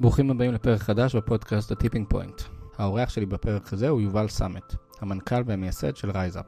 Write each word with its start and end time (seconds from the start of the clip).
ברוכים 0.00 0.30
הבאים 0.30 0.52
לפרק 0.52 0.80
חדש 0.80 1.16
בפודקאסט 1.16 1.72
ה 1.72 1.76
Tipping 1.76 2.06
Point. 2.08 2.42
האורח 2.78 3.08
שלי 3.08 3.26
בפרק 3.26 3.72
הזה 3.72 3.88
הוא 3.88 4.00
יובל 4.00 4.28
סאמט, 4.28 4.74
המנכ"ל 5.00 5.42
והמייסד 5.46 5.96
של 5.96 6.10
RiseUp, 6.10 6.46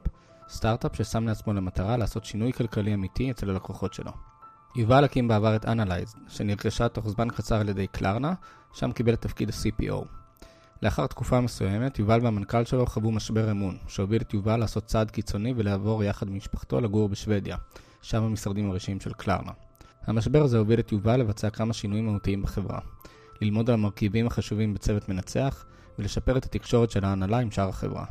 סטארט-אפ 0.49 0.97
ששם 0.97 1.27
לעצמו 1.27 1.53
למטרה 1.53 1.97
לעשות 1.97 2.25
שינוי 2.25 2.53
כלכלי 2.53 2.95
אמיתי 2.95 3.31
אצל 3.31 3.51
הלקוחות 3.51 3.95
שלו. 3.95 4.13
יובל 4.77 5.05
הקים 5.05 5.29
בעבר 5.29 5.57
את 5.57 5.65
Analyzd, 5.65 6.19
שנרכשה 6.29 6.89
תוך 6.89 7.09
זמן 7.09 7.29
קצר 7.29 7.61
על 7.61 7.69
ידי 7.69 7.87
Klarna, 7.87 8.35
שם 8.73 8.93
קיבל 8.93 9.13
את 9.15 9.21
תפקיד 9.21 9.51
ה-CPO. 9.51 10.05
לאחר 10.83 11.07
תקופה 11.07 11.41
מסוימת, 11.41 11.99
יובל 11.99 12.21
והמנכ"ל 12.23 12.65
שלו 12.65 12.87
חוו 12.87 13.13
משבר 13.13 13.51
אמון, 13.51 13.79
שהוביל 13.89 14.23
את 14.23 14.35
יובל 14.35 14.57
לעשות 14.57 14.85
צעד 14.85 15.11
קיצוני 15.11 15.55
ולעבור 15.57 16.05
יחד 16.05 16.29
עם 16.29 16.37
משפחתו 16.37 16.81
לגור 16.81 17.09
בשוודיה, 17.09 17.57
שם 18.03 18.23
המשרדים 18.23 18.71
הראשיים 18.71 19.01
של 19.01 19.13
Klarna. 19.13 19.53
המשבר 20.07 20.43
הזה 20.43 20.59
הוביל 20.59 20.81
את 20.81 20.93
יובל 20.93 21.21
לבצע 21.21 21.51
כמה 21.51 21.73
שינויים 21.73 22.07
מהותיים 22.07 22.43
בחברה. 22.43 22.79
ללמוד 23.41 23.71
על 23.71 23.75
המרכיבים 23.75 24.27
החשובים 24.27 24.75
בצוות 24.75 25.09
מנצח, 25.09 25.65
ולשפר 25.99 26.37
את 26.37 26.45
התקשורת 26.45 26.91
של 26.91 27.05
ההנהלה 27.05 27.39
עם 27.39 27.51
שאר 27.51 27.69
החברה. 27.69 28.05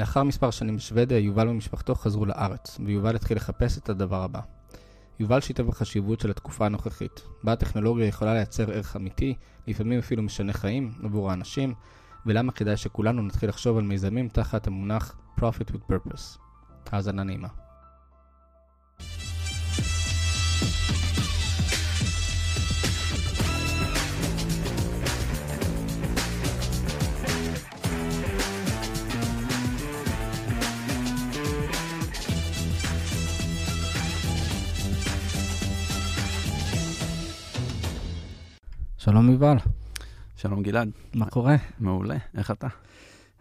לאחר 0.00 0.22
מספר 0.22 0.50
שנים 0.50 0.76
בשוודיה, 0.76 1.18
יובל 1.18 1.48
ומשפחתו 1.48 1.94
חזרו 1.94 2.26
לארץ, 2.26 2.78
ויובל 2.84 3.16
התחיל 3.16 3.36
לחפש 3.36 3.78
את 3.78 3.88
הדבר 3.88 4.22
הבא. 4.22 4.40
יובל 5.20 5.40
שיתף 5.40 5.62
בחשיבות 5.62 6.20
של 6.20 6.30
התקופה 6.30 6.66
הנוכחית, 6.66 7.22
בה 7.44 7.52
הטכנולוגיה 7.52 8.06
יכולה 8.06 8.34
לייצר 8.34 8.70
ערך 8.70 8.96
אמיתי, 8.96 9.34
לפעמים 9.66 9.98
אפילו 9.98 10.22
משנה 10.22 10.52
חיים, 10.52 10.92
עבור 11.02 11.30
האנשים, 11.30 11.74
ולמה 12.26 12.52
כדאי 12.52 12.76
שכולנו 12.76 13.22
נתחיל 13.22 13.48
לחשוב 13.48 13.78
על 13.78 13.84
מיזמים 13.84 14.28
תחת 14.28 14.66
המונח 14.66 15.16
Profit 15.38 15.70
with 15.72 15.92
Purpose. 15.92 16.38
האזנה 16.92 17.22
נעימה. 17.22 17.48
שלום 39.04 39.30
יובל, 39.30 39.56
שלום 40.36 40.62
גלעד, 40.62 40.88
מה 41.14 41.26
קורה? 41.26 41.56
מעולה, 41.80 42.16
איך 42.36 42.50
אתה? 42.50 42.66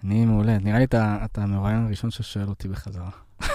אני 0.03 0.25
מעולה, 0.25 0.57
נראה 0.57 0.77
לי 0.77 0.83
אתה, 0.83 1.17
אתה 1.25 1.43
המרואיין 1.43 1.85
הראשון 1.85 2.11
ששואל 2.11 2.47
אותי 2.47 2.67
בחזרה. 2.67 3.09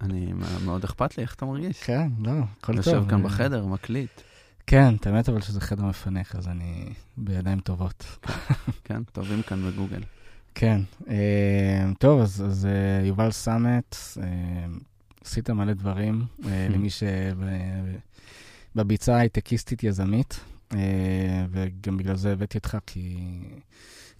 אני, 0.00 0.32
מאוד 0.64 0.84
אכפת 0.84 1.16
לי, 1.16 1.22
איך 1.22 1.34
אתה 1.34 1.46
מרגיש? 1.46 1.82
כן, 1.82 2.10
לא, 2.18 2.32
הכל 2.60 2.76
טוב. 2.76 2.76
יושב 2.76 3.02
כאן 3.08 3.22
בחדר, 3.22 3.66
מקליט. 3.66 4.10
כן, 4.66 4.94
את 4.94 5.06
האמת 5.06 5.28
אבל 5.28 5.40
שזה 5.40 5.60
חדר 5.60 5.84
מפנק, 5.84 6.36
אז 6.36 6.48
אני 6.48 6.92
בידיים 7.16 7.60
טובות. 7.60 8.26
כן, 8.84 9.02
טובים 9.02 9.42
כאן 9.42 9.70
בגוגל. 9.70 10.02
כן, 10.54 10.80
אה, 11.08 11.90
טוב, 11.98 12.20
אז, 12.20 12.44
אז 12.46 12.66
אה, 12.66 13.06
יובל 13.06 13.30
סאמט, 13.30 13.96
אה, 14.22 14.26
עשית 15.24 15.50
מלא 15.50 15.72
דברים, 15.72 16.24
למי 16.74 16.88
שבביצה 18.74 19.16
הייטקיסטית 19.16 19.84
יזמית, 19.84 20.40
וגם 21.50 21.96
בגלל 21.96 22.16
זה 22.16 22.32
הבאתי 22.32 22.58
אותך, 22.58 22.78
כי 22.86 23.18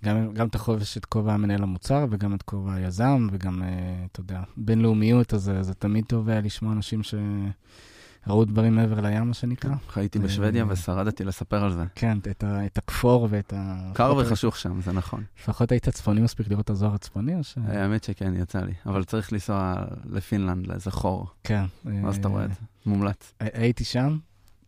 גם, 0.05 0.33
גם 0.33 0.47
אתה 0.47 0.59
חובש 0.59 0.97
את 0.97 1.05
כובע 1.05 1.33
המנהל 1.33 1.63
המוצר 1.63 2.07
וגם 2.11 2.35
את 2.35 2.43
כובע 2.43 2.75
היזם, 2.75 3.27
וגם, 3.33 3.63
אה, 3.63 3.69
אתה 4.13 4.21
יודע, 4.21 4.43
בינלאומיות, 4.57 5.35
אז 5.35 5.53
זה 5.61 5.75
תמיד 5.75 6.05
טוב 6.05 6.29
היה 6.29 6.41
לשמוע 6.41 6.73
אנשים 6.73 7.01
שראו 7.03 8.45
דברים 8.45 8.75
מעבר 8.75 9.01
לים, 9.01 9.29
מה 9.29 9.35
שנקרא. 9.35 9.75
חייתי 9.89 10.19
בשוודיה 10.19 10.65
ושרדתי 10.69 11.25
לספר 11.25 11.65
על 11.65 11.73
זה. 11.73 11.85
כן, 11.95 12.19
את, 12.31 12.45
ה, 12.45 12.67
את 12.67 12.79
הכפור 12.79 13.29
ואת 13.31 13.53
ה... 13.57 13.91
קר 13.95 14.17
וחשוך 14.17 14.57
שם, 14.57 14.81
זה 14.81 14.93
נכון. 14.93 15.25
לפחות 15.43 15.73
היית 15.73 15.89
צפוני 15.89 16.21
מספיק 16.21 16.49
לראות 16.49 16.65
את 16.65 16.71
הזוהר 16.71 16.95
הצפוני, 16.95 17.35
או 17.37 17.45
ש... 17.45 17.59
האמת 17.67 18.05
שכן, 18.05 18.35
יצא 18.37 18.61
לי. 18.61 18.73
אבל 18.87 19.05
צריך 19.05 19.33
לנסוע 19.33 19.75
לפינלנד, 20.05 20.67
לאיזה 20.67 20.91
חור. 20.91 21.27
כן. 21.45 21.65
אז 22.07 22.17
אתה 22.17 22.29
רואה 22.29 22.45
את 22.45 22.55
זה, 22.55 22.61
מומלץ. 22.87 23.33
הייתי 23.41 23.85
שם, 23.85 24.19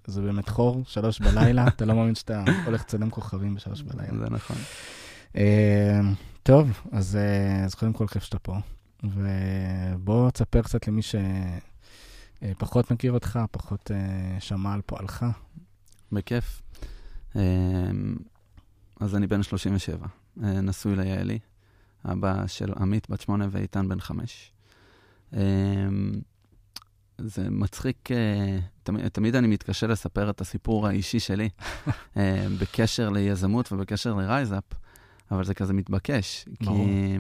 זה 0.06 0.22
באמת 0.22 0.48
חור, 0.48 0.82
שלוש 0.86 1.20
בלילה, 1.20 1.68
אתה 1.68 1.84
לא 1.84 1.94
מאמין 1.94 2.14
שאתה 2.14 2.44
הולך 2.64 2.80
לצלם 2.80 3.10
כוכבים 3.10 3.54
בשלוש 3.54 3.82
בלילה. 3.82 4.18
זה 4.18 4.26
נכון. 4.30 4.56
טוב, 6.42 6.80
אז, 6.92 7.18
אז 7.64 7.74
קודם 7.74 7.92
כל 7.92 8.06
כיף 8.06 8.22
שאתה 8.22 8.38
פה, 8.38 8.56
ובוא 9.04 10.30
תספר 10.30 10.62
קצת 10.62 10.88
למי 10.88 11.00
שפחות 12.42 12.90
מכיר 12.90 13.12
אותך, 13.12 13.38
פחות 13.50 13.90
שמע 14.38 14.74
על 14.74 14.80
פועלך. 14.86 15.26
בכיף. 16.12 16.62
אז 19.00 19.14
אני 19.16 19.26
בן 19.26 19.42
37, 19.42 20.06
נשוי 20.36 20.96
ליעלי, 20.96 21.38
אבא 22.04 22.46
של 22.46 22.72
עמית 22.80 23.10
בת 23.10 23.20
שמונה 23.20 23.46
ואיתן 23.50 23.88
בן 23.88 24.00
חמש. 24.00 24.52
זה 27.24 27.50
מצחיק, 27.50 28.08
תמיד, 28.82 29.08
תמיד 29.08 29.36
אני 29.36 29.46
מתקשה 29.46 29.86
לספר 29.86 30.30
את 30.30 30.40
הסיפור 30.40 30.86
האישי 30.86 31.20
שלי 31.20 31.48
בקשר 32.60 33.08
ליזמות 33.08 33.72
ובקשר 33.72 34.14
לרייזאפ, 34.14 34.64
אבל 35.30 35.44
זה 35.44 35.54
כזה 35.54 35.72
מתבקש. 35.72 36.44
ברור. 36.60 36.86
כי 36.86 37.18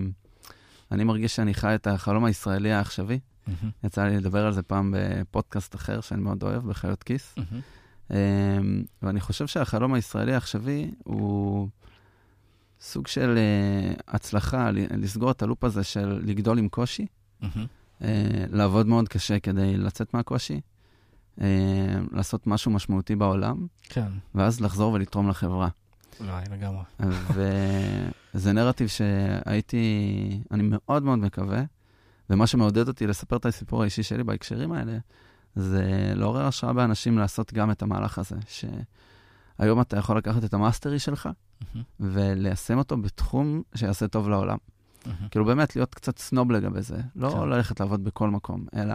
אני 0.92 1.04
מרגיש 1.04 1.36
שאני 1.36 1.54
חי 1.54 1.74
את 1.74 1.86
החלום 1.86 2.24
הישראלי 2.24 2.72
העכשווי. 2.72 3.18
יצא 3.84 4.04
לי 4.04 4.16
לדבר 4.16 4.46
על 4.46 4.52
זה 4.52 4.62
פעם 4.62 4.94
בפודקאסט 4.96 5.74
אחר 5.74 6.00
שאני 6.00 6.22
מאוד 6.22 6.42
אוהב, 6.42 6.68
בחיות 6.68 7.02
כיס. 7.02 7.34
ואני 9.02 9.20
חושב 9.20 9.46
שהחלום 9.46 9.94
הישראלי 9.94 10.34
העכשווי 10.34 10.90
הוא 11.04 11.68
סוג 12.80 13.06
של 13.06 13.38
הצלחה, 14.08 14.70
לסגור 14.72 15.30
את 15.30 15.42
הלופ 15.42 15.64
הזה 15.64 15.84
של 15.84 16.20
לגדול 16.24 16.58
עם 16.58 16.68
קושי. 16.68 17.06
Uh, 17.42 17.46
לעבוד 18.50 18.86
מאוד 18.86 19.08
קשה 19.08 19.38
כדי 19.38 19.76
לצאת 19.76 20.14
מהקושי, 20.14 20.60
uh, 21.38 21.42
לעשות 22.12 22.46
משהו 22.46 22.70
משמעותי 22.70 23.16
בעולם, 23.16 23.66
כן. 23.82 24.08
ואז 24.34 24.60
לחזור 24.60 24.92
ולתרום 24.92 25.28
לחברה. 25.28 25.68
וואי, 26.20 26.44
לגמרי. 26.50 26.82
וזה 28.34 28.52
נרטיב 28.52 28.88
שהייתי, 28.88 30.42
אני 30.50 30.62
מאוד 30.66 31.02
מאוד 31.02 31.18
מקווה, 31.18 31.62
ומה 32.30 32.46
שמעודד 32.46 32.88
אותי 32.88 33.06
לספר 33.06 33.36
את 33.36 33.46
הסיפור 33.46 33.82
האישי 33.82 34.02
שלי 34.02 34.24
בהקשרים 34.24 34.72
האלה, 34.72 34.98
זה 35.56 36.12
לעורר 36.14 36.46
השראה 36.46 36.72
באנשים 36.72 37.18
לעשות 37.18 37.52
גם 37.52 37.70
את 37.70 37.82
המהלך 37.82 38.18
הזה, 38.18 38.36
שהיום 38.48 39.80
אתה 39.80 39.96
יכול 39.96 40.16
לקחת 40.18 40.44
את 40.44 40.54
המאסטרי 40.54 40.98
שלך 40.98 41.28
וליישם 42.00 42.78
אותו 42.78 42.96
בתחום 42.96 43.62
שיעשה 43.74 44.08
טוב 44.08 44.28
לעולם. 44.28 44.56
Mm-hmm. 45.04 45.28
כאילו 45.30 45.44
באמת 45.44 45.76
להיות 45.76 45.94
קצת 45.94 46.18
סנוב 46.18 46.52
לגבי 46.52 46.82
זה, 46.82 47.00
לא 47.16 47.30
כן. 47.30 47.48
ללכת 47.48 47.80
לעבוד 47.80 48.04
בכל 48.04 48.30
מקום, 48.30 48.66
אלא 48.76 48.94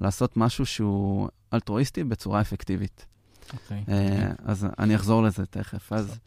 לעשות 0.00 0.36
משהו 0.36 0.66
שהוא 0.66 1.28
אלטרואיסטי 1.54 2.04
בצורה 2.04 2.40
אפקטיבית. 2.40 3.06
אוקיי. 3.52 3.84
אה, 3.88 4.30
אז 4.44 4.66
אני 4.78 4.96
אחזור 4.96 5.22
לזה 5.22 5.46
תכף. 5.46 5.92
אז 5.92 6.18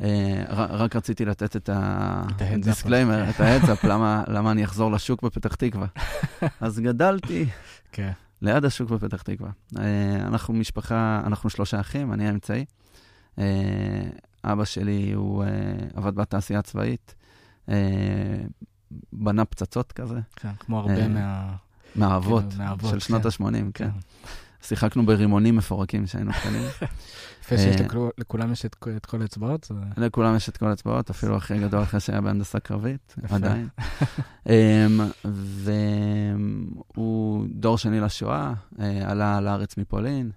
אה, 0.00 0.44
רק 0.48 0.96
רציתי 0.96 1.24
לתת 1.24 1.56
את. 1.56 1.70
ה 1.72 1.85
disclaimer, 1.85 3.30
את 3.30 3.40
ה 3.40 3.45
heads 3.45 3.69
up, 3.69 3.84
למה 3.84 4.24
למה 4.28 4.50
אני 4.50 4.64
אחזור 4.64 4.92
לשוק 4.92 5.22
בפתח 5.22 5.54
תקווה. 5.54 5.86
אז 6.60 6.80
גדלתי 6.80 7.46
כן. 7.92 8.12
ליד 8.42 8.64
השוק 8.64 8.90
בפתח 8.90 9.22
תקווה. 9.22 9.50
אה, 9.78 10.16
אנחנו 10.26 10.54
משפחה, 10.54 11.22
אנחנו 11.26 11.50
שלושה 11.50 11.80
אחים, 11.80 12.12
אני 12.12 12.26
האמצעי. 12.26 12.64
אה, 13.38 13.44
אבא 14.44 14.64
שלי, 14.64 15.12
הוא 15.12 15.44
אה, 15.44 15.48
עבד 15.94 16.14
בתעשייה 16.14 16.58
הצבאית. 16.58 17.14
אה, 17.68 17.74
בנה 19.12 19.44
פצצות 19.44 19.92
כזה, 19.92 20.20
כן, 20.36 20.52
כמו 20.58 20.78
הרבה 20.78 20.96
אה, 21.02 21.08
מה... 21.08 21.54
מהאבות 21.96 22.44
מהאבות, 22.58 22.90
של 22.90 22.98
שנות 23.00 23.22
כן. 23.22 23.28
ה-80, 23.44 23.52
כן. 23.52 23.70
כן. 23.74 23.90
שיחקנו 24.62 25.06
ברימונים 25.06 25.56
מפורקים 25.56 26.04
כשהיינו 26.04 26.32
קטנים. 26.32 26.62
יפה 27.42 27.58
שיש 27.58 27.80
אה, 27.80 27.86
לכולם 28.18 28.52
יש 28.52 28.64
את 28.66 28.74
כל- 29.06 29.22
האצבעות. 29.22 29.70
לכולם 29.96 30.36
יש 30.36 30.48
את 30.48 30.56
כל 30.56 30.66
האצבעות, 30.66 31.10
אפילו 31.10 31.36
הכי 31.36 31.58
גדול 31.58 31.82
אחרי 31.82 32.00
שהיה 32.00 32.20
בהנדסה 32.20 32.60
קרבית. 32.60 33.14
עדיין. 33.30 33.68
אמ, 34.48 35.00
והוא 36.94 37.46
דור 37.50 37.78
שני 37.78 38.00
לשואה, 38.00 38.52
אה, 38.80 39.10
עלה 39.10 39.40
לארץ 39.40 39.76
מפולין 39.76 40.30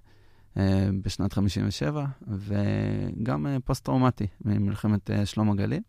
בשנת 1.01 1.33
57, 1.33 2.05
וגם 2.27 3.45
פוסט-טראומטי 3.65 4.27
ממלחמת 4.45 5.09
שלום 5.25 5.49
הגליל. 5.51 5.81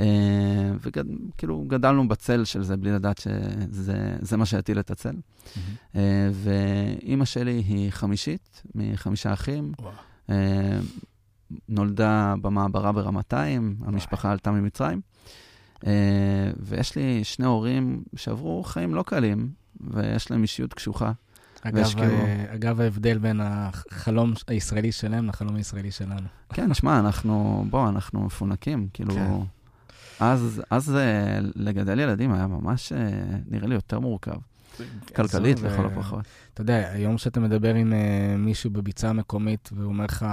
מהמם. 0.00 0.76
וכאילו 0.80 1.64
גדלנו 1.66 2.08
בצל 2.08 2.44
של 2.44 2.62
זה 2.62 2.76
בלי 2.76 2.92
לדעת 2.92 3.18
שזה 3.18 4.16
זה 4.20 4.36
מה 4.36 4.46
שיטיל 4.46 4.80
את 4.80 4.90
הצל. 4.90 5.14
אה, 5.96 6.28
ואימא 6.32 7.24
שלי 7.24 7.62
היא 7.66 7.90
חמישית 7.90 8.62
מחמישה 8.74 9.32
אחים. 9.32 9.72
אה, 10.30 10.78
נולדה 11.68 12.34
במעברה 12.42 12.92
ברמתיים, 12.92 13.76
המשפחה 13.84 14.32
עלתה 14.32 14.50
ממצרים. 14.50 15.00
אה, 15.86 15.92
ויש 16.60 16.96
לי 16.96 17.24
שני 17.24 17.46
הורים 17.46 18.02
שעברו 18.16 18.64
חיים 18.64 18.94
לא 18.94 19.02
קלים, 19.02 19.48
ויש 19.80 20.30
להם 20.30 20.42
אישיות 20.42 20.74
קשוחה. 20.74 21.12
והשקיעו... 21.72 22.16
אגב, 22.48 22.80
ההבדל 22.80 23.18
בין 23.18 23.40
החלום 23.42 24.32
הישראלי 24.48 24.92
שלהם 24.92 25.26
לחלום 25.28 25.56
הישראלי 25.56 25.90
שלנו. 25.90 26.26
כן, 26.52 26.74
שמע, 26.74 26.98
אנחנו, 26.98 27.64
בוא, 27.70 27.88
אנחנו 27.88 28.20
מפונקים, 28.24 28.88
כאילו... 28.92 29.14
כן. 29.14 29.30
אז, 30.20 30.62
אז 30.70 30.96
לגדל 31.54 31.98
ילדים 31.98 32.32
היה 32.32 32.46
ממש, 32.46 32.92
נראה 33.46 33.68
לי, 33.68 33.74
יותר 33.74 34.00
מורכב. 34.00 34.36
כלכלית 35.16 35.60
לכל 35.60 35.86
הפחות. 35.86 36.24
אתה 36.54 36.62
יודע, 36.62 36.90
היום 36.90 37.18
שאתה 37.18 37.40
מדבר 37.40 37.74
עם 37.74 37.92
מישהו 38.38 38.70
בביצה 38.70 39.12
מקומית, 39.12 39.70
והוא 39.72 39.88
אומר 39.88 40.04
לך, 40.04 40.26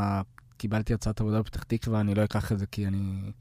קיבלתי 0.61 0.93
הצעת 0.93 1.21
עבודה 1.21 1.39
בפתח 1.39 1.63
תקווה, 1.63 1.99
אני 1.99 2.15
לא 2.15 2.23
אקח 2.23 2.51
את 2.51 2.59
זה 2.59 2.65
כי 2.65 2.87
אני 2.87 3.31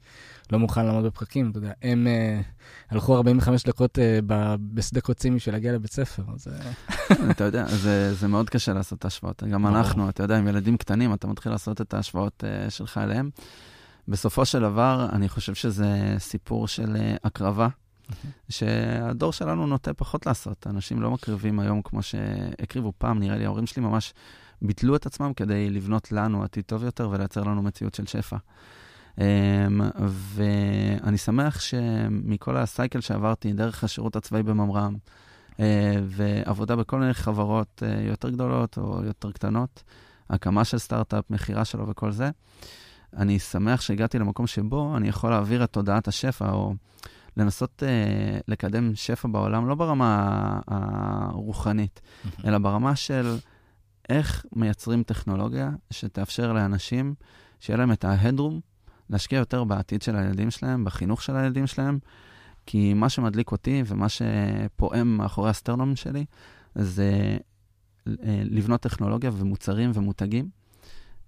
לא 0.51 0.59
מוכן 0.59 0.85
לעמוד 0.85 1.05
בפקקים, 1.05 1.51
אתה 1.51 1.57
יודע, 1.57 1.71
הם 1.81 2.07
uh, 2.07 2.91
הלכו 2.93 3.15
45 3.15 3.63
דקות 3.63 3.97
uh, 3.97 4.01
בשדה 4.73 5.01
קוצים 5.01 5.35
בשביל 5.35 5.55
להגיע 5.55 5.73
לבית 5.73 5.91
ספר, 5.91 6.23
אז... 6.33 6.47
אה. 6.47 7.31
אתה 7.31 7.43
יודע, 7.43 7.65
זה, 7.65 8.13
זה 8.13 8.27
מאוד 8.27 8.49
קשה 8.49 8.73
לעשות 8.73 8.99
את 8.99 9.05
ההשוואות. 9.05 9.43
גם 9.43 9.67
אנחנו, 9.67 10.09
אתה 10.09 10.23
יודע, 10.23 10.37
עם 10.37 10.47
ילדים 10.47 10.77
קטנים, 10.77 11.13
אתה 11.13 11.27
מתחיל 11.27 11.51
לעשות 11.51 11.81
את 11.81 11.93
ההשוואות 11.93 12.43
uh, 12.43 12.69
שלך 12.69 12.97
אליהם. 12.97 13.29
בסופו 14.11 14.45
של 14.45 14.59
דבר, 14.59 15.07
אני 15.11 15.29
חושב 15.29 15.53
שזה 15.53 16.15
סיפור 16.17 16.67
של 16.67 16.95
uh, 16.95 17.19
הקרבה, 17.23 17.67
שהדור 18.49 19.33
שלנו 19.33 19.67
נוטה 19.67 19.93
פחות 19.93 20.25
לעשות. 20.25 20.67
אנשים 20.67 21.01
לא 21.01 21.11
מקריבים 21.11 21.59
היום 21.59 21.81
כמו 21.81 22.01
שהקריבו 22.01 22.93
פעם, 22.97 23.19
נראה 23.19 23.37
לי, 23.37 23.45
ההורים 23.45 23.67
שלי 23.67 23.83
ממש 23.83 24.13
ביטלו 24.61 24.95
את 24.95 25.05
עצמם 25.05 25.33
כדי 25.33 25.69
לבנות 25.69 26.11
לנו 26.11 26.43
עתיד 26.43 26.63
טוב 26.63 26.83
יותר 26.83 27.09
ולייצר 27.09 27.43
לנו 27.43 27.61
מציאות 27.61 27.95
של 27.95 28.05
שפע. 28.05 28.37
Um, 29.17 29.21
ואני 30.07 31.17
שמח 31.17 31.59
שמכל 31.59 32.57
הסייקל 32.57 33.01
שעברתי, 33.01 33.53
דרך 33.53 33.83
השירות 33.83 34.15
הצבאי 34.15 34.43
בממר"ם, 34.43 34.95
uh, 35.51 35.59
ועבודה 36.05 36.75
בכל 36.75 36.99
מיני 36.99 37.13
חברות 37.13 37.83
uh, 37.85 38.09
יותר 38.09 38.29
גדולות 38.29 38.77
או 38.77 39.03
יותר 39.03 39.31
קטנות, 39.31 39.83
הקמה 40.29 40.65
של 40.65 40.77
סטארט-אפ, 40.77 41.23
מכירה 41.29 41.65
שלו 41.65 41.87
וכל 41.87 42.11
זה, 42.11 42.29
אני 43.17 43.39
שמח 43.39 43.81
שהגעתי 43.81 44.19
למקום 44.19 44.47
שבו 44.47 44.97
אני 44.97 45.07
יכול 45.07 45.29
להעביר 45.29 45.63
את 45.63 45.69
תודעת 45.73 46.07
השפע, 46.07 46.51
או 46.51 46.73
לנסות 47.37 47.83
uh, 47.83 48.43
לקדם 48.47 48.95
שפע 48.95 49.27
בעולם, 49.27 49.67
לא 49.67 49.75
ברמה 49.75 50.59
הרוחנית, 50.67 52.01
אלא 52.45 52.57
ברמה 52.57 52.95
של 52.95 53.37
איך 54.09 54.45
מייצרים 54.55 55.03
טכנולוגיה 55.03 55.71
שתאפשר 55.89 56.53
לאנשים 56.53 57.13
שיהיה 57.59 57.77
להם 57.77 57.91
את 57.91 58.05
ההדרום 58.05 58.59
להשקיע 59.09 59.39
יותר 59.39 59.63
בעתיד 59.63 60.01
של 60.01 60.15
הילדים 60.15 60.51
שלהם, 60.51 60.85
בחינוך 60.85 61.21
של 61.21 61.35
הילדים 61.35 61.67
שלהם, 61.67 61.99
כי 62.65 62.93
מה 62.93 63.09
שמדליק 63.09 63.51
אותי 63.51 63.83
ומה 63.85 64.07
שפועם 64.09 65.17
מאחורי 65.17 65.49
הסטרנום 65.49 65.95
שלי, 65.95 66.25
זה 66.75 67.37
אה, 68.07 68.13
לבנות 68.43 68.81
טכנולוגיה 68.81 69.31
ומוצרים 69.33 69.91
ומותגים 69.93 70.49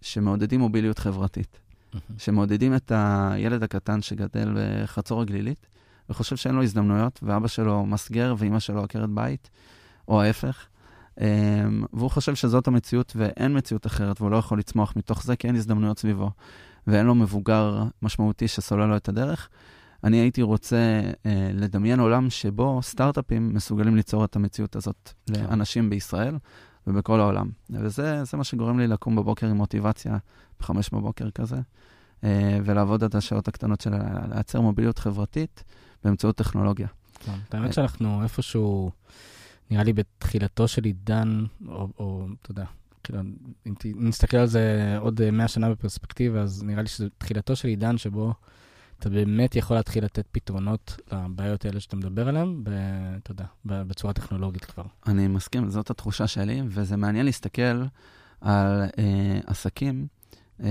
שמעודדים 0.01 0.59
מוביליות 0.59 0.99
חברתית, 0.99 1.59
שמעודדים 2.17 2.75
את 2.75 2.91
הילד 2.95 3.63
הקטן 3.63 4.01
שגדל 4.01 4.49
בחצור 4.55 5.21
הגלילית 5.21 5.67
וחושב 6.09 6.35
שאין 6.35 6.55
לו 6.55 6.63
הזדמנויות, 6.63 7.19
ואבא 7.23 7.47
שלו 7.47 7.85
מסגר 7.85 8.35
ואימא 8.37 8.59
שלו 8.59 8.83
עקרת 8.83 9.09
בית, 9.09 9.49
או 10.07 10.21
ההפך, 10.21 10.67
Um, 11.19 11.23
והוא 11.93 12.09
חושב 12.09 12.35
שזאת 12.35 12.67
המציאות 12.67 13.13
ואין 13.15 13.57
מציאות 13.57 13.85
אחרת, 13.85 14.21
והוא 14.21 14.31
לא 14.31 14.37
יכול 14.37 14.59
לצמוח 14.59 14.93
מתוך 14.95 15.23
זה 15.23 15.35
כי 15.35 15.47
אין 15.47 15.55
הזדמנויות 15.55 15.99
סביבו, 15.99 16.31
ואין 16.87 17.05
לו 17.05 17.15
מבוגר 17.15 17.83
משמעותי 18.01 18.47
שסולל 18.47 18.85
לו 18.85 18.97
את 18.97 19.09
הדרך. 19.09 19.49
אני 20.03 20.17
הייתי 20.17 20.41
רוצה 20.41 21.01
uh, 21.03 21.27
לדמיין 21.53 21.99
עולם 21.99 22.29
שבו 22.29 22.79
סטארט-אפים 22.81 23.53
מסוגלים 23.53 23.95
ליצור 23.95 24.25
את 24.25 24.35
המציאות 24.35 24.75
הזאת 24.75 25.09
כן. 25.33 25.43
לאנשים 25.43 25.89
בישראל 25.89 26.37
ובכל 26.87 27.19
העולם. 27.19 27.49
וזה 27.69 28.23
מה 28.33 28.43
שגורם 28.43 28.79
לי 28.79 28.87
לקום 28.87 29.15
בבוקר 29.15 29.47
עם 29.47 29.57
מוטיבציה, 29.57 30.17
בחמש 30.59 30.89
בבוקר 30.89 31.29
כזה, 31.29 31.55
uh, 32.21 32.25
ולעבוד 32.65 33.03
עד 33.03 33.15
השעות 33.15 33.47
הקטנות 33.47 33.81
של 33.81 33.91
לייצר 34.29 34.61
מוביליות 34.61 34.99
חברתית 34.99 35.63
באמצעות 36.03 36.35
טכנולוגיה. 36.35 36.87
כן, 37.19 37.37
האמת 37.51 37.73
שאנחנו 37.73 38.23
איפשהו... 38.23 38.91
נראה 39.71 39.83
לי 39.83 39.93
בתחילתו 39.93 40.67
של 40.67 40.83
עידן, 40.83 41.45
או, 41.67 42.27
אתה 42.41 42.51
יודע, 42.51 42.65
כאילו, 43.03 43.19
אם 43.65 43.73
נסתכל 43.95 44.37
על 44.37 44.47
זה 44.47 44.95
עוד 44.99 45.31
100 45.31 45.47
שנה 45.47 45.69
בפרספקטיבה, 45.69 46.41
אז 46.41 46.63
נראה 46.63 46.81
לי 46.81 46.87
שזה 46.87 47.07
תחילתו 47.17 47.55
של 47.55 47.67
עידן 47.67 47.97
שבו 47.97 48.33
אתה 49.03 49.11
באמת 49.11 49.55
יכול 49.55 49.77
להתחיל 49.77 50.05
לתת 50.05 50.25
פתרונות 50.31 50.99
לבעיות 51.11 51.65
האלה 51.65 51.79
שאתה 51.79 51.95
מדבר 51.95 52.27
עליהן, 52.27 52.63
אתה 53.23 53.31
יודע, 53.31 53.45
בצורה 53.65 54.13
טכנולוגית 54.13 54.65
כבר. 54.65 54.83
אני 55.07 55.27
מסכים, 55.27 55.69
זאת 55.69 55.89
התחושה 55.89 56.27
שלי, 56.27 56.61
וזה 56.67 56.97
מעניין 56.97 57.25
להסתכל 57.25 57.83
על 58.41 58.83
אה, 58.97 59.39
עסקים 59.47 60.07
אה, 60.63 60.69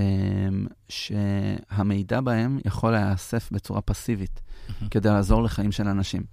שהמידע 0.89 2.21
בהם 2.21 2.59
יכול 2.65 2.91
להיאסף 2.91 3.51
בצורה 3.51 3.81
פסיבית, 3.81 4.41
mm-hmm. 4.41 4.89
כדי 4.91 5.09
לעזור 5.09 5.43
לחיים 5.43 5.71
של 5.71 5.87
אנשים. 5.87 6.23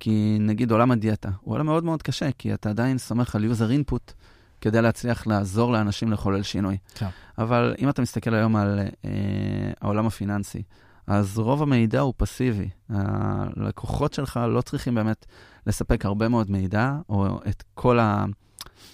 כי 0.00 0.36
נגיד 0.40 0.70
עולם 0.70 0.90
הדיאטה 0.90 1.30
הוא 1.40 1.54
עולם 1.54 1.66
מאוד 1.66 1.84
מאוד 1.84 2.02
קשה, 2.02 2.32
כי 2.38 2.54
אתה 2.54 2.70
עדיין 2.70 2.98
סומך 2.98 3.34
על 3.34 3.44
user 3.44 3.90
input 3.90 4.12
כדי 4.60 4.82
להצליח 4.82 5.26
לעזור 5.26 5.72
לאנשים 5.72 6.12
לחולל 6.12 6.42
שינוי. 6.42 6.76
כן. 6.94 7.08
אבל 7.38 7.74
אם 7.78 7.88
אתה 7.88 8.02
מסתכל 8.02 8.34
היום 8.34 8.56
על 8.56 8.80
אה, 9.04 9.10
העולם 9.80 10.06
הפיננסי, 10.06 10.62
אז 11.10 11.38
רוב 11.38 11.62
המידע 11.62 12.00
הוא 12.00 12.14
פסיבי. 12.16 12.68
הלקוחות 12.88 14.12
שלך 14.12 14.40
לא 14.48 14.60
צריכים 14.60 14.94
באמת 14.94 15.26
לספק 15.66 16.04
הרבה 16.04 16.28
מאוד 16.28 16.50
מידע, 16.50 16.96
או 17.08 17.40
את 17.48 17.62
כל 17.74 17.98
ה... 17.98 18.24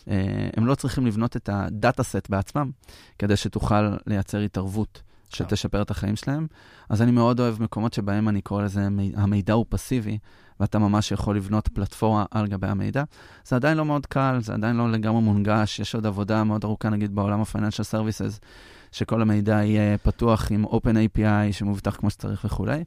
אה, 0.09 0.49
הם 0.57 0.67
לא 0.67 0.75
צריכים 0.75 1.07
לבנות 1.07 1.37
את 1.37 1.49
הדאטה 1.53 2.03
סט 2.03 2.31
בעצמם, 2.31 2.71
כדי 3.19 3.37
שתוכל 3.37 3.97
לייצר 4.07 4.39
התערבות. 4.39 5.03
שתשפר 5.31 5.83
את 5.83 5.91
החיים 5.91 6.17
שלהם. 6.17 6.47
אז 6.89 7.03
אני 7.03 7.11
מאוד 7.11 7.41
אוהב 7.41 7.63
מקומות 7.63 7.93
שבהם 7.93 8.29
אני 8.29 8.41
קורא 8.41 8.62
לזה, 8.62 8.89
המידע 9.17 9.53
הוא 9.53 9.67
פסיבי, 9.69 10.19
ואתה 10.61 10.79
ממש 10.79 11.12
יכול 11.12 11.37
לבנות 11.37 11.69
פלטפורמה 11.69 12.25
על 12.31 12.47
גבי 12.47 12.67
המידע. 12.67 13.05
זה 13.45 13.57
עדיין 13.57 13.77
לא 13.77 13.85
מאוד 13.85 14.07
קל, 14.07 14.39
זה 14.41 14.55
עדיין 14.55 14.77
לא 14.77 14.93
לגמרי 14.93 15.21
מונגש, 15.21 15.81
יש 15.81 15.95
עוד 15.95 16.07
עבודה 16.07 16.45
מאוד 16.45 16.65
ארוכה, 16.65 16.89
נגיד, 16.89 17.15
בעולם 17.15 17.41
ה-Financial 17.41 17.93
Services, 17.93 18.45
שכל 18.93 19.23
המידע 19.23 19.65
יהיה 19.65 19.99
פתוח 19.99 20.53
עם 20.53 20.65
Open 20.65 21.19
API 21.19 21.53
שמובטח 21.53 21.97
כמו 21.97 22.11
שצריך 22.11 22.44
וכולי, 22.44 22.85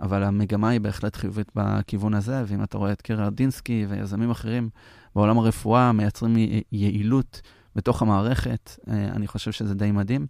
אבל 0.00 0.22
המגמה 0.22 0.68
היא 0.68 0.80
בהחלט 0.80 1.16
חיובית 1.16 1.52
בכיוון 1.54 2.14
הזה, 2.14 2.42
ואם 2.46 2.62
אתה 2.62 2.78
רואה 2.78 2.92
את 2.92 3.02
קרר 3.02 3.28
דינסקי 3.28 3.86
ויזמים 3.88 4.30
אחרים 4.30 4.68
בעולם 5.14 5.38
הרפואה 5.38 5.92
מייצרים 5.92 6.36
יעילות 6.72 7.40
בתוך 7.76 8.02
המערכת, 8.02 8.76
אה, 8.88 9.08
אני 9.08 9.26
חושב 9.26 9.52
שזה 9.52 9.74
די 9.74 9.90
מדהים. 9.90 10.26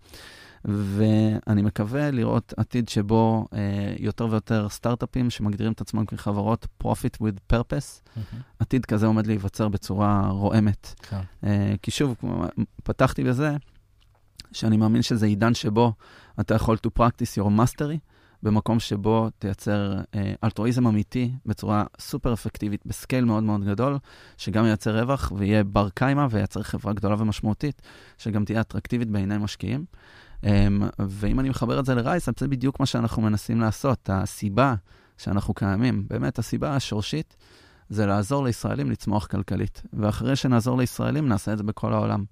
ואני 0.65 1.63
מקווה 1.63 2.11
לראות 2.11 2.55
עתיד 2.57 2.89
שבו 2.89 3.47
uh, 3.51 3.57
יותר 3.99 4.29
ויותר 4.31 4.69
סטארט-אפים 4.69 5.31
שמגדירים 5.31 5.73
את 5.73 5.81
עצמם 5.81 6.07
כחברות 6.07 6.67
profit 6.85 7.23
with 7.23 7.55
purpose, 7.55 8.01
mm-hmm. 8.17 8.37
עתיד 8.59 8.87
כזה 8.87 9.07
עומד 9.07 9.27
להיווצר 9.27 9.69
בצורה 9.69 10.29
רועמת. 10.29 10.95
Okay. 11.01 11.07
כן. 11.07 11.21
Uh, 11.45 11.47
כי 11.83 11.91
שוב, 11.91 12.15
פתחתי 12.83 13.25
בזה, 13.25 13.57
שאני 14.53 14.77
מאמין 14.77 15.03
שזה 15.03 15.27
עידן 15.27 15.55
שבו 15.55 15.93
אתה 16.41 16.55
יכול 16.55 16.77
to 16.87 17.01
practice 17.01 17.43
your 17.43 17.49
mastery, 17.49 17.99
במקום 18.43 18.81
שבו 18.81 19.29
תייצר 19.39 19.97
אה, 20.15 20.33
אלטרואיזם 20.45 20.87
אמיתי 20.87 21.33
בצורה 21.47 21.85
סופר 22.01 22.33
אפקטיבית, 22.33 22.87
בסקייל 22.87 23.25
מאוד 23.25 23.43
מאוד 23.43 23.65
גדול, 23.65 23.99
שגם 24.37 24.65
ייצר 24.65 25.01
רווח 25.01 25.33
ויהיה 25.37 25.65
בר 25.65 25.89
קיימא 25.89 26.27
וייצר 26.31 26.63
חברה 26.63 26.93
גדולה 26.93 27.17
ומשמעותית, 27.19 27.83
שגם 28.19 28.45
תהיה 28.45 28.61
אטרקטיבית 28.61 29.11
בעיני 29.11 29.39
משקיעים. 29.39 29.85
Um, 30.43 30.47
ואם 30.99 31.41
אני 31.41 31.49
מחבר 31.49 31.81
את 31.81 31.87
זה 31.87 31.95
לרייס, 31.95 32.29
זה 32.39 32.49
בדיוק 32.49 32.81
מה 32.81 32.87
שאנחנו 32.87 33.23
מנסים 33.23 33.61
לעשות. 33.61 34.11
הסיבה 34.13 34.75
שאנחנו 35.19 35.55
קיימים, 35.55 36.05
באמת 36.09 36.39
הסיבה 36.39 36.77
השורשית, 36.77 37.37
זה 37.89 38.07
לעזור 38.07 38.45
לישראלים 38.45 38.91
לצמוח 38.91 39.27
כלכלית. 39.27 39.83
ואחרי 39.93 40.37
שנעזור 40.37 40.79
לישראלים, 40.79 41.29
נעשה 41.29 41.53
את 41.53 41.59
זה 41.59 41.65
בכל 41.65 41.93
העולם. 41.93 42.25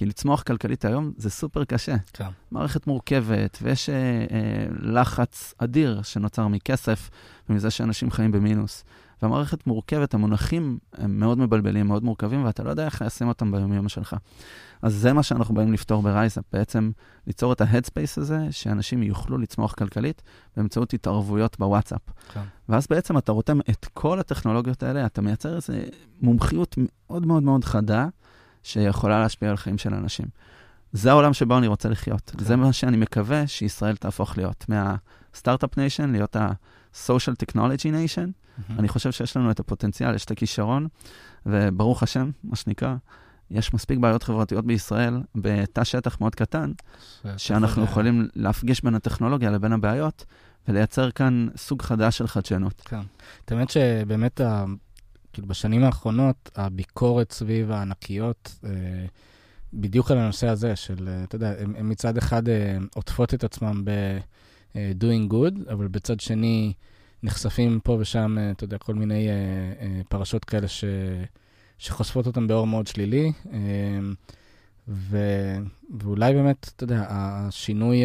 כי 0.00 0.06
לצמוח 0.06 0.42
כלכלית 0.42 0.84
היום 0.84 1.12
זה 1.16 1.30
סופר 1.30 1.64
קשה. 1.64 1.96
כן. 2.12 2.28
מערכת 2.50 2.86
מורכבת, 2.86 3.58
ויש 3.62 3.88
אה, 3.90 3.94
אה, 3.94 4.66
לחץ 4.80 5.54
אדיר 5.58 6.02
שנוצר 6.02 6.48
מכסף 6.48 7.10
ומזה 7.48 7.70
שאנשים 7.70 8.10
חיים 8.10 8.32
במינוס. 8.32 8.84
והמערכת 9.22 9.66
מורכבת, 9.66 10.14
המונחים 10.14 10.78
הם 10.92 11.20
מאוד 11.20 11.38
מבלבלים, 11.38 11.86
מאוד 11.86 12.04
מורכבים, 12.04 12.44
ואתה 12.44 12.62
לא 12.62 12.70
יודע 12.70 12.84
איך 12.84 13.00
ליישם 13.00 13.28
אותם 13.28 13.52
ביומיום 13.52 13.88
שלך. 13.88 14.16
אז 14.82 14.94
זה 14.94 15.12
מה 15.12 15.22
שאנחנו 15.22 15.54
באים 15.54 15.72
לפתור 15.72 16.02
ב 16.02 16.07
RiseUp, 16.07 16.44
בעצם 16.52 16.90
ליצור 17.26 17.52
את 17.52 17.60
ה 17.60 17.66
headspace 17.66 18.18
הזה, 18.18 18.46
שאנשים 18.50 19.02
יוכלו 19.02 19.38
לצמוח 19.38 19.74
כלכלית 19.74 20.22
באמצעות 20.56 20.92
התערבויות 20.92 21.58
בוואטסאפ. 21.58 22.00
כן. 22.34 22.42
ואז 22.68 22.86
בעצם 22.90 23.18
אתה 23.18 23.32
רותם 23.32 23.60
את 23.70 23.86
כל 23.94 24.20
הטכנולוגיות 24.20 24.82
האלה, 24.82 25.06
אתה 25.06 25.22
מייצר 25.22 25.56
איזו 25.56 25.72
מומחיות 26.20 26.76
מאוד 26.78 27.26
מאוד 27.26 27.42
מאוד 27.42 27.64
חדה, 27.64 28.08
שיכולה 28.62 29.20
להשפיע 29.20 29.50
על 29.50 29.56
חיים 29.56 29.78
של 29.78 29.94
אנשים. 29.94 30.26
זה 30.92 31.10
העולם 31.10 31.32
שבו 31.32 31.58
אני 31.58 31.66
רוצה 31.66 31.88
לחיות. 31.88 32.30
כן. 32.30 32.44
זה 32.44 32.56
מה 32.56 32.72
שאני 32.72 32.96
מקווה 32.96 33.46
שישראל 33.46 33.96
תהפוך 33.96 34.38
להיות. 34.38 34.64
מה 34.68 34.90
start-up 34.90 35.76
nation, 35.76 36.10
להיות 36.10 36.36
social 37.06 37.34
technology 37.44 37.84
nation. 37.84 38.28
Mm-hmm. 38.28 38.72
אני 38.78 38.88
חושב 38.88 39.12
שיש 39.12 39.36
לנו 39.36 39.50
את 39.50 39.60
הפוטנציאל, 39.60 40.14
יש 40.14 40.24
את 40.24 40.30
הכישרון, 40.30 40.88
וברוך 41.46 42.02
השם, 42.02 42.30
מה 42.44 42.56
שנקרא, 42.56 42.94
יש 43.50 43.74
מספיק 43.74 43.98
בעיות 43.98 44.22
חברתיות 44.22 44.66
בישראל 44.66 45.20
בתא 45.34 45.84
שטח 45.84 46.20
מאוד 46.20 46.34
קטן, 46.34 46.72
שאנחנו 47.36 47.84
יכולים 47.84 48.28
להפגיש 48.34 48.84
בין 48.84 48.94
הטכנולוגיה 48.94 49.50
לבין 49.50 49.72
הבעיות, 49.72 50.24
ולייצר 50.68 51.10
כאן 51.10 51.48
סוג 51.56 51.82
חדש 51.82 52.18
של 52.18 52.26
חדשנות. 52.26 52.80
כן. 52.84 53.00
האמת 53.48 53.70
שבאמת. 53.70 54.40
כאילו 55.32 55.48
בשנים 55.48 55.84
האחרונות, 55.84 56.50
הביקורת 56.56 57.32
סביב 57.32 57.70
הענקיות, 57.70 58.58
אה, 58.64 58.70
בדיוק 59.72 60.10
על 60.10 60.18
הנושא 60.18 60.48
הזה 60.48 60.76
של, 60.76 61.08
אה, 61.08 61.24
אתה 61.24 61.36
יודע, 61.36 61.54
הם 61.76 61.88
מצד 61.88 62.16
אחד 62.16 62.48
אה, 62.48 62.78
עוטפות 62.94 63.34
את 63.34 63.44
עצמם 63.44 63.82
ב-doing 63.84 65.32
good, 65.32 65.72
אבל 65.72 65.88
בצד 65.88 66.20
שני 66.20 66.72
נחשפים 67.22 67.80
פה 67.84 67.96
ושם, 68.00 68.36
אתה 68.50 68.64
יודע, 68.64 68.78
כל 68.78 68.94
מיני 68.94 69.28
פרשות 70.08 70.44
כאלה 70.44 70.68
ש... 70.68 70.84
שחושפות 71.78 72.26
אותם 72.26 72.46
באור 72.46 72.66
מאוד 72.66 72.86
שלילי. 72.86 73.32
ו... 74.88 75.18
ואולי 75.98 76.34
באמת, 76.34 76.70
אתה 76.76 76.84
יודע, 76.84 77.06
השינוי, 77.08 78.02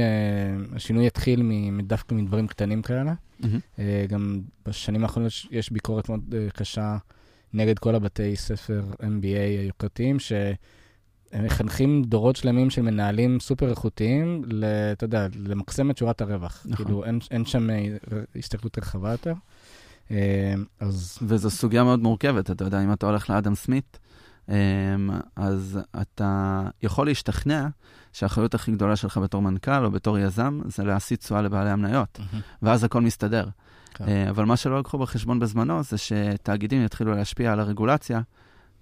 השינוי 0.75 1.07
יתחיל 1.07 1.51
דווקא 1.83 2.15
מדברים 2.15 2.47
קטנים 2.47 2.81
כאלה. 2.81 3.13
Mm-hmm. 3.41 3.81
גם 4.09 4.41
בשנים 4.65 5.03
האחרונות 5.03 5.31
יש 5.51 5.71
ביקורת 5.71 6.09
מאוד 6.09 6.35
קשה 6.53 6.97
נגד 7.55 7.79
כל 7.79 7.95
הבתי 7.95 8.35
ספר 8.35 8.83
MBA 9.01 9.61
היוקרתיים, 9.61 10.19
שהם 10.19 11.45
מחנכים 11.45 12.03
דורות 12.03 12.35
שלמים 12.35 12.69
של 12.69 12.81
מנהלים 12.81 13.39
סופר 13.39 13.69
איכותיים, 13.69 14.43
אתה 14.91 15.03
יודע, 15.05 15.27
למקסם 15.45 15.91
את 15.91 15.97
שורת 15.97 16.21
הרווח. 16.21 16.65
נכון. 16.65 16.85
כאילו, 16.85 17.05
אין, 17.05 17.19
אין 17.31 17.45
שם 17.45 17.67
הסתכלות 18.35 18.77
רחבה 18.77 19.11
יותר. 19.11 19.33
אז... 20.79 21.19
וזו 21.21 21.49
סוגיה 21.49 21.83
מאוד 21.83 21.99
מורכבת, 21.99 22.51
אתה 22.51 22.63
יודע, 22.63 22.83
אם 22.83 22.93
אתה 22.93 23.05
הולך 23.05 23.29
לאדם 23.29 23.55
סמית, 23.55 23.99
אמ, 24.49 25.09
אז 25.35 25.79
אתה 26.01 26.61
יכול 26.83 27.07
להשתכנע 27.07 27.67
שהאחריות 28.13 28.53
הכי 28.53 28.71
גדולה 28.71 28.95
שלך 28.95 29.17
בתור 29.17 29.41
מנכ"ל 29.41 29.85
או 29.85 29.91
בתור 29.91 30.19
יזם 30.19 30.59
זה 30.65 30.83
להסיט 30.83 31.19
תשואה 31.19 31.41
לבעלי 31.41 31.69
המניות, 31.69 32.19
mm-hmm. 32.19 32.37
ואז 32.61 32.83
הכל 32.83 33.01
מסתדר. 33.01 33.45
כן. 33.95 34.07
אה, 34.07 34.29
אבל 34.29 34.45
מה 34.45 34.57
שלא 34.57 34.79
לקחו 34.79 34.97
בחשבון 34.97 35.39
בזמנו 35.39 35.83
זה 35.83 35.97
שתאגידים 35.97 36.85
יתחילו 36.85 37.15
להשפיע 37.15 37.53
על 37.53 37.59
הרגולציה, 37.59 38.21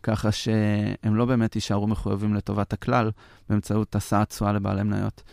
ככה 0.04 0.32
שהם 0.32 1.16
לא 1.16 1.26
באמת 1.26 1.56
יישארו 1.56 1.88
מחויבים 1.88 2.34
לטובת 2.34 2.74
הכלל 2.74 3.12
באמצעות 3.50 3.96
השאת 3.96 4.30
תשואה 4.30 4.54
לבעלי 4.54 4.84
מניות. 4.84 5.24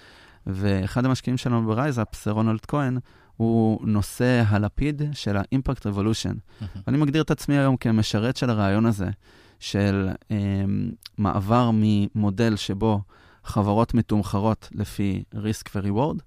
ואחד 0.47 1.05
המשקיעים 1.05 1.37
שלנו 1.37 1.67
ב 1.67 1.74
RiseUp, 1.74 2.25
זה 2.25 2.31
רונלד 2.31 2.67
כהן, 2.69 2.99
הוא 3.37 3.87
נושא 3.87 4.43
הלפיד 4.47 5.03
של 5.13 5.37
ה-Impact 5.37 5.81
Revolution. 5.81 6.65
ואני 6.87 6.99
מגדיר 6.99 7.23
את 7.23 7.31
עצמי 7.31 7.59
היום 7.59 7.77
כמשרת 7.77 8.37
של 8.37 8.51
הרעיון 8.51 8.87
הזה, 8.87 9.09
של 9.59 10.09
um, 10.23 10.33
מעבר 11.19 11.71
ממודל 11.75 12.57
שבו 12.57 13.01
חברות 13.45 13.95
מתומחרות 13.95 14.69
לפי 14.73 15.23
risk 15.35 15.71
ו-reward, 15.75 16.23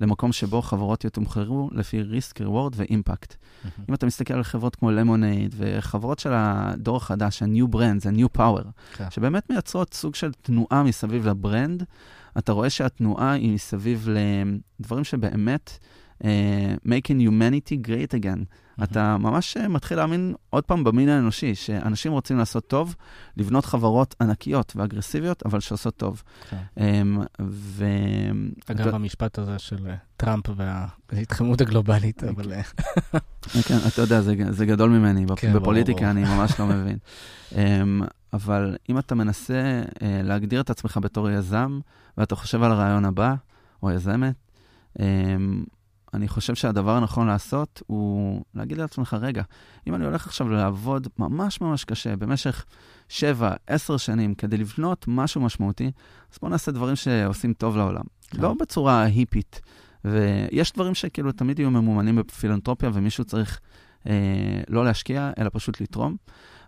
למקום 0.00 0.32
שבו 0.32 0.62
חברות 0.62 1.04
יתומחרו 1.04 1.70
לפי 1.72 2.00
risk, 2.00 2.42
reward. 2.42 2.74
Mm-hmm. 2.78 3.68
אם 3.88 3.94
אתה 3.94 4.06
מסתכל 4.06 4.34
על 4.34 4.42
חברות 4.42 4.76
כמו 4.76 4.90
Lemonade 4.90 5.54
וחברות 5.58 6.18
של 6.18 6.30
הדור 6.34 6.96
החדש, 6.96 7.42
ה-new 7.42 7.74
brands, 7.74 8.08
ה-new 8.08 8.38
power, 8.38 8.62
okay. 8.62 8.96
כן. 8.96 9.10
שבאמת 9.10 9.50
מייצרות 9.50 9.94
סוג 9.94 10.14
של 10.14 10.32
תנועה 10.32 10.82
מסביב 10.82 11.28
ל 11.28 11.36
brand, 11.36 11.84
אתה 12.38 12.52
רואה 12.52 12.70
שהתנועה 12.70 13.32
היא 13.32 13.52
מסביב 13.52 14.08
לדברים 14.80 15.04
שבאמת 15.04 15.78
uh, 16.22 16.26
making 16.86 17.20
humanity 17.28 17.88
great 17.88 18.20
again. 18.20 18.44
אתה 18.82 19.16
ממש 19.18 19.56
אה, 19.56 19.68
מתחיל 19.68 19.96
להאמין 19.96 20.34
עוד 20.50 20.64
פעם 20.64 20.84
במין 20.84 21.08
האנושי, 21.08 21.54
שאנשים 21.54 22.12
רוצים 22.12 22.38
לעשות 22.38 22.68
טוב, 22.68 22.94
לבנות 23.36 23.64
חברות 23.64 24.14
ענקיות 24.20 24.72
ואגרסיביות, 24.76 25.42
אבל 25.46 25.60
שעושות 25.60 25.96
טוב. 25.96 26.22
כן. 26.50 26.56
Um, 26.78 27.42
ו... 27.42 27.84
אגב, 28.66 28.94
המשפט 28.94 29.38
הזה 29.38 29.58
של 29.58 29.88
אה, 29.88 29.94
טראמפ 30.16 30.44
וההתחממות 31.12 31.60
הגלובלית, 31.60 32.24
אבל... 32.24 32.52
כן, 33.66 33.78
אתה 33.88 34.02
יודע, 34.02 34.20
זה, 34.20 34.34
זה 34.50 34.66
גדול 34.66 34.90
ממני. 34.90 35.26
כן, 35.36 35.52
בפוליטיקה 35.52 36.00
ברור. 36.00 36.10
אני 36.10 36.24
ממש 36.24 36.60
לא 36.60 36.66
מבין. 36.66 36.98
Um, 37.50 37.56
אבל 38.32 38.76
אם 38.88 38.98
אתה 38.98 39.14
מנסה 39.14 39.82
להגדיר 40.02 40.60
את 40.60 40.70
עצמך 40.70 40.98
בתור 41.02 41.30
יזם, 41.30 41.80
ואתה 42.18 42.36
חושב 42.36 42.62
על 42.62 42.72
הרעיון 42.72 43.04
הבא, 43.04 43.34
או 43.82 43.90
יזמת, 43.90 44.34
um, 44.98 45.00
אני 46.16 46.28
חושב 46.28 46.54
שהדבר 46.54 46.96
הנכון 46.96 47.26
לעשות 47.26 47.82
הוא 47.86 48.42
להגיד 48.54 48.78
לעצמך, 48.78 49.16
רגע, 49.20 49.42
אם 49.86 49.94
אני 49.94 50.04
הולך 50.04 50.26
עכשיו 50.26 50.48
לעבוד 50.48 51.08
ממש 51.18 51.60
ממש 51.60 51.84
קשה 51.84 52.16
במשך 52.16 52.64
7-10 53.08 53.12
שנים 53.96 54.34
כדי 54.34 54.56
לבנות 54.56 55.04
משהו 55.08 55.40
משמעותי, 55.40 55.90
אז 56.32 56.38
בואו 56.40 56.50
נעשה 56.50 56.72
דברים 56.72 56.96
שעושים 56.96 57.52
טוב 57.52 57.76
לעולם. 57.76 58.04
כן. 58.30 58.42
לא 58.42 58.54
בצורה 58.60 59.02
היפית. 59.02 59.60
ויש 60.04 60.72
דברים 60.72 60.94
שכאילו 60.94 61.32
תמיד 61.32 61.58
יהיו 61.58 61.70
ממומנים 61.70 62.16
בפילנטרופיה 62.16 62.90
ומישהו 62.94 63.24
צריך 63.24 63.60
אה, 64.06 64.60
לא 64.68 64.84
להשקיע, 64.84 65.30
אלא 65.38 65.50
פשוט 65.52 65.80
לתרום. 65.80 66.16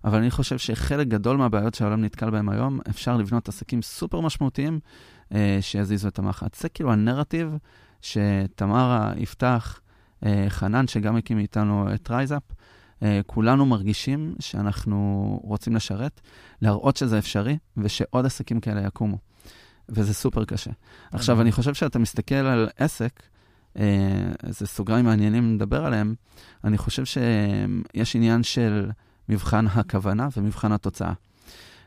אבל 0.04 0.18
אני 0.18 0.30
חושב 0.30 0.58
שחלק 0.58 1.06
גדול 1.08 1.36
מהבעיות 1.36 1.74
שהעולם 1.74 2.04
נתקל 2.04 2.30
בהן 2.30 2.48
היום, 2.48 2.80
אפשר 2.90 3.16
לבנות 3.16 3.48
עסקים 3.48 3.82
סופר 3.82 4.20
משמעותיים 4.20 4.80
אה, 5.34 5.58
שיזיזו 5.60 6.08
את 6.08 6.18
המחט. 6.18 6.62
זה 6.62 6.68
כאילו 6.68 6.92
הנרטיב 6.92 7.56
שתמרה, 8.00 9.12
יפתח, 9.16 9.80
אה, 10.26 10.46
חנן, 10.48 10.86
שגם 10.86 11.16
הקים 11.16 11.38
איתנו 11.38 11.94
את 11.94 12.10
RiseUp, 12.10 12.42
אה, 13.02 13.20
כולנו 13.26 13.66
מרגישים 13.66 14.34
שאנחנו 14.40 15.40
רוצים 15.44 15.76
לשרת, 15.76 16.20
להראות 16.62 16.96
שזה 16.96 17.18
אפשרי, 17.18 17.58
ושעוד 17.76 18.26
עסקים 18.26 18.60
כאלה 18.60 18.86
יקומו. 18.86 19.18
וזה 19.88 20.14
סופר 20.14 20.44
קשה. 20.44 20.70
עכשיו, 21.12 21.40
אני 21.40 21.52
חושב 21.52 21.74
שאתה 21.74 21.98
מסתכל 21.98 22.34
על 22.34 22.68
עסק, 22.76 23.22
איזה 24.46 24.66
סוגריים 24.66 25.04
מעניינים 25.04 25.54
לדבר 25.54 25.84
עליהם, 25.84 26.14
אני 26.64 26.78
חושב 26.78 27.04
שיש 27.04 28.16
עניין 28.16 28.42
של 28.42 28.90
מבחן 29.28 29.66
הכוונה 29.66 30.28
ומבחן 30.36 30.72
התוצאה. 30.72 31.12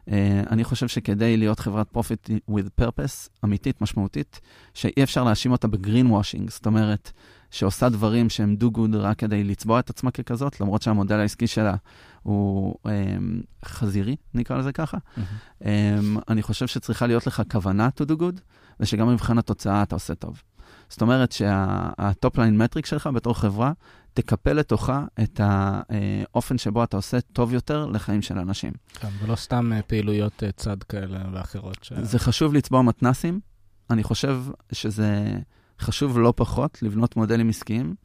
Uh, 0.08 0.12
אני 0.50 0.64
חושב 0.64 0.88
שכדי 0.88 1.38
להיות 1.38 1.60
חברת 1.60 1.88
profit 1.98 2.32
with 2.52 2.82
purpose 2.84 3.30
אמיתית, 3.44 3.82
משמעותית, 3.82 4.42
שאי 4.74 5.04
אפשר 5.04 5.24
להאשים 5.24 5.52
אותה 5.52 5.68
בגרין 5.68 6.08
וושינג, 6.08 6.50
זאת 6.50 6.66
אומרת, 6.66 7.12
שעושה 7.52 7.90
דברים 7.90 8.30
שהם 8.30 8.56
do 8.62 8.78
good 8.78 8.98
רק 8.98 9.18
כדי 9.20 9.44
לצבוע 9.44 9.80
את 9.80 9.90
עצמה 9.90 10.12
ככזאת, 10.12 10.62
למרות 10.62 10.82
שהמודל 10.82 11.20
העסקי 11.20 11.48
שלה 11.48 11.76
הוא 12.24 12.76
um, 12.86 12.90
חזירי, 13.66 14.16
נקרא 14.34 14.58
לזה 14.58 14.72
ככה. 14.72 14.98
Mm-hmm. 14.98 15.64
Um, 15.64 15.66
אני 16.30 16.42
חושב 16.42 16.68
שצריכה 16.68 17.08
להיות 17.08 17.28
לך 17.28 17.42
כוונה 17.52 17.90
to 18.02 18.06
do 18.06 18.14
good, 18.20 18.40
ושגם 18.80 19.08
במבחן 19.08 19.38
התוצאה 19.38 19.84
אתה 19.84 19.96
עושה 19.96 20.16
טוב. 20.16 20.42
זאת 20.90 21.02
אומרת 21.02 21.32
שה 21.32 21.85
top 21.85 22.38
line 22.38 22.58
metric 22.58 22.86
שלך 22.86 23.10
בתור 23.14 23.34
חברה 23.40 23.72
תקפל 24.14 24.54
לתוכה 24.54 25.06
את 25.24 25.42
האופן 25.44 26.58
שבו 26.58 26.84
אתה 26.84 26.98
עושה 26.98 27.22
טוב 27.22 27.54
יותר 27.54 27.86
לחיים 27.86 28.22
של 28.22 28.38
אנשים. 28.38 28.72
כן, 28.94 29.08
ולא 29.20 29.36
סתם 29.36 29.74
אה, 29.74 29.82
פעילויות 29.82 30.44
אה, 30.44 30.52
צד 30.52 30.84
כאלה 30.84 31.20
ואחרות. 31.34 31.78
ש... 31.82 31.94
זה 31.94 32.20
חשוב 32.20 32.54
לצבוע 32.54 32.82
מתנסים. 32.82 33.40
אני 33.90 34.04
חושב 34.04 34.42
שזה 34.72 35.40
חשוב 35.80 36.20
לא 36.20 36.34
פחות 36.36 36.84
לבנות 36.84 37.16
מודלים 37.16 37.50
עסקיים 37.50 37.96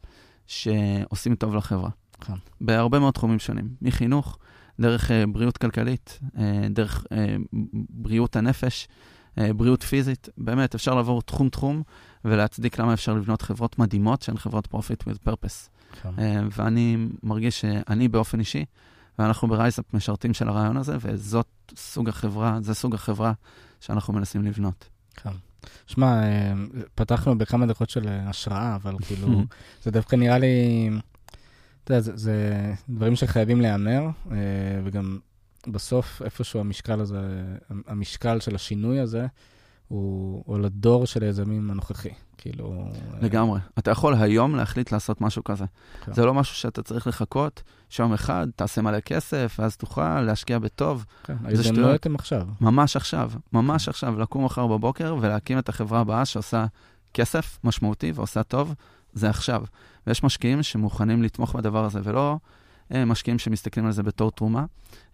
שעושים 0.47 1.35
טוב 1.35 1.55
לחברה. 1.55 1.89
כן. 2.21 2.33
בהרבה 2.61 2.99
מאוד 2.99 3.13
תחומים 3.13 3.39
שונים, 3.39 3.69
מחינוך, 3.81 4.37
דרך 4.79 5.09
uh, 5.09 5.13
בריאות 5.31 5.57
כלכלית, 5.57 6.19
דרך 6.69 7.05
בריאות 7.89 8.35
הנפש, 8.35 8.87
בריאות 9.37 9.83
פיזית. 9.83 10.29
באמת, 10.37 10.75
אפשר 10.75 10.95
לעבור 10.95 11.21
תחום-תחום 11.21 11.83
ולהצדיק 12.25 12.79
למה 12.79 12.93
אפשר 12.93 13.13
לבנות 13.13 13.41
חברות 13.41 13.79
מדהימות 13.79 14.21
שהן 14.21 14.37
חברות 14.37 14.67
profit 14.73 15.09
with 15.09 15.29
purpose. 15.29 15.76
כן. 16.03 16.09
אה, 16.19 16.41
ואני 16.51 16.97
מרגיש 17.23 17.61
שאני 17.61 18.07
באופן 18.07 18.39
אישי, 18.39 18.65
ואנחנו 19.19 19.47
ב 19.47 19.54
RiseUp 19.54 19.93
משרתים 19.93 20.33
של 20.33 20.49
הרעיון 20.49 20.77
הזה, 20.77 20.97
וזאת 21.01 21.47
סוג 21.75 22.09
החברה, 22.09 22.59
זה 22.61 22.73
סוג 22.73 22.95
החברה 22.95 23.33
שאנחנו 23.81 24.13
מנסים 24.13 24.43
לבנות. 24.43 24.89
כן. 25.15 25.29
שמע, 25.87 26.23
אה, 26.23 26.53
פתחנו 26.95 27.37
בכמה 27.37 27.65
דקות 27.65 27.89
של 27.89 28.07
השראה, 28.07 28.75
אבל 28.75 28.95
כאילו, 29.07 29.43
זה 29.83 29.91
דווקא 29.91 30.15
נראה 30.15 30.37
לי, 30.37 30.89
אתה 31.83 31.93
יודע, 31.93 32.01
זה, 32.01 32.17
זה 32.17 32.73
דברים 32.89 33.15
שחייבים 33.15 33.61
להיאמר, 33.61 34.09
אה, 34.31 34.37
וגם 34.83 35.19
בסוף 35.67 36.21
איפשהו 36.21 36.59
המשקל 36.59 36.99
הזה, 36.99 37.19
המשקל 37.87 38.39
של 38.39 38.55
השינוי 38.55 38.99
הזה, 38.99 39.27
הוא, 39.87 40.43
הוא 40.45 40.59
לדור 40.59 41.05
של 41.05 41.23
היזמים 41.23 41.71
הנוכחי. 41.71 42.09
כאילו... 42.37 42.85
לגמרי. 43.21 43.59
אתה 43.79 43.91
יכול 43.91 44.15
היום 44.15 44.55
להחליט 44.55 44.91
לעשות 44.91 45.21
משהו 45.21 45.43
כזה. 45.43 45.65
כן. 46.05 46.13
זה 46.13 46.25
לא 46.25 46.33
משהו 46.33 46.55
שאתה 46.55 46.83
צריך 46.83 47.07
לחכות, 47.07 47.63
שיום 47.89 48.13
אחד 48.13 48.47
תעשה 48.55 48.81
מלא 48.81 48.99
כסף, 48.99 49.55
ואז 49.59 49.77
תוכל 49.77 50.21
להשקיע 50.21 50.59
בטוב. 50.59 51.05
כן, 51.23 51.35
ההזדמנויות 51.45 52.05
הן 52.05 52.15
עכשיו. 52.15 52.47
ממש 52.61 52.95
עכשיו, 52.95 53.31
ממש 53.53 53.85
כן. 53.85 53.89
עכשיו, 53.91 54.19
לקום 54.19 54.45
מחר 54.45 54.67
בבוקר 54.67 55.15
ולהקים 55.21 55.59
את 55.59 55.69
החברה 55.69 55.99
הבאה 55.99 56.25
שעושה 56.25 56.65
כסף 57.13 57.59
משמעותי 57.63 58.11
ועושה 58.15 58.43
טוב, 58.43 58.73
זה 59.13 59.29
עכשיו. 59.29 59.63
ויש 60.07 60.23
משקיעים 60.23 60.63
שמוכנים 60.63 61.23
לתמוך 61.23 61.55
בדבר 61.55 61.85
הזה, 61.85 61.99
ולא 62.03 62.37
אה, 62.93 63.05
משקיעים 63.05 63.39
שמסתכלים 63.39 63.85
על 63.85 63.91
זה 63.91 64.03
בתור 64.03 64.31
תרומה, 64.31 64.65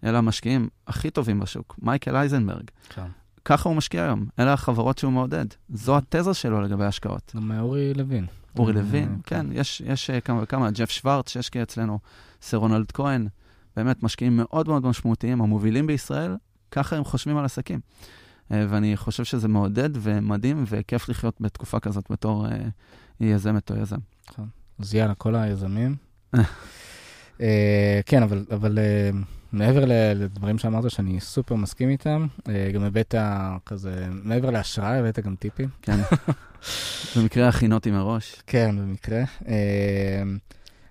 אלא 0.04 0.18
המשקיעים 0.18 0.68
הכי 0.86 1.10
טובים 1.10 1.40
בשוק, 1.40 1.76
מייקל 1.82 2.16
אייזנברג. 2.16 2.70
כן. 2.88 3.06
ככה 3.44 3.68
הוא 3.68 3.76
משקיע 3.76 4.04
היום, 4.04 4.26
אלה 4.38 4.52
החברות 4.52 4.98
שהוא 4.98 5.12
מעודד. 5.12 5.46
זו 5.68 5.96
התזה 5.96 6.34
שלו 6.34 6.60
לגבי 6.60 6.84
השקעות. 6.84 7.32
גם 7.36 7.52
אורי 7.60 7.94
לוין. 7.94 8.26
אורי 8.58 8.72
לוין, 8.72 9.18
כן, 9.26 9.46
יש, 9.52 9.82
יש 9.86 10.10
כמה 10.10 10.42
וכמה, 10.42 10.70
ג'ף 10.70 10.90
שוורץ 10.90 11.28
שהשקיע 11.28 11.62
אצלנו, 11.62 11.98
סר 12.42 12.56
רונלד 12.56 12.92
כהן, 12.92 13.28
באמת 13.76 14.02
משקיעים 14.02 14.36
מאוד 14.36 14.68
מאוד 14.68 14.86
משמעותיים, 14.86 15.42
המובילים 15.42 15.86
בישראל, 15.86 16.36
ככה 16.70 16.96
הם 16.96 17.04
חושבים 17.04 17.36
על 17.36 17.44
עסקים. 17.44 17.80
אה, 18.52 18.66
ואני 18.68 18.96
חושב 18.96 19.24
שזה 19.24 19.48
מעודד 19.48 19.90
ומדהים 19.92 20.64
וכיף 20.66 21.08
לחיות 21.08 21.40
בתקופה 21.40 21.80
כזאת 21.80 22.04
בתור 22.10 22.46
אה, 22.46 22.58
יזמת 23.20 23.70
או 23.70 23.76
יזם. 23.76 23.98
נכון. 24.30 24.48
אז 24.78 24.94
יאללה, 24.94 25.14
כל 25.14 25.34
היזמים. 25.34 25.96
אה, 27.40 28.00
כן, 28.06 28.22
אבל, 28.22 28.44
אבל 28.54 28.78
מעבר 29.54 29.84
לדברים 30.14 30.58
שאמרת 30.58 30.90
שאני 30.90 31.20
סופר 31.20 31.54
מסכים 31.54 31.88
איתם, 31.88 32.26
גם 32.74 32.82
הבאת 32.82 33.14
כזה, 33.66 34.06
מעבר 34.10 34.50
להשראה, 34.50 34.98
הבאת 34.98 35.18
גם 35.18 35.34
טיפים. 35.36 35.68
כן. 35.82 36.00
במקרה 37.16 37.48
הכינותי 37.48 37.90
מראש. 37.90 38.42
כן, 38.46 38.76
במקרה. 38.78 39.22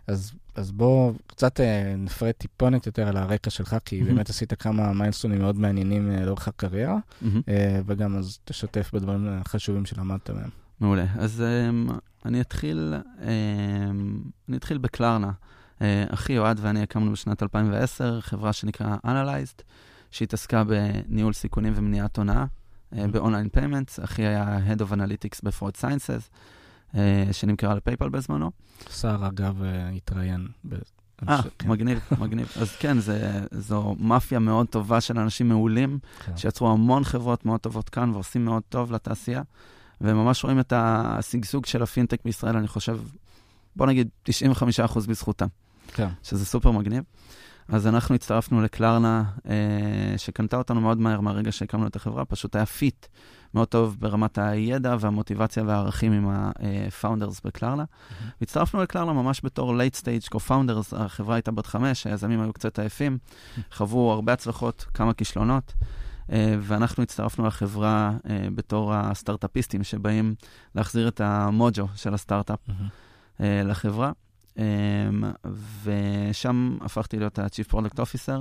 אז 0.07 0.33
אז 0.55 0.71
בוא 0.71 1.13
קצת 1.27 1.59
אה, 1.59 1.95
נפרט 1.97 2.37
טיפונת 2.37 2.85
יותר 2.85 3.07
על 3.07 3.17
הרקע 3.17 3.49
שלך, 3.49 3.75
כי 3.85 4.01
mm-hmm. 4.01 4.05
באמת 4.05 4.29
עשית 4.29 4.53
כמה 4.53 4.93
מיילסטונים 4.93 5.39
מאוד 5.39 5.59
מעניינים 5.59 6.11
אה, 6.11 6.25
לאורך 6.25 6.47
הקריירה, 6.47 6.97
mm-hmm. 6.97 7.27
וגם 7.85 8.17
אז 8.17 8.39
תשתף 8.45 8.91
בדברים 8.93 9.27
החשובים 9.27 9.85
שלמדת 9.85 10.29
מהם. 10.29 10.49
מעולה. 10.79 11.05
אז 11.17 11.43
um, 11.43 11.93
אני 12.25 12.41
אתחיל, 12.41 12.93
um, 13.17 13.23
אני 14.49 14.57
אתחיל 14.57 14.77
ב 14.77 14.84
Klarna. 14.84 15.31
Uh, 15.79 15.83
אחי 16.13 16.37
אוהד 16.37 16.59
ואני 16.61 16.81
הקמנו 16.81 17.11
בשנת 17.11 17.43
2010 17.43 18.21
חברה 18.21 18.53
שנקרא 18.53 18.95
Analyzd, 19.05 19.61
שהתעסקה 20.11 20.63
בניהול 20.63 21.33
סיכונים 21.33 21.73
ומניעת 21.75 22.17
הונאה 22.17 22.45
mm-hmm. 22.45 22.97
ב 23.11 23.17
online 23.17 23.49
payments. 23.49 23.99
אחי 23.99 24.21
היה 24.21 24.57
Head 24.57 24.79
of 24.79 24.93
Analytics 24.93 25.39
ב-Fraud 25.43 25.81
Sciences. 25.81 26.29
אה, 26.95 27.25
שנמכרה 27.31 27.75
ל 27.75 27.80
PayPal 27.80 28.09
בזמנו. 28.09 28.51
סער, 28.89 29.27
אגב, 29.27 29.63
אה, 29.63 29.89
התראיין. 29.89 30.47
אה, 31.29 31.41
כן. 31.59 31.69
מגניב, 31.69 31.99
מגניב. 32.19 32.51
אז 32.61 32.75
כן, 32.75 32.99
זה, 32.99 33.41
זו 33.51 33.95
מאפיה 33.99 34.39
מאוד 34.39 34.67
טובה 34.67 35.01
של 35.01 35.19
אנשים 35.19 35.49
מעולים, 35.49 35.99
כן. 36.25 36.37
שיצרו 36.37 36.71
המון 36.71 37.03
חברות 37.03 37.45
מאוד 37.45 37.59
טובות 37.59 37.89
כאן 37.89 38.09
ועושים 38.09 38.45
מאוד 38.45 38.63
טוב 38.69 38.91
לתעשייה, 38.91 39.41
וממש 40.01 40.43
רואים 40.43 40.59
את 40.59 40.73
השגשוג 40.75 41.65
של 41.65 41.83
הפינטק 41.83 42.19
בישראל, 42.25 42.57
אני 42.57 42.67
חושב, 42.67 42.99
בוא 43.75 43.87
נגיד 43.87 44.09
95% 44.29 44.31
בזכותם. 45.07 45.47
כן. 45.87 46.07
שזה 46.23 46.45
סופר 46.45 46.71
מגניב. 46.71 47.03
אז 47.67 47.87
אנחנו 47.87 48.15
הצטרפנו 48.15 48.61
לקלרנה, 48.61 49.23
אה, 49.49 50.17
שקנתה 50.17 50.57
אותנו 50.57 50.81
מאוד 50.81 50.99
מהר 50.99 51.19
מהרגע 51.21 51.51
שהקמנו 51.51 51.87
את 51.87 51.95
החברה, 51.95 52.25
פשוט 52.25 52.55
היה 52.55 52.65
fit 52.65 53.05
מאוד 53.53 53.67
טוב 53.67 53.97
ברמת 53.99 54.37
הידע 54.37 54.95
והמוטיבציה 54.99 55.63
והערכים 55.63 56.11
עם 56.11 56.29
ה-founders 56.29 57.41
בקלרנה. 57.45 57.83
Mm-hmm. 57.83 58.23
והצטרפנו 58.41 58.81
לקלרנה 58.81 59.13
ממש 59.13 59.41
בתור 59.43 59.73
late 59.73 59.95
stage 60.01 60.35
co-founders, 60.35 60.95
החברה 60.95 61.35
הייתה 61.35 61.51
בת 61.51 61.65
חמש, 61.65 62.07
היזמים 62.07 62.41
היו 62.41 62.53
קצת 62.53 62.79
עייפים, 62.79 63.17
mm-hmm. 63.17 63.61
חוו 63.71 64.11
הרבה 64.11 64.33
הצלחות, 64.33 64.85
כמה 64.93 65.13
כישלונות. 65.13 65.73
Uh, 66.23 66.33
ואנחנו 66.61 67.03
הצטרפנו 67.03 67.47
לחברה 67.47 68.11
uh, 68.23 68.27
בתור 68.55 68.93
הסטארט-אפיסטים 68.93 69.83
שבאים 69.83 70.35
להחזיר 70.75 71.07
את 71.07 71.21
המוג'ו 71.21 71.87
של 71.95 72.13
הסטארט-אפ 72.13 72.59
mm-hmm. 72.69 73.02
Uh, 73.37 73.43
לחברה. 73.65 74.11
Um, 74.55 74.59
ושם 75.83 76.77
הפכתי 76.81 77.19
להיות 77.19 77.39
ה-Chief 77.39 77.73
Product 77.73 77.95
Officer. 77.95 78.39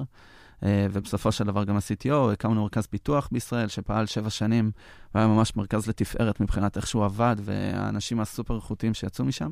אה, 0.64 0.87
ובסופו 0.92 1.32
של 1.32 1.44
דבר 1.44 1.64
גם 1.64 1.76
ה-CTO, 1.76 2.32
הקמנו 2.32 2.62
מרכז 2.62 2.87
פיתוח 2.87 3.28
בישראל 3.32 3.68
שפעל 3.68 4.06
שבע 4.06 4.30
שנים, 4.30 4.70
והיה 5.14 5.26
ממש 5.26 5.56
מרכז 5.56 5.87
לתפארת 5.87 6.40
מבחינת 6.40 6.76
איך 6.76 6.87
שהוא 6.87 7.04
עבד, 7.04 7.37
והאנשים 7.44 8.20
הסופר 8.20 8.57
איכותיים 8.57 8.94
שיצאו 8.94 9.24
משם. 9.24 9.50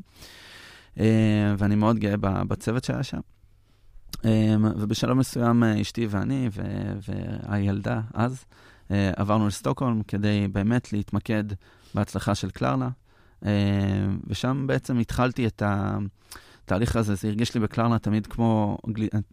אה, 0.99 1.55
ואני 1.59 1.75
מאוד 1.75 1.99
גאה 1.99 2.17
בצוות 2.21 2.85
שהיה 2.85 3.03
שם. 3.03 3.21
אה, 4.25 4.55
ובשלב 4.61 5.13
מסוים 5.13 5.65
אשתי 5.65 6.07
ואני 6.11 6.49
והילדה 7.09 8.01
אז 8.15 8.45
עברנו 8.91 9.47
לסטוקהולם 9.47 10.03
כדי 10.03 10.49
באמת 10.53 10.93
להתמקד 10.93 11.45
בהצלחה 11.95 12.35
של 12.35 12.51
קלרנה, 12.51 12.89
ושם 14.27 14.67
בעצם 14.67 14.99
התחלתי 14.99 15.47
את 15.47 15.63
התהליך 15.67 16.97
הזה, 16.97 17.15
זה 17.15 17.29
הרגיש 17.29 17.55
לי 17.55 17.61
בקלרנה 17.61 17.99
תמיד 17.99 18.27
כמו, 18.27 18.79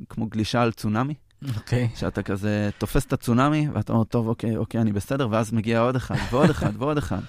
כמו 0.09 0.25
גלישה 0.25 0.61
על 0.61 0.71
צונאמי. 0.71 1.13
אוקיי. 1.55 1.89
Okay. 1.93 1.99
שאתה 1.99 2.23
כזה 2.23 2.69
תופס 2.77 3.05
את 3.05 3.13
הצונאמי, 3.13 3.67
ואתה 3.73 3.93
אומר, 3.93 4.03
טוב, 4.03 4.27
אוקיי, 4.27 4.57
אוקיי, 4.57 4.81
אני 4.81 4.93
בסדר, 4.93 5.27
ואז 5.31 5.53
מגיע 5.53 5.79
עוד 5.79 5.95
אחד, 5.95 6.15
ועוד 6.31 6.49
אחד, 6.49 6.71
ועוד 6.77 6.97
אחד. 6.97 7.21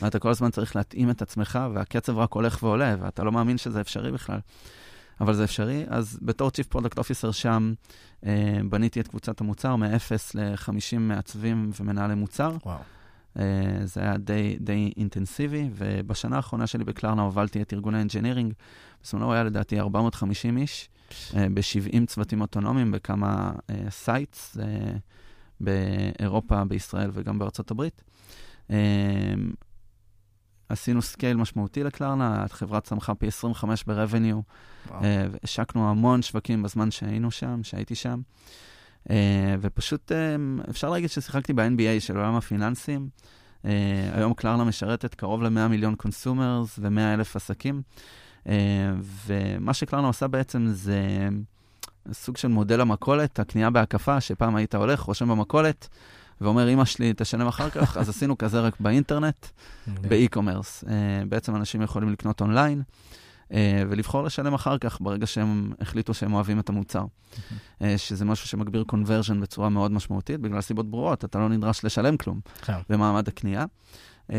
ואתה 0.00 0.18
כל 0.18 0.30
הזמן 0.30 0.50
צריך 0.50 0.76
להתאים 0.76 1.10
את 1.10 1.22
עצמך, 1.22 1.58
והקצב 1.74 2.18
רק 2.18 2.32
הולך 2.32 2.62
ועולה, 2.62 2.96
ואתה 3.00 3.24
לא 3.24 3.32
מאמין 3.32 3.58
שזה 3.58 3.80
אפשרי 3.80 4.12
בכלל. 4.12 4.38
אבל 5.20 5.34
זה 5.34 5.44
אפשרי, 5.44 5.84
אז 5.88 6.18
בתור 6.22 6.50
Chief 6.50 6.76
Product 6.76 6.98
Officer 6.98 7.32
שם, 7.32 7.72
אה, 8.26 8.58
בניתי 8.70 9.00
את 9.00 9.08
קבוצת 9.08 9.40
המוצר 9.40 9.76
מ-0 9.76 9.86
ל-50 10.34 10.98
מעצבים 10.98 11.70
ומנהלי 11.80 12.14
מוצר. 12.14 12.56
וואו. 12.66 12.76
אה, 12.76 12.97
זה 13.84 14.00
היה 14.00 14.16
די, 14.16 14.56
די 14.60 14.92
אינטנסיבי, 14.96 15.70
ובשנה 15.74 16.36
האחרונה 16.36 16.66
שלי 16.66 16.84
בקלרנה 16.84 17.22
הובלתי 17.22 17.62
את 17.62 17.72
ארגון 17.72 17.94
ה 17.94 17.99
engineering. 17.99 18.52
בזמנו 19.04 19.32
היה 19.32 19.44
לדעתי 19.44 19.80
450 19.80 20.56
איש. 20.56 20.88
אה, 21.36 21.46
ב-70 21.54 22.06
צוותים 22.06 22.40
אוטונומיים 22.40 22.90
בכמה 22.90 23.52
sites 23.88 24.56
uh, 24.56 24.60
uh, 24.60 24.62
באירופה, 25.60 26.64
בישראל 26.64 27.10
וגם 27.12 27.38
בארצות 27.38 27.70
הברית. 27.70 28.02
Uh, 28.68 28.72
עשינו 30.68 31.02
scale 31.02 31.36
משמעותי 31.36 31.84
לקלרנה, 31.84 32.44
החברה 32.44 32.80
צמחה 32.80 33.14
פי 33.14 33.26
25 33.26 33.84
ב-revenue, 33.84 34.42
uh, 34.88 34.92
השקנו 35.42 35.90
המון 35.90 36.22
שווקים 36.22 36.62
בזמן 36.62 36.90
שהיינו 36.90 37.30
שם, 37.30 37.60
שהייתי 37.62 37.94
שם, 37.94 38.20
uh, 39.04 39.10
ופשוט 39.60 40.12
uh, 40.12 40.70
אפשר 40.70 40.90
להגיד 40.90 41.10
ששיחקתי 41.10 41.52
ב-NBA 41.52 42.00
של 42.00 42.16
עולם 42.16 42.34
הפיננסים. 42.34 43.08
Uh, 43.62 43.66
היום 44.12 44.34
קלרנה 44.34 44.64
משרתת 44.64 45.14
קרוב 45.14 45.42
ל-100 45.42 45.68
מיליון 45.68 45.94
consumers 45.94 46.78
ו-100 46.82 47.14
אלף 47.14 47.36
עסקים. 47.36 47.82
אה, 48.48 48.92
ומה 49.26 49.74
שקלרנה 49.74 50.06
עושה 50.06 50.28
בעצם 50.28 50.66
זה 50.70 51.28
סוג 52.12 52.36
של 52.36 52.48
מודל 52.48 52.80
המכולת, 52.80 53.38
הקנייה 53.38 53.70
בהקפה, 53.70 54.20
שפעם 54.20 54.56
היית 54.56 54.74
הולך, 54.74 55.00
רושם 55.00 55.28
במכולת, 55.28 55.88
ואומר, 56.40 56.68
אמא 56.68 56.84
שלי, 56.84 57.12
תשלם 57.16 57.46
אחר 57.46 57.70
כך, 57.70 57.96
אז 57.96 58.08
עשינו 58.08 58.38
כזה 58.38 58.60
רק 58.60 58.80
באינטרנט, 58.80 59.46
ב 60.08 60.14
e-commerce. 60.14 60.84
אה, 60.88 61.22
בעצם 61.28 61.56
אנשים 61.56 61.82
יכולים 61.82 62.12
לקנות 62.12 62.40
online. 62.40 62.82
Uh, 62.82 62.92
ולבחור 63.90 64.22
לשלם 64.22 64.54
אחר 64.54 64.78
כך, 64.78 65.00
ברגע 65.00 65.26
שהם 65.26 65.72
החליטו 65.80 66.14
שהם 66.14 66.34
אוהבים 66.34 66.60
את 66.60 66.68
המוצר. 66.68 67.04
uh, 67.34 67.84
שזה 67.96 68.24
משהו 68.24 68.48
שמגביר 68.48 68.84
conversion 68.84 69.40
בצורה 69.40 69.68
מאוד 69.68 69.92
משמעותית, 69.92 70.40
בגלל 70.40 70.60
סיבות 70.60 70.90
ברורות, 70.90 71.24
אתה 71.24 71.38
לא 71.38 71.48
נדרש 71.48 71.84
לשלם 71.84 72.16
כלום 72.16 72.40
כן. 72.62 72.78
במעמד 72.88 73.28
הקנייה. 73.28 73.64
Um, 74.28 74.32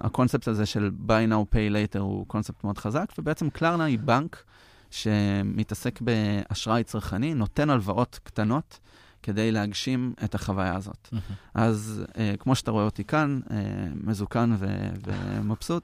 הקונספט 0.00 0.48
הזה 0.48 0.66
של 0.66 0.90
buy 1.06 1.30
now 1.30 1.54
pay 1.54 1.72
later 1.72 1.98
הוא 1.98 2.26
קונספט 2.26 2.64
מאוד 2.64 2.78
חזק, 2.78 3.06
ובעצם 3.18 3.50
קלרנה 3.50 3.84
היא 3.84 3.98
בנק 3.98 4.44
שמתעסק 4.90 6.00
באשראי 6.00 6.84
צרכני, 6.84 7.34
נותן 7.34 7.70
הלוואות 7.70 8.20
קטנות 8.22 8.78
כדי 9.22 9.52
להגשים 9.52 10.14
את 10.24 10.34
החוויה 10.34 10.76
הזאת. 10.76 11.08
Mm-hmm. 11.12 11.16
אז 11.54 12.04
uh, 12.06 12.16
כמו 12.38 12.54
שאתה 12.54 12.70
רואה 12.70 12.84
אותי 12.84 13.04
כאן, 13.04 13.40
uh, 13.46 13.50
מזוקן 13.94 14.54
ו- 14.58 14.88
ומבסוט, 15.06 15.82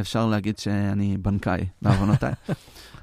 אפשר 0.00 0.26
להגיד 0.26 0.58
שאני 0.58 1.16
בנקאי, 1.16 1.66
בעוונותיי. 1.82 2.32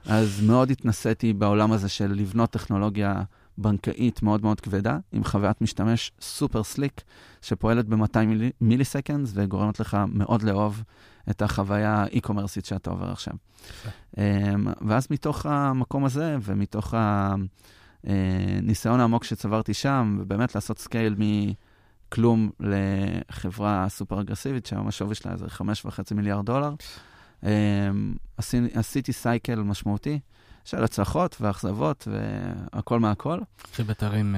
אז 0.06 0.42
מאוד 0.42 0.72
התנסיתי 0.72 1.34
בעולם 1.34 1.72
הזה 1.72 1.90
של 1.90 2.12
לבנות 2.14 2.50
טכנולוגיה 2.50 3.22
בנקאית 3.58 4.24
מאוד 4.24 4.44
מאוד 4.44 4.62
כבדה, 4.62 4.98
עם 5.12 5.24
חוויית 5.24 5.62
משתמש 5.62 6.12
סופר 6.22 6.64
סליק, 6.64 7.02
שפועלת 7.42 7.86
ב-200 7.86 8.18
מיליסקנדס 8.62 9.32
וגורמת 9.34 9.80
לך 9.80 9.98
מאוד 10.08 10.44
לאהוב 10.44 10.84
את 11.30 11.42
החוויה 11.42 11.94
האי-קומרסית 11.94 12.66
שאתה 12.66 12.90
עובר 12.90 13.12
עכשיו. 13.12 13.34
אמ, 14.18 14.68
ואז 14.82 15.08
מתוך 15.12 15.46
המקום 15.46 16.06
הזה 16.06 16.38
ומתוך 16.42 16.94
הניסיון 18.04 19.00
העמוק 19.00 19.24
שצברתי 19.24 19.74
שם, 19.74 20.18
ובאמת 20.22 20.56
לעשות 20.56 20.80
scale 20.80 21.16
מכלום 22.08 22.50
לחברה 22.60 23.86
סופר 23.90 24.22
אגרסיבית, 24.22 24.66
שהיום 24.66 24.88
השווי 24.88 25.16
שלה 25.16 25.38
זה 25.38 25.46
5.5 25.46 26.14
מיליארד 26.16 26.46
דולר, 26.46 26.74
אמ, 27.44 27.50
עשיתי 28.74 29.14
scale 29.14 29.56
משמעותי. 29.56 30.20
של 30.66 30.84
הצלחות 30.84 31.38
ואכזבות 31.42 32.08
והכל 32.12 33.00
מהכל. 33.00 33.40
שברים 33.74 34.36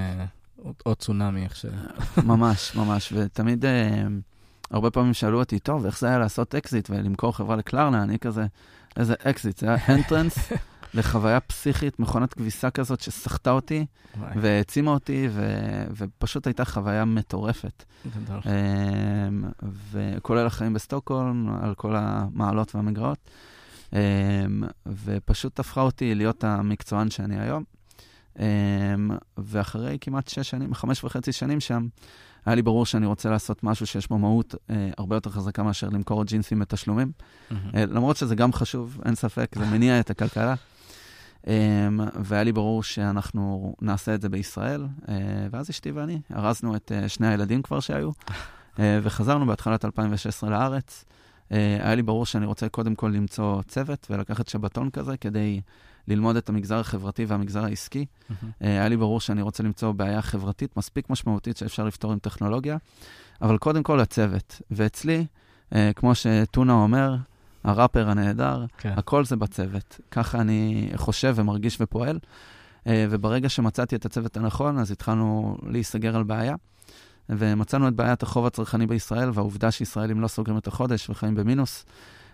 עוד 0.83 0.97
צונאמי, 0.97 1.43
איך 1.43 1.55
ש... 1.55 1.65
ממש, 2.23 2.75
ממש, 2.75 3.13
ותמיד 3.15 3.65
אה, 3.65 4.03
הרבה 4.71 4.91
פעמים 4.91 5.13
שאלו 5.13 5.39
אותי, 5.39 5.59
טוב, 5.59 5.85
איך 5.85 5.99
זה 5.99 6.07
היה 6.07 6.17
לעשות 6.17 6.55
אקזיט 6.55 6.89
ולמכור 6.89 7.31
חברה 7.31 7.55
לקלרנה? 7.55 8.03
אני 8.03 8.19
כזה, 8.19 8.45
איזה 8.97 9.13
אקזיט, 9.23 9.57
זה 9.57 9.67
היה 9.67 9.77
entrance 9.89 10.37
לחוויה 10.93 11.39
פסיכית, 11.39 11.99
מכונת 11.99 12.33
כביסה 12.33 12.69
כזאת 12.69 13.01
שסחטה 13.01 13.51
אותי 13.51 13.85
והעצימה 14.35 14.91
אותי, 14.91 15.27
ו- 15.31 15.85
ופשוט 15.95 16.47
הייתה 16.47 16.65
חוויה 16.65 17.05
מטורפת. 17.05 17.83
גדול. 18.15 18.39
אמ, 18.45 19.43
וכולל 19.91 20.45
החיים 20.45 20.73
בסטוקהולם, 20.73 21.57
על 21.61 21.75
כל 21.75 21.95
המעלות 21.95 22.75
והמגרעות. 22.75 23.29
אמ, 23.93 23.99
ופשוט 25.05 25.59
הפכה 25.59 25.81
אותי 25.81 26.15
להיות 26.15 26.43
המקצוען 26.43 27.09
שאני 27.09 27.39
היום. 27.39 27.63
אמ, 28.39 28.43
ואחרי 29.37 29.97
כמעט 30.01 30.27
שש 30.27 30.49
שנים, 30.49 30.73
חמש 30.73 31.03
וחצי 31.03 31.31
שנים 31.31 31.59
שם, 31.59 31.87
היה 32.45 32.55
לי 32.55 32.61
ברור 32.61 32.85
שאני 32.85 33.05
רוצה 33.05 33.29
לעשות 33.29 33.63
משהו 33.63 33.87
שיש 33.87 34.07
בו 34.07 34.17
מהות 34.17 34.55
אה, 34.69 34.89
הרבה 34.97 35.15
יותר 35.15 35.29
חזקה 35.29 35.63
מאשר 35.63 35.89
למכור 35.89 36.23
ג'ינסים 36.25 36.59
בתשלומים. 36.59 37.11
אה, 37.51 37.85
למרות 37.85 38.17
שזה 38.17 38.35
גם 38.35 38.53
חשוב, 38.53 39.01
אין 39.05 39.15
ספק, 39.15 39.55
זה 39.55 39.65
מניע 39.65 39.99
את 39.99 40.09
הכלכלה. 40.09 40.55
אה, 41.47 41.87
והיה 42.23 42.43
לי 42.43 42.51
ברור 42.51 42.83
שאנחנו 42.83 43.75
נעשה 43.81 44.15
את 44.15 44.21
זה 44.21 44.29
בישראל. 44.29 44.85
אה, 45.09 45.15
ואז 45.51 45.69
אשתי 45.69 45.91
ואני 45.91 46.21
ארזנו 46.35 46.75
את 46.75 46.91
אה, 46.91 47.09
שני 47.09 47.27
הילדים 47.27 47.61
כבר 47.61 47.79
שהיו, 47.79 48.11
אה, 48.79 48.99
וחזרנו 49.03 49.45
בהתחלת 49.45 49.85
2016 49.85 50.49
לארץ. 50.49 51.05
היה 51.49 51.95
לי 51.95 52.01
ברור 52.01 52.25
שאני 52.25 52.45
רוצה 52.45 52.69
קודם 52.69 52.95
כל 52.95 53.07
למצוא 53.15 53.61
צוות 53.67 54.07
ולקחת 54.09 54.47
שבתון 54.47 54.89
כזה 54.89 55.17
כדי 55.17 55.61
ללמוד 56.07 56.35
את 56.35 56.49
המגזר 56.49 56.79
החברתי 56.79 57.25
והמגזר 57.25 57.65
העסקי. 57.65 58.05
היה 58.59 58.87
לי 58.87 58.97
ברור 58.97 59.19
שאני 59.19 59.41
רוצה 59.41 59.63
למצוא 59.63 59.91
בעיה 59.91 60.21
חברתית 60.21 60.77
מספיק 60.77 61.09
משמעותית 61.09 61.57
שאפשר 61.57 61.83
לפתור 61.83 62.11
עם 62.11 62.19
טכנולוגיה, 62.19 62.77
אבל 63.41 63.57
קודם 63.57 63.83
כל 63.83 63.99
הצוות. 63.99 64.61
ואצלי, 64.71 65.25
כמו 65.95 66.15
שטונה 66.15 66.73
אומר, 66.73 67.15
הראפר 67.67 68.09
הנהדר, 68.09 68.65
כן. 68.77 68.93
הכל 68.97 69.25
זה 69.25 69.35
בצוות. 69.35 69.99
ככה 70.11 70.41
אני 70.41 70.91
חושב 70.95 71.33
ומרגיש 71.37 71.77
ופועל. 71.81 72.19
אה, 72.87 73.05
וברגע 73.09 73.49
שמצאתי 73.49 73.95
את 73.95 74.05
הצוות 74.05 74.37
הנכון, 74.37 74.77
אז 74.77 74.91
התחלנו 74.91 75.57
להיסגר 75.63 76.15
על 76.15 76.23
בעיה. 76.23 76.55
ומצאנו 77.29 77.87
את 77.87 77.93
בעיית 77.93 78.23
החוב 78.23 78.45
הצרכני 78.45 78.87
בישראל, 78.87 79.29
והעובדה 79.33 79.71
שישראלים 79.71 80.21
לא 80.21 80.27
סוגרים 80.27 80.57
את 80.57 80.67
החודש 80.67 81.09
וחיים 81.09 81.35
במינוס, 81.35 81.85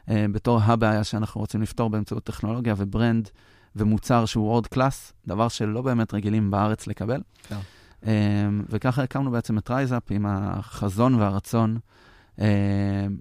אה, 0.09 0.25
בתור 0.31 0.59
הבעיה 0.63 1.03
שאנחנו 1.03 1.41
רוצים 1.41 1.61
לפתור 1.61 1.89
באמצעות 1.89 2.23
טכנולוגיה 2.23 2.73
ו 2.77 2.86
brand 2.86 3.29
ומוצר 3.75 4.25
שהוא 4.25 4.47
world 4.47 4.67
class, 4.67 5.13
דבר 5.27 5.47
שלא 5.47 5.81
באמת 5.81 6.13
רגילים 6.13 6.51
בארץ 6.51 6.87
לקבל. 6.87 7.21
כן. 7.47 7.57
אה, 8.05 8.49
וככה 8.69 9.03
הקמנו 9.03 9.31
בעצם 9.31 9.57
את 9.57 9.71
רייזאפ 9.71 10.03
עם 10.09 10.25
החזון 10.25 11.15
והרצון 11.15 11.77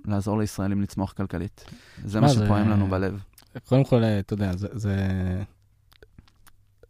לעזור 0.06 0.38
לישראלים 0.38 0.82
לצמוח 0.82 1.12
כלכלית. 1.12 1.64
זה 2.04 2.20
מה, 2.20 2.28
שפועם 2.28 2.68
לנו 2.68 2.86
בלב. 2.86 3.22
קודם 3.68 3.84
כל, 3.84 4.04
אה, 4.04 4.18
אתה 4.18 4.34
יודע, 4.34 4.56
זה, 4.56 4.68
זה, 4.72 4.96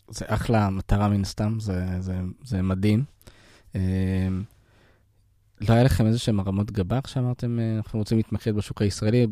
זה 0.09 0.25
אחלה 0.29 0.71
מטרה 0.71 1.09
מן 1.09 1.21
הסתם, 1.21 1.61
זה, 1.61 2.01
זה, 2.01 2.21
זה 2.45 2.63
מדהים. 2.63 3.05
אה, 3.77 4.29
לא 5.69 5.75
היה 5.75 5.83
לכם 5.83 6.07
איזה 6.07 6.19
שהם 6.19 6.41
הרמות 6.41 6.71
גבה 6.71 6.99
שאמרתם, 7.07 7.59
אה, 7.59 7.77
אנחנו 7.77 7.99
רוצים 7.99 8.17
להתמקד 8.17 8.55
בשוק 8.55 8.83
הישראלי? 8.83 9.27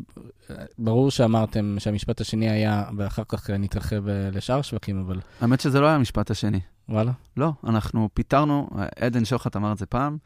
אה, 0.49 0.55
ברור 0.77 1.11
שאמרתם 1.11 1.75
שהמשפט 1.79 2.21
השני 2.21 2.49
היה, 2.49 2.83
ואחר 2.97 3.23
כך 3.27 3.49
נתרחב 3.49 4.07
אה, 4.07 4.29
לשאר 4.33 4.61
שווקים, 4.61 4.99
אבל 4.99 5.19
האמת 5.41 5.59
שזה 5.59 5.79
לא 5.79 5.85
היה 5.85 5.95
המשפט 5.95 6.31
השני. 6.31 6.59
וואלה. 6.89 7.11
לא, 7.37 7.51
אנחנו 7.63 8.09
פיטרנו, 8.13 8.69
עדן 8.99 9.25
שוחט 9.25 9.55
אמר 9.55 9.71
את 9.71 9.77
זה 9.77 9.85
פעם, 9.85 10.17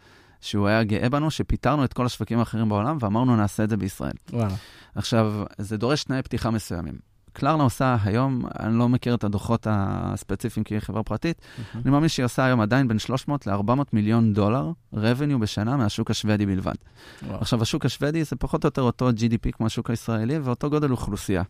שהוא 0.45 0.67
היה 0.67 0.83
גאה 0.83 1.09
בנו, 1.09 1.31
שפיטרנו 1.31 1.85
את 1.85 1.93
כל 1.93 2.05
השווקים 2.05 2.39
האחרים 2.39 2.69
בעולם 2.69 2.97
ואמרנו 2.99 3.35
נעשה 3.35 3.63
את 3.63 3.69
זה 3.69 3.77
בישראל. 3.77 4.13
וואלה. 4.33 4.55
עכשיו, 4.95 5.33
זה 5.57 5.77
דורש 5.77 6.03
תנאי 6.03 6.21
פתיחה 6.21 6.51
מסוימים. 6.51 6.95
קלרנה 7.33 7.63
עושה 7.63 7.97
היום, 8.03 8.45
אני 8.59 8.79
לא 8.79 8.89
מכיר 8.89 9.15
את 9.15 9.23
הדוחות 9.23 9.67
הספציפיים 9.69 10.63
כי 10.63 10.73
היא 10.75 10.79
חברה 10.79 11.03
פרטית, 11.03 11.41
אני 11.75 11.91
מאמין 11.91 12.09
שהיא 12.09 12.25
עושה 12.25 12.45
היום 12.45 12.61
עדיין 12.61 12.87
בין 12.87 12.99
300 12.99 13.47
ל-400 13.47 13.83
מיליון 13.93 14.33
דולר 14.33 14.71
revenue 14.93 15.37
בשנה 15.39 15.77
מהשוק 15.77 16.11
השוודי 16.11 16.45
בלבד. 16.45 16.73
וואו. 17.23 17.39
עכשיו, 17.41 17.61
השוק 17.61 17.85
השוודי 17.85 18.23
זה 18.23 18.35
פחות 18.35 18.63
או 18.63 18.67
יותר 18.67 18.81
אותו 18.81 19.09
GDP 19.09 19.51
כמו 19.51 19.65
השוק 19.65 19.89
הישראלי 19.89 20.39
ואותו 20.39 20.69
גודל 20.69 20.91
אוכלוסייה. 20.91 21.43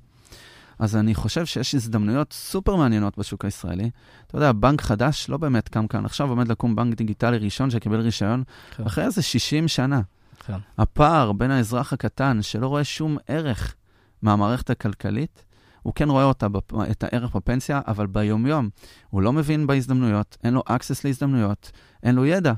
אז 0.79 0.95
אני 0.95 1.15
חושב 1.15 1.45
שיש 1.45 1.75
הזדמנויות 1.75 2.33
סופר 2.33 2.75
מעניינות 2.75 3.17
בשוק 3.17 3.45
הישראלי. 3.45 3.89
אתה 4.27 4.37
יודע, 4.37 4.51
בנק 4.51 4.81
חדש 4.81 5.29
לא 5.29 5.37
באמת 5.37 5.69
קם 5.69 5.87
כאן. 5.87 6.05
עכשיו 6.05 6.29
עומד 6.29 6.47
לקום 6.47 6.75
בנק 6.75 6.95
דיגיטלי 6.95 7.37
ראשון 7.37 7.69
שקיבל 7.69 7.99
רישיון, 7.99 8.43
כן. 8.75 8.83
אחרי 8.83 9.05
איזה 9.05 9.21
60 9.21 9.67
שנה. 9.67 10.01
כן. 10.45 10.57
הפער 10.77 11.31
בין 11.31 11.51
האזרח 11.51 11.93
הקטן, 11.93 12.41
שלא 12.41 12.67
רואה 12.67 12.83
שום 12.83 13.17
ערך 13.27 13.75
מהמערכת 14.21 14.69
הכלכלית, 14.69 15.45
הוא 15.81 15.93
כן 15.93 16.09
רואה 16.09 16.23
אותה. 16.23 16.47
את 16.91 17.03
הערך 17.03 17.35
בפנסיה, 17.35 17.81
אבל 17.87 18.07
ביומיום 18.07 18.69
הוא 19.09 19.21
לא 19.21 19.33
מבין 19.33 19.67
בהזדמנויות, 19.67 20.37
אין 20.43 20.53
לו 20.53 20.63
access 20.69 21.01
להזדמנויות, 21.03 21.71
אין 22.03 22.15
לו 22.15 22.25
ידע. 22.25 22.53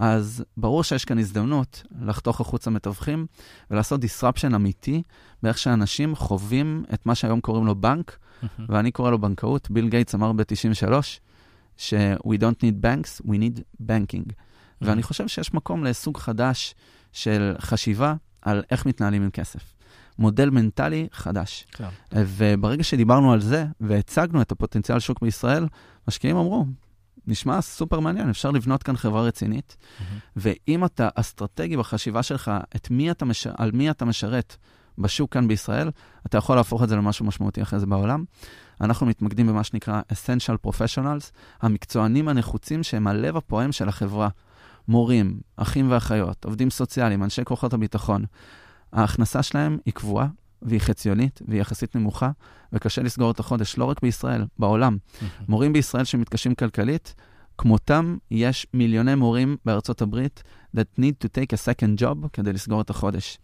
אז 0.00 0.44
ברור 0.56 0.84
שיש 0.84 1.04
כאן 1.04 1.18
הזדמנות 1.18 1.82
לחתוך 2.00 2.40
החוצה 2.40 2.70
מתווכים 2.70 3.26
ולעשות 3.70 4.00
disruption 4.04 4.54
אמיתי 4.54 5.02
באיך 5.42 5.58
שאנשים 5.58 6.16
חווים 6.16 6.84
את 6.94 7.06
מה 7.06 7.14
שהיום 7.14 7.40
קוראים 7.40 7.66
לו 7.66 7.74
בנק, 7.74 8.18
ואני 8.68 8.90
קורא 8.90 9.10
לו 9.10 9.18
בנקאות. 9.18 9.70
ביל 9.70 9.88
גייטס 9.88 10.14
אמר 10.14 10.32
ב-93, 10.32 10.92
ש-We 11.76 12.36
don't 12.36 12.62
need 12.62 12.84
banks, 12.84 13.26
we 13.26 13.32
need 13.32 13.60
banking. 13.82 14.32
ואני 14.80 15.02
חושב 15.02 15.28
שיש 15.28 15.54
מקום 15.54 15.84
לסוג 15.84 16.16
חדש 16.16 16.74
של 17.12 17.54
חשיבה 17.58 18.14
על 18.42 18.62
איך 18.70 18.86
מתנהלים 18.86 19.22
עם 19.22 19.30
כסף. 19.30 19.74
מודל 20.18 20.50
מנטלי 20.50 21.08
חדש. 21.12 21.66
כן. 21.72 21.88
וברגע 22.12 22.82
שדיברנו 22.82 23.32
על 23.32 23.40
זה 23.40 23.66
והצגנו 23.80 24.42
את 24.42 24.52
הפוטנציאל 24.52 24.98
שוק 24.98 25.20
בישראל, 25.22 25.66
משקיעים 26.08 26.36
אמרו, 26.36 26.66
נשמע 27.26 27.60
סופר 27.60 28.00
מעניין, 28.00 28.30
אפשר 28.30 28.50
לבנות 28.50 28.82
כאן 28.82 28.96
חברה 28.96 29.22
רצינית, 29.22 29.76
ואם 30.36 30.84
אתה 30.84 31.08
אסטרטגי 31.14 31.76
בחשיבה 31.76 32.22
שלך, 32.22 32.50
את 32.76 32.90
מי 32.90 33.10
אתה 33.10 33.24
מש... 33.24 33.46
על 33.46 33.70
מי 33.72 33.90
אתה 33.90 34.04
משרת 34.04 34.56
בשוק 34.98 35.32
כאן 35.32 35.48
בישראל, 35.48 35.90
אתה 36.26 36.38
יכול 36.38 36.56
להפוך 36.56 36.82
את 36.82 36.88
זה 36.88 36.96
למשהו 36.96 37.24
משמעותי 37.24 37.62
אחרי 37.62 37.78
זה 37.78 37.86
בעולם. 37.86 38.24
אנחנו 38.80 39.06
מתמקדים 39.06 39.46
במה 39.46 39.64
שנקרא 39.64 40.00
Essential 40.12 40.68
Professionals, 40.68 41.30
המקצוענים 41.62 42.28
הנחוצים 42.28 42.82
שהם 42.82 43.06
הלב 43.06 43.36
הפועם 43.36 43.72
של 43.72 43.88
החברה. 43.88 44.28
מורים, 44.88 45.40
אחים 45.56 45.90
ואחיות, 45.90 46.44
עובדים 46.44 46.70
סוציאליים, 46.70 47.22
אנשי 47.22 47.44
כוחות 47.44 47.72
הביטחון. 47.72 48.24
ההכנסה 48.92 49.42
שלהם 49.42 49.78
היא 49.86 49.94
קבועה 49.94 50.26
והיא 50.62 50.80
חציונית 50.80 51.42
והיא 51.48 51.60
יחסית 51.60 51.96
נמוכה, 51.96 52.30
וקשה 52.72 53.02
לסגור 53.02 53.30
את 53.30 53.40
החודש, 53.40 53.78
לא 53.78 53.84
רק 53.84 54.02
בישראל, 54.02 54.44
בעולם. 54.58 54.96
מורים 55.48 55.72
בישראל 55.72 56.04
שמתקשים 56.04 56.54
כלכלית, 56.54 57.14
כמותם 57.58 58.16
יש 58.30 58.66
מיליוני 58.74 59.14
מורים 59.14 59.56
בארצות 59.64 60.02
הברית 60.02 60.42
that 60.76 61.00
need 61.00 61.24
to 61.24 61.28
take 61.28 61.52
a 61.52 61.58
second 61.58 62.00
job 62.02 62.28
כדי 62.32 62.52
לסגור 62.52 62.80
את 62.80 62.90
החודש. 62.90 63.38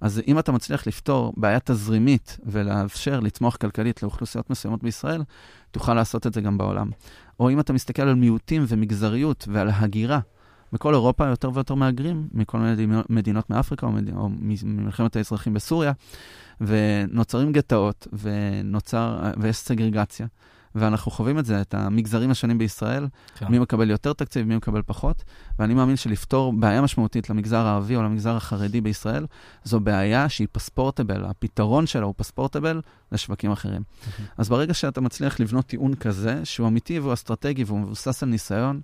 אז 0.00 0.22
אם 0.28 0.38
אתה 0.38 0.52
מצליח 0.52 0.86
לפתור 0.86 1.34
בעיה 1.36 1.60
תזרימית 1.60 2.38
ולאפשר 2.46 3.20
לצמוח 3.20 3.56
כלכלית 3.56 4.02
לאוכלוסיות 4.02 4.50
מסוימות 4.50 4.82
בישראל, 4.82 5.22
תוכל 5.70 5.94
לעשות 5.94 6.26
את 6.26 6.34
זה 6.34 6.40
גם 6.40 6.58
בעולם. 6.58 6.90
או 7.40 7.50
אם 7.50 7.60
אתה 7.60 7.72
מסתכל 7.72 8.02
על 8.02 8.14
מיעוטים 8.14 8.64
ומגזריות 8.68 9.48
ועל 9.52 9.70
הגירה, 9.72 10.20
בכל 10.72 10.94
אירופה 10.94 11.26
יותר 11.26 11.50
ויותר 11.54 11.74
מהגרים 11.74 12.28
מכל 12.32 12.58
מיני 12.58 12.72
מדינות- 12.72 13.10
מדינות 13.10 13.50
מאפריקה 13.50 13.86
או, 13.86 13.92
מד... 13.92 14.16
או 14.16 14.28
ממלחמת 14.64 15.16
האזרחים 15.16 15.54
בסוריה, 15.54 15.92
ונוצרים 16.60 17.52
גטאות 17.52 18.06
ונוצר... 18.12 19.20
ויש 19.36 19.56
סגרגציה. 19.56 20.26
ואנחנו 20.74 21.10
חווים 21.10 21.38
את 21.38 21.44
זה, 21.44 21.60
את 21.60 21.74
המגזרים 21.74 22.30
השונים 22.30 22.58
בישראל, 22.58 23.06
כן. 23.34 23.46
מי 23.48 23.58
מקבל 23.58 23.90
יותר 23.90 24.12
תקציב, 24.12 24.46
מי 24.46 24.56
מקבל 24.56 24.82
פחות, 24.86 25.24
ואני 25.58 25.74
מאמין 25.74 25.96
שלפתור 25.96 26.52
בעיה 26.52 26.82
משמעותית 26.82 27.30
למגזר 27.30 27.66
הערבי 27.66 27.96
או 27.96 28.02
למגזר 28.02 28.36
החרדי 28.36 28.80
בישראל, 28.80 29.26
זו 29.64 29.80
בעיה 29.80 30.28
שהיא 30.28 30.48
פספורטבל, 30.52 31.24
הפתרון 31.24 31.86
שלה 31.86 32.04
הוא 32.04 32.14
פספורטבל 32.16 32.80
לשווקים 33.12 33.52
אחרים. 33.52 33.82
אז 34.38 34.48
ברגע 34.48 34.74
שאתה 34.74 35.00
מצליח 35.00 35.40
לבנות 35.40 35.66
טיעון 35.66 35.94
כזה, 35.94 36.40
שהוא 36.44 36.68
אמיתי 36.68 36.98
והוא 36.98 37.12
אסטרטגי 37.12 37.64
והוא 37.64 37.78
מבוסס 37.80 38.22
על 38.22 38.28
ניסיון, 38.28 38.80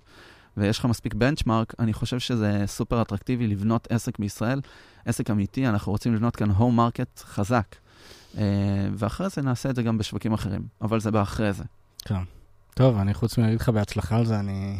ויש 0.57 0.79
לך 0.79 0.85
מספיק 0.85 1.13
בנצ'מארק, 1.13 1.73
אני 1.79 1.93
חושב 1.93 2.19
שזה 2.19 2.63
סופר 2.65 3.01
אטרקטיבי 3.01 3.47
לבנות 3.47 3.87
עסק 3.91 4.19
בישראל, 4.19 4.61
עסק 5.05 5.29
אמיתי, 5.29 5.67
אנחנו 5.67 5.91
רוצים 5.91 6.15
לבנות 6.15 6.35
כאן 6.35 6.49
home 6.51 6.75
market 6.75 7.19
חזק. 7.19 7.75
אה, 8.37 8.43
ואחרי 8.93 9.29
זה 9.29 9.41
נעשה 9.41 9.69
את 9.69 9.75
זה 9.75 9.83
גם 9.83 9.97
בשווקים 9.97 10.33
אחרים, 10.33 10.61
אבל 10.81 10.99
זה 10.99 11.11
באחרי 11.11 11.53
זה. 11.53 11.63
כן. 12.05 12.23
טוב, 12.73 12.97
אני 12.97 13.13
חוץ 13.13 13.37
מלהגיד 13.37 13.61
לך 13.61 13.69
בהצלחה 13.69 14.17
על 14.17 14.25
זה, 14.25 14.39
אני... 14.39 14.79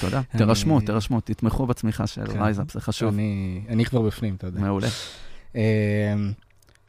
תודה. 0.00 0.22
תירשמו, 0.38 0.80
תירשמו, 0.80 1.20
תתמכו 1.20 1.66
בצמיחה 1.66 2.06
של 2.06 2.26
כן. 2.26 2.42
רייזאפ, 2.42 2.72
זה 2.72 2.80
חשוב. 2.80 3.14
אני, 3.14 3.62
אני 3.68 3.84
כבר 3.84 4.02
בפנים, 4.02 4.34
אתה 4.34 4.46
יודע. 4.46 4.60
מעולה. 4.60 4.88
אה, 5.56 6.14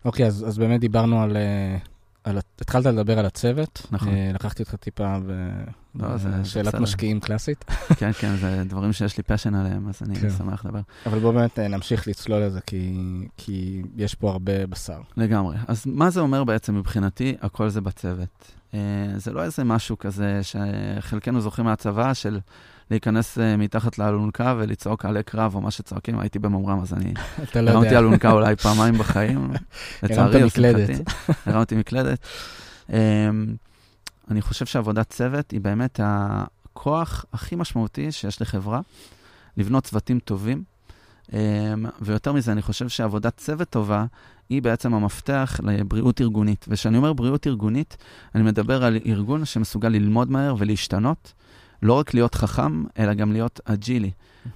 אוקיי, 0.05 0.25
אז, 0.25 0.47
אז 0.47 0.57
באמת 0.57 0.79
דיברנו 0.79 1.21
על, 1.23 1.37
אה, 1.37 1.77
על... 2.23 2.39
התחלת 2.61 2.85
לדבר 2.85 3.19
על 3.19 3.25
הצוות. 3.25 3.87
נכון. 3.91 4.07
אה, 4.07 4.31
לקחתי 4.33 4.63
אותך 4.63 4.75
טיפה 4.75 5.17
ו... 5.25 5.49
לא, 5.95 6.07
בסדר. 6.07 6.79
משקיעים 6.79 7.19
קלאסית. 7.19 7.65
כן, 7.99 8.11
כן, 8.11 8.35
זה 8.35 8.63
דברים 8.65 8.93
שיש 8.93 9.17
לי 9.17 9.23
פשן 9.23 9.55
עליהם, 9.55 9.89
אז 9.89 10.01
אני 10.01 10.15
כן. 10.15 10.29
שמח 10.29 10.65
לדבר. 10.65 10.79
אבל 11.05 11.19
בואו 11.19 11.33
באמת 11.33 11.59
אה, 11.59 11.67
נמשיך 11.67 12.07
לצלול 12.07 12.41
לזה, 12.43 12.61
כי, 12.61 12.93
כי 13.37 13.81
יש 13.95 14.15
פה 14.15 14.31
הרבה 14.31 14.67
בשר. 14.67 15.01
לגמרי. 15.17 15.57
אז 15.67 15.83
מה 15.85 16.09
זה 16.09 16.19
אומר 16.19 16.43
בעצם 16.43 16.75
מבחינתי? 16.75 17.35
הכל 17.41 17.69
זה 17.69 17.81
בצוות. 17.81 18.51
אה, 18.73 18.79
זה 19.17 19.33
לא 19.33 19.43
איזה 19.43 19.63
משהו 19.63 19.99
כזה 19.99 20.39
שחלקנו 20.43 21.41
זוכרים 21.41 21.67
מהצבא 21.67 22.13
של 22.13 22.39
להיכנס 22.91 23.37
אה, 23.39 23.57
מתחת 23.57 23.97
לאלונקה 23.97 24.55
ולצעוק 24.57 25.05
עלי 25.05 25.23
קרב 25.23 25.55
או 25.55 25.61
מה 25.61 25.71
שצועקים. 25.71 26.19
הייתי 26.19 26.39
בממר"ם, 26.39 26.81
אז 26.81 26.93
אני 26.93 27.13
אתה 27.43 27.61
לא 27.61 27.71
הרמתי. 27.71 27.97
אלונקה 27.97 28.31
אולי 28.31 28.55
פעמיים 28.63 28.93
בחיים, 28.93 29.51
לצערי, 30.03 30.41
או 30.41 30.47
מקלדת. 30.47 30.89
לשמחתי. 30.89 31.33
הרמתי 31.49 31.75
מקלדת. 31.75 32.19
אמ, 32.89 32.95
אני 34.31 34.41
חושב 34.41 34.65
שעבודת 34.65 35.09
צוות 35.09 35.51
היא 35.51 35.61
באמת 35.61 35.99
הכוח 36.03 37.25
הכי 37.33 37.55
משמעותי 37.55 38.11
שיש 38.11 38.41
לחברה, 38.41 38.81
לבנות 39.57 39.83
צוותים 39.83 40.19
טובים. 40.19 40.63
אמ, 41.33 41.37
ויותר 42.01 42.31
מזה, 42.31 42.51
אני 42.51 42.61
חושב 42.61 42.89
שעבודת 42.89 43.37
צוות 43.37 43.69
טובה 43.69 44.05
היא 44.49 44.61
בעצם 44.61 44.93
המפתח 44.93 45.59
לבריאות 45.63 46.21
ארגונית. 46.21 46.65
וכשאני 46.67 46.97
אומר 46.97 47.13
בריאות 47.13 47.47
ארגונית, 47.47 47.97
אני 48.35 48.43
מדבר 48.43 48.83
על 48.83 48.97
ארגון 49.05 49.45
שמסוגל 49.45 49.89
ללמוד 49.89 50.31
מהר 50.31 50.55
ולהשתנות, 50.57 51.33
לא 51.81 51.93
רק 51.93 52.13
להיות 52.13 52.35
חכם, 52.35 52.83
אלא 52.99 53.13
גם 53.13 53.31
להיות 53.31 53.59
אג'ילי. 53.65 54.11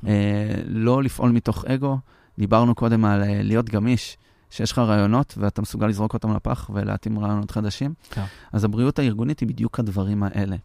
אה, 0.08 0.56
לא 0.68 1.04
לפעול 1.04 1.32
מתוך 1.32 1.66
אגו. 1.66 1.98
דיברנו 2.38 2.76
קודם 2.76 3.06
על 3.06 3.24
אה, 3.24 3.44
להיות 3.44 3.70
גמיש, 3.70 4.18
שיש 4.50 4.72
לך 4.72 4.80
רעיונות 4.80 5.34
ואתה 5.38 5.62
מסוגל 5.62 5.88
לזרוק 5.88 6.14
אותם 6.14 6.36
לפח 6.36 6.70
ולהתאים 6.74 7.20
רעיונות 7.20 7.52
חדשים. 7.52 7.94
כן. 8.10 8.24
אז 8.54 8.64
הבריאות 8.64 9.00
הארגונית 9.00 9.40
היא 9.40 9.50
בדיוק 9.50 9.80
הדברים 9.80 10.24
האלה. 10.24 10.56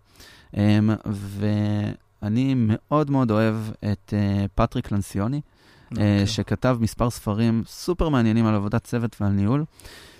אמ, 0.56 0.90
ואני 1.06 2.54
מאוד 2.56 3.10
מאוד 3.10 3.30
אוהב 3.30 3.54
את 3.92 4.14
אה, 4.16 4.44
פטריק 4.54 4.92
לנסיוני, 4.92 5.36
אה, 5.36 5.90
אוקיי. 5.90 6.26
שכתב 6.26 6.78
מספר 6.80 7.10
ספרים 7.10 7.62
סופר 7.66 8.08
מעניינים 8.08 8.46
על 8.46 8.54
עבודת 8.54 8.84
צוות 8.84 9.16
ועל 9.20 9.32
ניהול. 9.32 9.64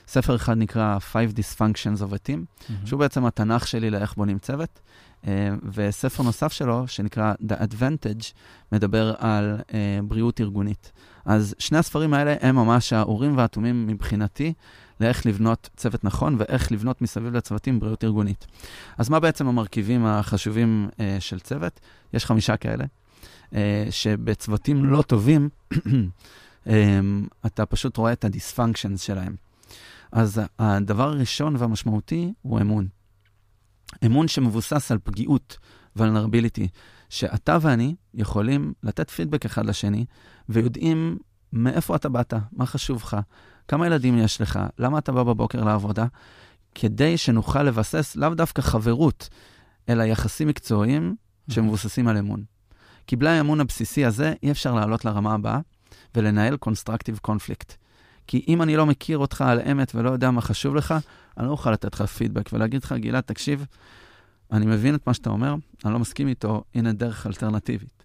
ספר 0.09 0.37
אחד 0.37 0.57
נקרא 0.57 0.99
Five 1.13 1.37
Dysfunctions 1.37 2.01
of 2.01 2.13
a 2.13 2.29
Team, 2.29 2.39
מהמם. 2.69 2.87
שהוא 2.87 3.01
בעצם 3.01 3.27
התנ"ך 3.27 3.67
שלי 3.67 3.91
לאיך 3.91 4.15
בונים 4.15 4.39
צוות. 4.39 4.81
אה, 5.27 5.49
וספר 5.73 6.23
נוסף 6.23 6.53
שלו, 6.53 6.89
שנקרא 6.89 7.35
The 7.49 7.55
Advantage, 7.63 8.33
מדבר 8.73 9.15
על 9.19 9.59
אה, 9.75 9.99
בריאות 10.05 10.41
ארגונית. 10.41 10.93
אז 11.25 11.55
שני 11.59 11.79
הספרים 11.79 12.15
האלה 12.15 12.35
הם 12.41 12.57
ממש 12.57 12.93
האורים 12.93 13.37
והתומים 13.37 13.87
מבחינתי 13.87 14.53
לאיך 15.01 15.27
לבנות 15.27 15.71
צוות 15.77 16.05
נכון 16.05 16.37
ואיך 16.39 16.73
לבנות 16.73 17.03
מסביב 17.03 17.37
לצוותים 17.37 17.81
בריאות 17.81 18.05
ארגונית. 18.05 18.47
אז 18.99 19.09
מה 19.09 19.21
בעצם 19.21 19.47
המרכיבים 19.47 20.07
החשובים 20.07 20.89
אה, 21.01 21.17
של 21.21 21.41
צוות? 21.41 21.81
יש 22.13 22.27
חמישה 22.27 22.57
כאלה, 22.57 22.85
שבצוותים 23.91 24.85
לא 24.85 25.03
טובים, 25.03 25.49
אתה 27.47 27.67
פשוט 27.67 27.97
רואה 27.97 28.13
את 28.13 28.25
הדיספונקשנס 28.25 29.01
שלהם. 29.01 29.35
אז 30.13 30.41
הדבר 30.59 31.09
הראשון 31.09 31.57
והמשמעותי 31.57 32.33
הוא 32.43 32.61
אמון. 32.61 32.87
אמון 34.07 34.29
שמבוסס 34.29 34.93
על 34.93 34.99
פגיעות 35.05 35.59
vulnerability, 35.99 36.67
שאתה 37.09 37.59
ואני 37.61 37.95
יכולים 38.15 38.73
לתת 38.83 39.11
פידבק 39.11 39.45
אחד 39.45 39.67
לשני, 39.67 40.05
ויודעים 40.49 41.19
מאיפה 41.53 41.97
אתה 41.97 42.09
באת, 42.09 42.35
מה 42.53 42.67
חשוב 42.67 43.03
לך, 43.03 43.17
כמה 43.69 43.87
ילדים 43.87 44.19
יש 44.19 44.41
לך, 44.41 44.59
למה 44.79 44.99
אתה 44.99 45.13
בא 45.13 45.23
בבוקר 45.23 45.65
לעבודה, 45.65 46.07
כדי 46.75 47.17
שנוכל 47.17 47.63
לבסס 47.63 48.17
לאו 48.17 48.35
דווקא 48.35 48.63
חברות, 48.63 49.29
אלא 49.89 50.03
יחסים 50.03 50.49
מקצועיים 50.49 51.17
שמבוססים 51.51 52.09
על 52.09 52.17
אמון. 52.17 52.45
כי 53.07 53.17
בלי 53.17 53.31
האמון 53.31 53.61
הבסיסי 53.61 54.05
הזה, 54.05 54.35
אי 54.43 54.51
אפשר 54.51 54.75
לעלות 54.75 55.05
לרמה 55.05 55.35
הבאה 55.35 55.61
ולנהל 56.15 56.57
קונסטרקטיב 56.57 57.19
קונפליקט. 57.23 57.75
כי 58.31 58.45
אם 58.49 58.63
אני 58.63 58.77
לא 58.77 58.87
מכיר 58.87 59.19
אותך 59.19 59.41
על 59.41 59.61
אמת 59.61 59.95
ולא 59.95 60.11
יודע 60.11 60.31
מה 60.31 60.41
חשוב 60.41 60.75
לך, 60.75 60.95
אני 61.39 61.47
לא 61.47 61.51
אוכל 61.51 61.71
לתת 61.71 61.95
לך 61.95 62.03
פידבק 62.03 62.51
ולהגיד 62.53 62.85
לך, 62.85 62.93
גלעד, 62.93 63.23
תקשיב, 63.23 63.67
אני 64.53 64.67
מבין 64.67 64.95
את 64.95 65.07
מה 65.07 65.15
שאתה 65.15 65.31
אומר, 65.31 65.55
אני 65.85 65.93
לא 65.93 65.99
מסכים 65.99 66.29
איתו, 66.29 66.65
הנה 66.75 66.93
דרך 66.93 67.27
אלטרנטיבית. 67.27 68.05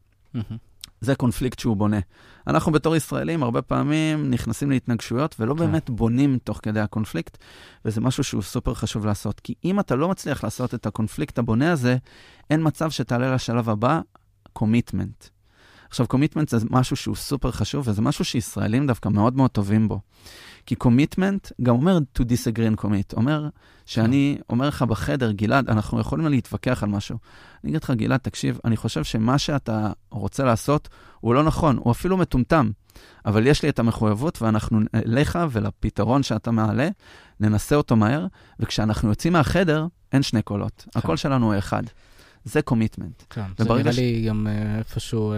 זה 1.01 1.15
קונפליקט 1.15 1.59
שהוא 1.59 1.77
בונה. 1.77 1.99
אנחנו 2.47 2.71
בתור 2.71 2.95
ישראלים 2.95 3.43
הרבה 3.43 3.61
פעמים 3.61 4.31
נכנסים 4.31 4.69
להתנגשויות 4.69 5.35
ולא 5.39 5.53
כן. 5.53 5.59
באמת 5.59 5.89
בונים 5.89 6.37
תוך 6.43 6.59
כדי 6.63 6.79
הקונפליקט, 6.79 7.37
וזה 7.85 8.01
משהו 8.01 8.23
שהוא 8.23 8.41
סופר 8.41 8.73
חשוב 8.73 9.05
לעשות. 9.05 9.39
כי 9.39 9.53
אם 9.65 9.79
אתה 9.79 9.95
לא 9.95 10.09
מצליח 10.09 10.43
לעשות 10.43 10.73
את 10.73 10.85
הקונפליקט 10.85 11.39
הבונה 11.39 11.71
הזה, 11.71 11.97
אין 12.49 12.61
מצב 12.63 12.91
שתעלה 12.91 13.35
לשלב 13.35 13.69
הבא, 13.69 14.01
commitment. 14.53 15.34
עכשיו, 15.95 16.07
commitment 16.07 16.49
זה 16.49 16.57
משהו 16.69 16.95
שהוא 16.95 17.15
סופר 17.15 17.51
חשוב, 17.51 17.87
וזה 17.87 18.01
משהו 18.01 18.25
שישראלים 18.25 18.87
דווקא 18.87 19.09
מאוד 19.09 19.35
מאוד 19.35 19.51
טובים 19.51 19.87
בו. 19.87 19.99
כי 20.65 20.75
commitment 20.75 21.51
גם 21.63 21.75
אומר 21.75 21.97
to 22.17 22.21
disagree 22.21 22.75
and 22.75 22.81
commit, 22.81 23.13
אומר 23.17 23.49
שאני 23.85 24.37
אומר 24.49 24.67
לך 24.67 24.81
בחדר, 24.81 25.31
גלעד, 25.31 25.69
אנחנו 25.69 25.99
יכולים 25.99 26.27
להתווכח 26.27 26.83
על 26.83 26.89
משהו. 26.89 27.17
אני 27.63 27.71
אגיד 27.71 27.83
לך, 27.83 27.91
גלעד, 27.91 28.19
תקשיב, 28.19 28.59
אני 28.65 28.77
חושב 28.77 29.03
שמה 29.03 29.37
שאתה 29.37 29.91
רוצה 30.11 30.43
לעשות 30.43 30.89
הוא 31.19 31.33
לא 31.33 31.43
נכון, 31.43 31.77
הוא 31.77 31.91
אפילו 31.91 32.17
מטומטם, 32.17 32.71
אבל 33.25 33.47
יש 33.47 33.63
לי 33.63 33.69
את 33.69 33.79
המחויבות 33.79 34.41
ואנחנו 34.41 34.79
אליך 34.95 35.39
ולפתרון 35.51 36.23
שאתה 36.23 36.51
מעלה, 36.51 36.89
ננסה 37.39 37.75
אותו 37.75 37.95
מהר, 37.95 38.25
וכשאנחנו 38.59 39.09
יוצאים 39.09 39.33
מהחדר, 39.33 39.87
אין 40.11 40.21
שני 40.21 40.41
קולות. 40.41 40.85
כן. 40.91 40.99
הקול 40.99 41.17
שלנו 41.17 41.45
הוא 41.45 41.57
אחד. 41.57 41.83
זה 42.45 42.61
commitment. 42.61 43.23
כן, 43.29 43.45
זה 43.57 43.73
נראה 43.73 43.93
ש- 43.93 43.97
לי 43.97 44.25
גם 44.27 44.47
אה, 44.47 44.77
איפשהו, 44.77 45.33
אה, 45.33 45.37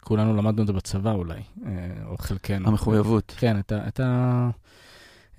כולנו 0.00 0.36
למדנו 0.36 0.62
את 0.62 0.66
זה 0.66 0.72
בצבא 0.72 1.12
אולי, 1.12 1.40
אה, 1.66 1.70
או 2.06 2.16
חלקנו. 2.18 2.68
המחויבות. 2.68 3.34
כן, 3.36 3.58
את 3.58 3.72
ה... 3.72 3.88
את 3.88 4.00
ה... 4.00 4.50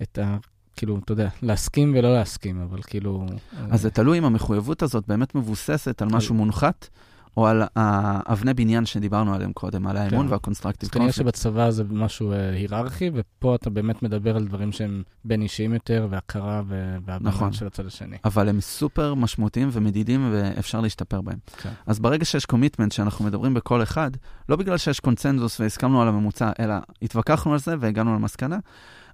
את 0.02 0.18
ה... 0.18 0.36
כאילו, 0.76 0.98
אתה 1.04 1.12
יודע, 1.12 1.28
להסכים 1.42 1.94
ולא 1.98 2.14
להסכים, 2.14 2.60
אבל 2.60 2.82
כאילו... 2.82 3.26
אז 3.70 3.80
זה 3.82 3.90
תלוי 3.90 4.18
אם 4.18 4.24
המחויבות 4.24 4.82
הזאת 4.82 5.06
באמת 5.08 5.34
מבוססת 5.34 6.02
על 6.02 6.08
משהו 6.08 6.34
מונחת, 6.34 6.88
או 7.36 7.46
על 7.46 7.62
האבני 7.76 8.54
בניין 8.54 8.86
שדיברנו 8.86 9.34
עליהם 9.34 9.52
קודם, 9.52 9.86
על 9.86 9.96
האמון 9.96 10.26
כן. 10.26 10.32
וה 10.32 10.40
constructive 10.40 10.86
אז 10.86 10.90
כנראה 10.90 11.12
conflict. 11.12 11.36
שבצבא 11.36 11.70
זה 11.70 11.84
משהו 11.90 12.32
אה, 12.32 12.50
היררכי, 12.50 13.10
ופה 13.14 13.54
אתה 13.54 13.70
באמת 13.70 14.02
מדבר 14.02 14.36
על 14.36 14.44
דברים 14.44 14.72
שהם 14.72 15.02
בין 15.24 15.42
אישיים 15.42 15.74
יותר, 15.74 16.06
והכרה 16.10 16.62
והבנה 16.66 17.28
נכון. 17.28 17.52
של 17.52 17.66
הצד 17.66 17.86
השני. 17.86 18.16
אבל 18.24 18.48
הם 18.48 18.60
סופר 18.60 19.14
משמעותיים 19.14 19.68
ומדידים 19.72 20.28
ואפשר 20.32 20.80
להשתפר 20.80 21.20
בהם. 21.20 21.38
כן. 21.56 21.70
אז 21.86 21.98
ברגע 21.98 22.24
שיש 22.24 22.46
commitment 22.46 22.92
שאנחנו 22.92 23.24
מדברים 23.24 23.54
בכל 23.54 23.82
אחד, 23.82 24.10
לא 24.48 24.56
בגלל 24.56 24.76
שיש 24.76 25.00
קונצנזוס 25.00 25.60
והסכמנו 25.60 26.02
על 26.02 26.08
הממוצע, 26.08 26.50
אלא 26.60 26.74
התווכחנו 27.02 27.52
על 27.52 27.58
זה 27.58 27.74
והגענו 27.80 28.14
למסקנה, 28.14 28.58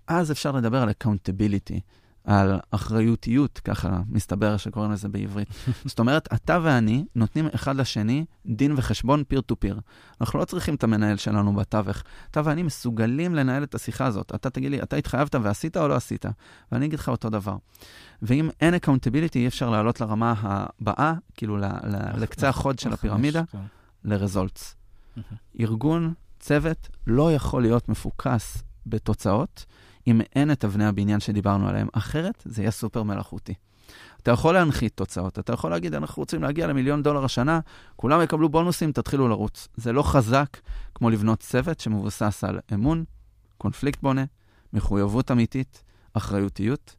אז 0.08 0.30
אפשר 0.32 0.52
לדבר 0.52 0.82
על 0.82 0.88
accountability, 0.88 1.80
על 2.26 2.58
אחריותיות, 2.70 3.58
ככה 3.64 4.00
מסתבר 4.08 4.56
שקוראים 4.56 4.92
לזה 4.92 5.08
בעברית. 5.08 5.48
זאת 5.84 5.98
אומרת, 5.98 6.28
אתה 6.34 6.58
ואני 6.62 7.04
נותנים 7.14 7.48
אחד 7.54 7.76
לשני 7.76 8.24
דין 8.46 8.74
וחשבון 8.76 9.24
פיר 9.28 9.40
טו 9.40 9.60
פיר. 9.60 9.80
אנחנו 10.20 10.38
לא 10.38 10.44
צריכים 10.44 10.74
את 10.74 10.84
המנהל 10.84 11.16
שלנו 11.16 11.56
בתווך. 11.56 12.02
אתה 12.30 12.40
ואני 12.44 12.62
מסוגלים 12.62 13.34
לנהל 13.34 13.62
את 13.62 13.74
השיחה 13.74 14.06
הזאת. 14.06 14.34
אתה 14.34 14.50
תגיד 14.50 14.70
לי, 14.70 14.82
אתה 14.82 14.96
התחייבת 14.96 15.34
ועשית 15.34 15.76
או 15.76 15.88
לא 15.88 15.94
עשית? 15.94 16.24
ואני 16.72 16.86
אגיד 16.86 16.98
לך 16.98 17.08
אותו 17.08 17.30
דבר. 17.30 17.56
ואם 18.22 18.50
אין 18.60 18.74
accountability, 18.74 19.36
אי 19.36 19.46
אפשר 19.46 19.70
לעלות 19.70 20.00
לרמה 20.00 20.34
הבאה, 20.38 21.14
כאילו 21.34 21.58
לקצה 22.18 22.48
החוד 22.48 22.78
של 22.78 22.92
הפירמידה, 22.92 23.42
כן. 23.52 23.58
לרזולטס. 24.04 24.76
ארגון, 25.60 26.14
צוות, 26.40 26.88
לא 27.06 27.32
יכול 27.32 27.62
להיות 27.62 27.88
מפוקס 27.88 28.62
בתוצאות 28.86 29.66
אם 30.06 30.20
אין 30.36 30.52
את 30.52 30.64
אבני 30.64 30.86
הבניין 30.86 31.20
שדיברנו 31.20 31.68
עליהם. 31.68 31.88
אחרת, 31.92 32.42
זה 32.44 32.62
יהיה 32.62 32.70
סופר 32.70 33.02
מלאכותי. 33.02 33.54
אתה 34.22 34.30
יכול 34.30 34.54
להנחית 34.54 34.92
תוצאות, 34.94 35.38
אתה 35.38 35.52
יכול 35.52 35.70
להגיד, 35.70 35.94
אנחנו 35.94 36.20
רוצים 36.20 36.42
להגיע 36.42 36.66
למיליון 36.66 37.02
דולר 37.02 37.24
השנה, 37.24 37.60
כולם 37.96 38.22
יקבלו 38.22 38.48
בונוסים, 38.48 38.92
תתחילו 38.92 39.28
לרוץ. 39.28 39.68
זה 39.76 39.92
לא 39.92 40.02
חזק 40.02 40.56
כמו 40.94 41.10
לבנות 41.10 41.40
צוות 41.40 41.80
שמבוסס 41.80 42.44
על 42.44 42.60
אמון, 42.74 43.04
קונפליקט 43.58 44.02
בונה, 44.02 44.24
מחויבות 44.72 45.30
אמיתית, 45.30 45.84
אחריותיות 46.12 46.96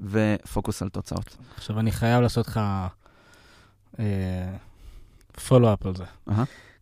ופוקוס 0.00 0.82
על 0.82 0.88
תוצאות. 0.88 1.36
עכשיו, 1.56 1.78
אני 1.78 1.92
חייב 1.92 2.20
לעשות 2.20 2.46
לך 2.46 2.60
follow-up 5.48 5.86
על 5.86 5.94
זה. 5.94 6.04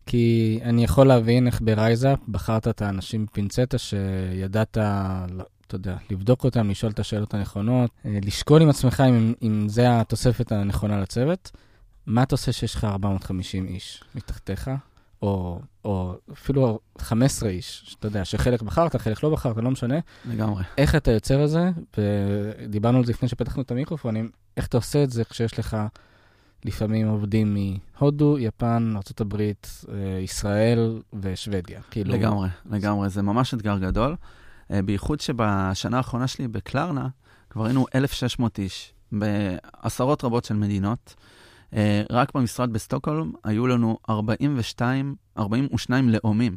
כי 0.05 0.59
אני 0.63 0.83
יכול 0.83 1.07
להבין 1.07 1.47
איך 1.47 1.61
ב 1.61 1.69
RiseUp 1.69 2.19
בחרת 2.27 2.67
את 2.67 2.81
האנשים 2.81 3.25
בפינצטה 3.25 3.77
שידעת, 3.77 4.77
אתה 5.67 5.75
יודע, 5.75 5.97
לבדוק 6.09 6.43
אותם, 6.43 6.69
לשאול 6.69 6.91
את 6.91 6.99
השאלות 6.99 7.33
הנכונות, 7.33 7.91
אה, 8.05 8.19
לשקול 8.23 8.61
עם 8.61 8.69
עצמך 8.69 9.03
אם, 9.09 9.33
אם 9.41 9.69
זה 9.69 9.99
התוספת 9.99 10.51
הנכונה 10.51 11.01
לצוות. 11.01 11.51
מה 12.05 12.23
אתה 12.23 12.35
עושה 12.35 12.51
שיש 12.51 12.75
לך 12.75 12.83
450 12.83 13.67
איש 13.67 14.03
מתחתיך, 14.15 14.71
או, 15.21 15.59
או 15.85 16.15
אפילו 16.33 16.79
15 16.97 17.49
איש, 17.49 17.83
שאתה 17.85 18.07
יודע, 18.07 18.25
שחלק 18.25 18.61
בחרת, 18.61 18.95
חלק 18.95 19.23
לא 19.23 19.29
בחרת, 19.29 19.57
לא 19.57 19.71
משנה. 19.71 19.99
לגמרי. 20.25 20.63
איך 20.77 20.95
אתה 20.95 21.11
יוצר 21.11 21.43
את 21.43 21.49
זה, 21.49 21.69
ודיברנו 21.97 22.97
על 22.97 23.05
זה 23.05 23.11
לפני 23.11 23.29
שפתחנו 23.29 23.61
את 23.61 23.71
המיקרופונים, 23.71 24.29
איך 24.57 24.67
אתה 24.67 24.77
עושה 24.77 25.03
את 25.03 25.11
זה 25.11 25.23
כשיש 25.23 25.59
לך 25.59 25.77
לפעמים 26.65 27.07
עובדים 27.07 27.57
מהודו, 27.99 28.37
יפן, 28.39 28.93
ארה"ב, 28.95 29.41
אה, 29.41 30.19
ישראל 30.19 31.01
ושוודיה. 31.21 31.81
כאילו... 31.91 32.13
לגמרי, 32.13 32.49
לגמרי. 32.65 33.09
זה 33.09 33.21
ממש 33.21 33.53
אתגר 33.53 33.77
גדול. 33.77 34.15
אה, 34.71 34.81
בייחוד 34.81 35.19
שבשנה 35.19 35.97
האחרונה 35.97 36.27
שלי 36.27 36.47
בקלרנה, 36.47 37.07
כבר 37.49 37.65
היינו 37.65 37.85
1,600 37.95 38.59
איש 38.59 38.93
בעשרות 39.11 40.23
רבות 40.23 40.45
של 40.45 40.53
מדינות. 40.53 41.15
אה, 41.73 42.03
רק 42.09 42.35
במשרד 42.35 42.73
בסטוקהולם 42.73 43.31
היו 43.43 43.67
לנו 43.67 43.97
42, 44.09 45.15
42 45.37 46.09
לאומים. 46.09 46.55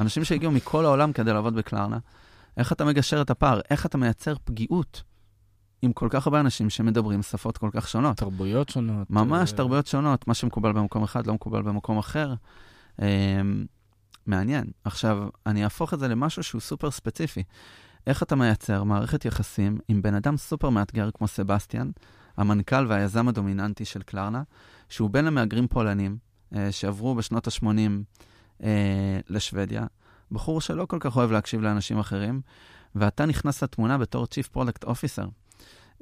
אנשים 0.00 0.24
שהגיעו 0.24 0.52
מכל 0.52 0.84
העולם 0.84 1.12
כדי 1.12 1.32
לעבוד 1.32 1.54
בקלרנה. 1.54 1.98
איך 2.56 2.72
אתה 2.72 2.84
מגשר 2.84 3.22
את 3.22 3.30
הפער? 3.30 3.60
איך 3.70 3.86
אתה 3.86 3.98
מייצר 3.98 4.34
פגיעות 4.44 5.02
עם 5.82 5.92
כל 5.92 6.08
כך 6.10 6.26
הרבה 6.26 6.40
אנשים 6.40 6.70
שמדברים 6.70 7.22
שפות 7.22 7.58
כל 7.58 7.70
כך 7.72 7.88
שונות? 7.88 8.16
תרבויות 8.16 8.68
שונות. 8.68 9.10
ממש. 9.10 9.52
אה, 9.52 9.56
תרבויות 9.56 9.86
שונות. 9.86 10.28
מה 10.28 10.34
שמקובל 10.34 10.72
במקום 10.72 11.02
אחד 11.02 11.26
לא 11.26 11.34
מקובל 11.34 11.62
במקום 11.62 11.98
אחר. 11.98 12.34
מעניין. 14.26 14.64
עכשיו, 14.84 15.28
אני 15.46 15.64
אהפוך 15.64 15.94
את 15.94 15.98
זה 15.98 16.08
למשהו 16.08 16.42
שהוא 16.42 16.60
סופר 16.60 16.90
ספציפי. 16.90 17.42
איך 18.06 18.22
אתה 18.22 18.36
מייצר 18.36 18.84
מערכת 18.84 19.24
יחסים 19.24 19.78
עם 19.88 20.02
בן 20.02 20.14
אדם 20.14 20.36
סופר 20.36 20.70
מאתגר 20.70 21.10
כמו 21.10 21.28
סבסטיאן, 21.28 21.90
המנכ"ל 22.36 22.86
והיזם 22.88 23.28
הדומיננטי 23.28 23.84
של 23.84 24.02
קלרנה, 24.02 24.42
שהוא 24.88 25.10
בן 25.10 25.24
למהגרים 25.24 25.68
פולנים 25.68 26.18
אה, 26.54 26.72
שעברו 26.72 27.14
בשנות 27.14 27.46
ה-80 27.46 27.66
אה, 28.62 29.20
לשוודיה, 29.28 29.86
בחור 30.32 30.60
שלא 30.60 30.86
כל 30.86 30.98
כך 31.00 31.16
אוהב 31.16 31.30
להקשיב 31.30 31.60
לאנשים 31.60 31.98
אחרים, 31.98 32.40
ואתה 32.94 33.26
נכנס 33.26 33.62
לתמונה 33.62 33.98
בתור 33.98 34.24
Chief 34.24 34.56
Product 34.56 34.86
Officer. 34.86 35.26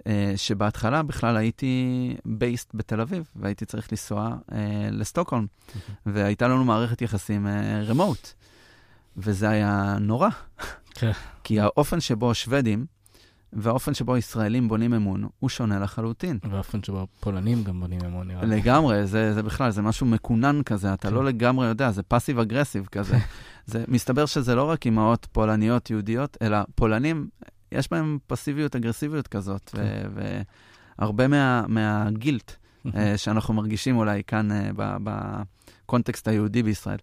אה, 0.07 0.33
שבהתחלה 0.37 1.03
בכלל 1.03 1.37
הייתי 1.37 2.17
בייסט 2.25 2.71
בתל 2.75 3.01
אביב, 3.01 3.31
והייתי 3.37 3.65
צריך 3.65 3.93
לנסוע 3.93 4.37
uh, 4.51 4.55
לסטוקהולם, 4.91 5.47
והייתה 6.07 6.49
לנו 6.49 6.65
מערכת 6.65 7.03
יחסים 7.03 7.47
רמוט, 7.87 8.27
uh, 8.27 8.31
וזה 9.17 9.49
היה 9.49 9.97
נורא. 10.01 10.29
כן. 10.95 11.11
כי 11.45 11.61
האופן 11.61 12.01
שבו 12.01 12.35
שוודים 12.35 12.87
והאופן 13.55 13.95
שבו 13.95 14.17
ישראלים 14.17 14.69
בונים 14.69 14.95
אמון 14.95 15.29
הוא 15.39 15.51
שונה 15.51 15.79
לחלוטין. 15.79 16.39
והאופן 16.51 16.83
שבו 16.83 17.07
פולנים 17.21 17.65
גם 17.65 17.81
בונים 17.81 18.01
אמון, 18.07 18.29
נראה 18.29 18.45
לי. 18.45 18.57
לגמרי, 18.57 19.07
זה, 19.07 19.35
זה 19.35 19.43
בכלל, 19.43 19.71
זה 19.71 19.83
משהו 19.83 20.07
מקונן 20.07 20.63
כזה, 20.63 20.95
אתה 20.95 21.09
כן. 21.09 21.15
לא 21.15 21.25
לגמרי 21.25 21.67
יודע, 21.67 21.91
זה 21.91 22.03
פאסיב 22.03 22.39
אגרסיב 22.39 22.87
כזה. 22.87 23.19
זה, 23.67 23.85
מסתבר 23.89 24.27
שזה 24.27 24.55
לא 24.55 24.71
רק 24.71 24.87
אימהות 24.87 25.27
פולניות 25.33 25.91
יהודיות, 25.91 26.37
אלא 26.43 26.59
פולנים 26.75 27.29
יש 27.75 27.91
בהם 27.91 28.19
פסיביות, 28.27 28.77
אגרסיביות 28.77 29.29
כזאת, 29.29 29.71
כן. 29.71 30.09
והרבה 30.99 31.29
מה, 31.29 31.65
מהגילט 31.69 32.53
אה, 32.97 33.19
שאנחנו 33.19 33.55
מרגישים 33.55 33.97
אולי 33.97 34.23
כאן 34.27 34.49
אה, 34.53 34.71
בקונטקסט 34.77 36.29
היהודי 36.29 36.63
בישראל. 36.63 36.99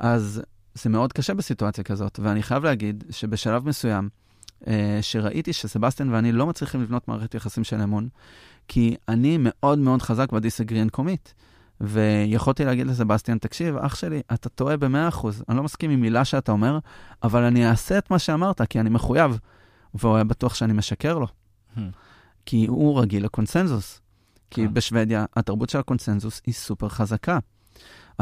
אז 0.00 0.42
זה 0.74 0.90
מאוד 0.90 1.12
קשה 1.12 1.34
בסיטואציה 1.34 1.84
כזאת, 1.84 2.20
ואני 2.22 2.42
חייב 2.42 2.64
להגיד 2.64 3.04
שבשלב 3.10 3.68
מסוים, 3.68 4.08
אה, 4.66 4.98
שראיתי 5.02 5.52
שסבסטיאן 5.52 6.12
ואני 6.12 6.32
לא 6.32 6.46
מצליחים 6.46 6.82
לבנות 6.82 7.08
מערכת 7.08 7.34
יחסים 7.34 7.64
של 7.64 7.80
אמון, 7.80 8.08
כי 8.68 8.96
אני 9.08 9.36
מאוד 9.40 9.78
מאוד 9.78 10.02
חזק 10.02 10.32
בדיסגריאן 10.32 10.88
קומית. 10.88 11.34
ויכולתי 11.80 12.64
להגיד 12.64 12.86
לסבסטיאן, 12.86 13.38
תקשיב, 13.38 13.76
אח 13.76 13.94
שלי, 13.94 14.22
אתה 14.34 14.48
טועה 14.48 14.76
ב-100%, 14.76 15.26
אני 15.48 15.56
לא 15.56 15.62
מסכים 15.62 15.90
עם 15.90 16.00
מילה 16.00 16.24
שאתה 16.24 16.52
אומר, 16.52 16.78
אבל 17.22 17.42
אני 17.42 17.68
אעשה 17.68 17.98
את 17.98 18.10
מה 18.10 18.18
שאמרת, 18.18 18.62
כי 18.62 18.80
אני 18.80 18.90
מחויב. 18.90 19.38
והוא 19.94 20.14
היה 20.14 20.24
בטוח 20.24 20.54
שאני 20.54 20.72
משקר 20.72 21.18
לו. 21.18 21.26
Hmm. 21.76 21.80
כי 22.46 22.66
הוא 22.66 23.00
רגיל 23.00 23.24
לקונסנזוס. 23.24 24.00
כי 24.50 24.66
כן. 24.66 24.74
בשוודיה 24.74 25.24
התרבות 25.36 25.70
של 25.70 25.78
הקונסנזוס 25.78 26.42
היא 26.46 26.54
סופר 26.54 26.88
חזקה. 26.88 27.38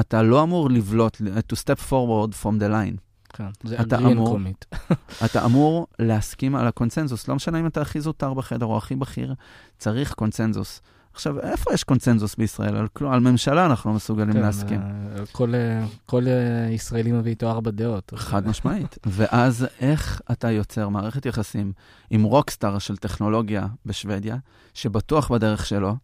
אתה 0.01 0.23
לא 0.23 0.43
אמור 0.43 0.71
לבלוט, 0.71 1.17
to 1.53 1.57
step 1.57 1.91
forward 1.91 2.33
from 2.43 2.61
the 2.61 2.69
line. 2.71 2.97
כן, 3.29 3.45
זה 3.65 3.79
אנגליאן 3.79 4.25
קומית. 4.25 4.67
אתה 5.25 5.45
אמור 5.45 5.87
להסכים 5.99 6.57
על 6.57 6.67
הקונסנזוס. 6.67 7.29
לא 7.29 7.35
משנה 7.35 7.61
אם 7.61 7.67
אתה 7.67 7.81
הכי 7.81 8.01
זוטר 8.01 8.35
בחדר 8.35 8.67
או 8.67 8.77
הכי 8.77 8.97
בכיר, 8.97 9.35
צריך 9.79 10.13
קונסנזוס. 10.13 10.81
עכשיו, 11.13 11.41
איפה 11.41 11.75
יש 11.75 11.85
קונצנזוס 11.85 12.37
בישראל? 12.37 12.77
על, 12.77 12.89
על 13.11 13.21
ממשלה 13.21 13.67
אנחנו 13.67 13.91
לא 13.91 13.97
מסוגלים 13.97 14.33
כן, 14.33 14.41
להסכים. 14.41 14.81
אה, 14.81 15.27
כל, 15.33 15.55
אה, 15.55 15.85
כל 16.07 16.29
אה, 16.29 16.71
ישראלי 16.71 17.13
מביא 17.13 17.31
איתו 17.31 17.51
ארבע 17.51 17.71
דעות. 17.71 18.13
חד 18.17 18.49
משמעית. 18.49 18.99
ואז 19.17 19.67
איך 19.81 20.21
אתה 20.33 20.51
יוצר 20.51 20.89
מערכת 20.89 21.27
יחסים 21.27 21.73
עם 22.11 22.23
rockstar 22.23 22.79
של 22.79 22.97
טכנולוגיה 22.97 23.67
בשוודיה, 23.87 24.37
שבטוח 24.75 25.33
בדרך 25.33 25.67
שלו, 25.67 25.97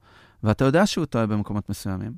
ואתה 0.42 0.64
יודע 0.64 0.86
שהוא 0.86 1.04
טועה 1.04 1.26
במקומות 1.26 1.68
מסוימים, 1.68 2.12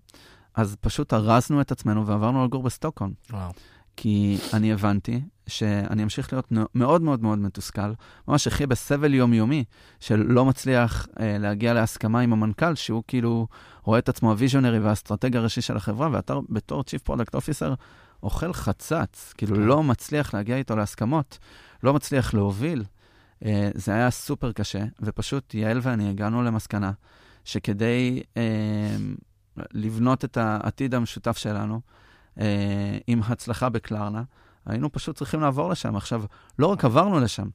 אז 0.54 0.76
פשוט 0.80 1.12
ארזנו 1.14 1.60
את 1.60 1.72
עצמנו 1.72 2.06
ועברנו 2.06 2.44
לגור 2.44 2.62
בסטוקהולם. 2.62 3.12
וואו. 3.30 3.50
כי 3.96 4.38
אני 4.54 4.72
הבנתי 4.72 5.20
שאני 5.50 6.02
אמשיך 6.02 6.32
להיות 6.32 6.52
מאוד 6.74 7.02
מאוד 7.02 7.22
מאוד 7.22 7.38
מתוסכל, 7.38 7.92
ממש 8.28 8.46
חי 8.46 8.66
בסבל 8.66 9.14
יומיומי, 9.14 9.64
שלא 10.00 10.44
מצליח 10.44 11.06
אה, 11.20 11.38
להגיע 11.38 11.74
להסכמה 11.74 12.20
עם 12.20 12.32
המנכ"ל, 12.32 12.74
שהוא 12.74 13.02
כאילו 13.06 13.46
רואה 13.82 13.98
את 13.98 14.08
עצמו 14.08 14.30
ה 14.30 14.35
visionary 14.35 14.78
והאסטרטג 14.78 15.36
הראשי 15.36 15.60
של 15.60 15.76
החברה, 15.76 16.08
ואתה 16.12 16.34
בתור 16.48 16.82
Chief 16.82 17.10
Product 17.10 17.36
Officer 17.36 17.74
אוכל 18.22 18.52
חצץ, 18.52 19.32
כאילו 19.36 19.56
כן. 19.56 19.62
לא 19.62 19.82
מצליח 19.82 20.34
להגיע 20.34 20.56
איתו 20.56 20.76
להסכמות, 20.76 21.38
לא 21.82 21.94
מצליח 21.94 22.34
להוביל. 22.34 22.84
אה, 23.44 23.70
זה 23.74 23.92
היה 23.92 24.10
סופר 24.10 24.52
קשה, 24.52 24.84
ופשוט 25.00 25.54
יעל 25.54 25.78
ואני 25.82 26.10
הגענו 26.10 26.42
למסקנה 26.42 26.92
שכדי 27.44 28.22
אה, 28.36 28.96
לבנות 29.72 30.24
את 30.24 30.36
העתיד 30.36 30.94
המשותף 30.94 31.38
שלנו, 31.38 31.80
אה, 32.40 32.98
עם 33.06 33.20
הצלחה 33.24 33.68
בקלרנה, 33.68 34.22
היינו 34.66 34.92
פשוט 34.92 35.16
צריכים 35.16 35.40
לעבור 35.40 35.70
לשם. 35.70 35.96
עכשיו, 35.96 36.22
לא 36.58 36.66
רק 36.66 36.84
עברנו 36.84 37.20
לשם, 37.20 37.48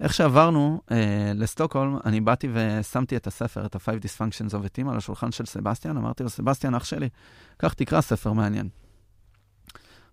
איך 0.00 0.14
שעברנו 0.14 0.80
אה, 0.90 1.32
לסטוקהולם, 1.34 1.98
אני 2.04 2.20
באתי 2.20 2.48
ושמתי 2.52 3.16
את 3.16 3.26
הספר, 3.26 3.66
את 3.66 3.74
ה-Five 3.74 4.04
Dysfunctions 4.04 4.50
of 4.50 4.66
a 4.66 4.78
Team, 4.78 4.90
על 4.90 4.96
השולחן 4.96 5.32
של 5.32 5.46
סבסטיאן, 5.46 5.96
אמרתי 5.96 6.22
לו, 6.22 6.28
סבסטיאן, 6.28 6.74
אח 6.74 6.84
שלי, 6.84 7.08
קח 7.56 7.72
תקרא 7.72 8.00
ספר 8.00 8.32
מעניין. 8.32 8.68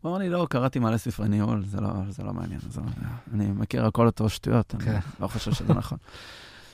הוא 0.01 0.09
אמר 0.09 0.17
לי, 0.17 0.29
לא, 0.29 0.47
קראתי 0.49 0.79
מלא 0.79 0.97
ספרי 0.97 1.29
ניהול, 1.29 1.65
זה 1.65 1.81
לא, 1.81 1.89
זה 2.09 2.23
לא 2.23 2.33
מעניין. 2.33 2.59
זה 2.69 2.81
לא, 2.81 2.87
אני 3.33 3.51
מכיר 3.51 3.85
הכל 3.85 4.05
אותו 4.05 4.29
שטויות, 4.29 4.75
אני 4.75 4.83
כן. 4.83 4.99
לא 5.19 5.27
חושב 5.27 5.51
שזה 5.53 5.73
נכון. 5.73 5.97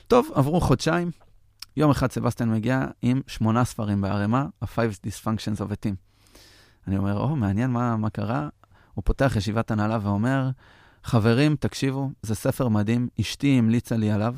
טוב, 0.08 0.30
עברו 0.34 0.62
חודשיים, 0.62 1.12
יום 1.78 1.92
אחד 1.92 2.12
סבסטיאן 2.12 2.52
מגיע 2.52 2.86
עם 3.02 3.22
שמונה 3.28 3.66
ספרים 3.66 4.02
בערימה, 4.02 4.46
ה-Five 4.62 5.08
Dysfunctions 5.08 5.60
of 5.60 5.72
a 5.72 5.76
Team. 5.86 5.96
אני 6.88 6.98
אומר, 6.98 7.20
או, 7.20 7.36
מעניין 7.36 7.72
מה, 7.72 7.98
מה 7.98 8.10
קרה. 8.10 8.50
הוא 9.00 9.04
פותח 9.06 9.34
ישיבת 9.36 9.72
הנהלה 9.72 9.98
ואומר, 10.02 10.50
חברים, 11.04 11.56
תקשיבו, 11.60 12.10
זה 12.22 12.36
ספר 12.36 12.68
מדהים, 12.68 13.08
אשתי 13.22 13.58
המליצה 13.58 13.98
לי 13.98 14.12
עליו. 14.12 14.36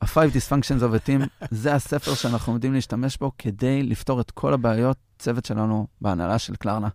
ה-Five 0.00 0.34
Dysfunctions 0.34 0.80
of 0.80 0.94
a 0.94 1.08
Team, 1.08 1.26
זה 1.50 1.74
הספר 1.74 2.14
שאנחנו 2.14 2.52
עומדים 2.52 2.74
להשתמש 2.74 3.16
בו 3.16 3.32
כדי 3.38 3.82
לפתור 3.82 4.20
את 4.20 4.30
כל 4.30 4.54
הבעיות 4.54 4.96
צוות 5.18 5.44
שלנו 5.44 5.86
בהנהלה 6.00 6.38
של 6.38 6.56
קלרנה. 6.56 6.88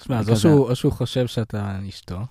תשמע, 0.00 0.18
אז 0.18 0.46
או 0.46 0.76
שהוא 0.76 0.92
חושב 0.92 1.26
שאתה 1.26 1.78
אשתו, 1.88 2.16
לא, 2.20 2.22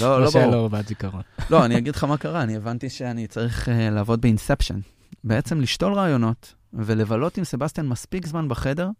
לא 0.00 0.16
ברור. 0.16 0.24
או 0.24 0.30
שאין 0.30 0.50
לו 0.50 0.68
בעד 0.68 0.86
זיכרון. 0.86 1.22
לא, 1.50 1.64
אני 1.64 1.78
אגיד 1.78 1.96
לך 1.96 2.04
מה 2.04 2.16
קרה, 2.16 2.42
אני 2.42 2.56
הבנתי 2.56 2.90
שאני 2.90 3.26
צריך 3.26 3.68
uh, 3.68 3.70
לעבוד 3.90 4.20
ב 4.20 4.25
inception. 4.25 4.80
בעצם 5.24 5.60
לשתול 5.60 5.92
רעיונות 5.92 6.54
ולבלות 6.72 7.38
עם 7.38 7.44
סבסטיאן 7.44 7.86
מספיק 7.88 8.26
זמן 8.26 8.48
בחדר, 8.48 8.90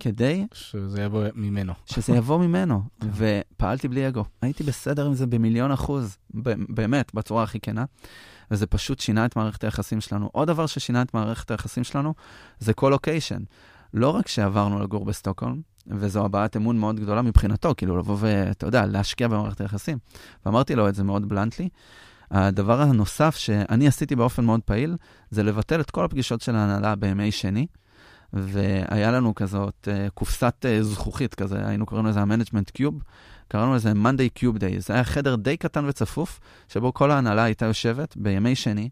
כדי... 0.00 0.46
שזה 0.52 1.02
יבוא 1.02 1.24
ממנו. 1.34 1.72
שזה 1.86 2.16
יבוא 2.16 2.38
ממנו. 2.44 2.82
כן. 3.00 3.08
ופעלתי 3.14 3.88
בלי 3.88 4.08
אגו. 4.08 4.24
הייתי 4.42 4.64
בסדר 4.64 5.06
עם 5.06 5.14
זה 5.14 5.26
במיליון 5.26 5.70
אחוז, 5.70 6.16
באמת, 6.68 7.14
בצורה 7.14 7.42
הכי 7.42 7.60
כנה. 7.60 7.84
וזה 8.50 8.66
פשוט 8.66 9.00
שינה 9.00 9.24
את 9.24 9.36
מערכת 9.36 9.64
היחסים 9.64 10.00
שלנו. 10.00 10.28
עוד 10.32 10.48
דבר 10.48 10.66
ששינה 10.66 11.02
את 11.02 11.14
מערכת 11.14 11.50
היחסים 11.50 11.84
שלנו 11.84 12.14
זה 12.58 12.72
colocation. 12.72 13.42
לא 13.94 14.08
רק 14.08 14.28
שעברנו 14.28 14.80
לגור 14.82 15.04
בסטוקהולם, 15.04 15.60
וזו 15.86 16.24
הבעת 16.24 16.56
אמון 16.56 16.78
מאוד 16.78 17.00
גדולה 17.00 17.22
מבחינתו, 17.22 17.74
כאילו 17.76 17.96
לבוא 17.96 18.16
ואתה 18.20 18.66
יודע, 18.66 18.86
להשקיע 18.86 19.28
במערכת 19.28 19.60
היחסים. 19.60 19.98
ואמרתי 20.46 20.74
לו 20.74 20.88
את 20.88 20.94
זה 20.94 21.04
מאוד 21.04 21.28
bluntly. 21.28 21.68
הדבר 22.30 22.80
הנוסף 22.80 23.36
שאני 23.36 23.88
עשיתי 23.88 24.16
באופן 24.16 24.44
מאוד 24.44 24.60
פעיל, 24.60 24.96
זה 25.30 25.42
לבטל 25.42 25.80
את 25.80 25.90
כל 25.90 26.04
הפגישות 26.04 26.40
של 26.40 26.56
ההנהלה 26.56 26.96
בימי 26.96 27.32
שני, 27.32 27.66
והיה 28.32 29.10
לנו 29.10 29.34
כזאת 29.34 29.88
uh, 29.90 30.10
קופסת 30.10 30.64
uh, 30.64 30.82
זכוכית 30.82 31.34
כזה, 31.34 31.68
היינו 31.68 31.86
קוראים 31.86 32.06
לזה 32.06 32.20
ה 32.20 32.25
Management 32.25 32.70
Cube, 32.70 33.02
קראנו 33.48 33.74
לזה 33.74 33.92
Monday 33.92 34.38
Cube 34.38 34.56
Day. 34.58 34.78
זה 34.78 34.94
היה 34.94 35.04
חדר 35.04 35.36
די 35.36 35.56
קטן 35.56 35.84
וצפוף, 35.88 36.40
שבו 36.68 36.94
כל 36.94 37.10
ההנהלה 37.10 37.42
הייתה 37.42 37.66
יושבת 37.66 38.16
בימי 38.16 38.54
שני, 38.54 38.88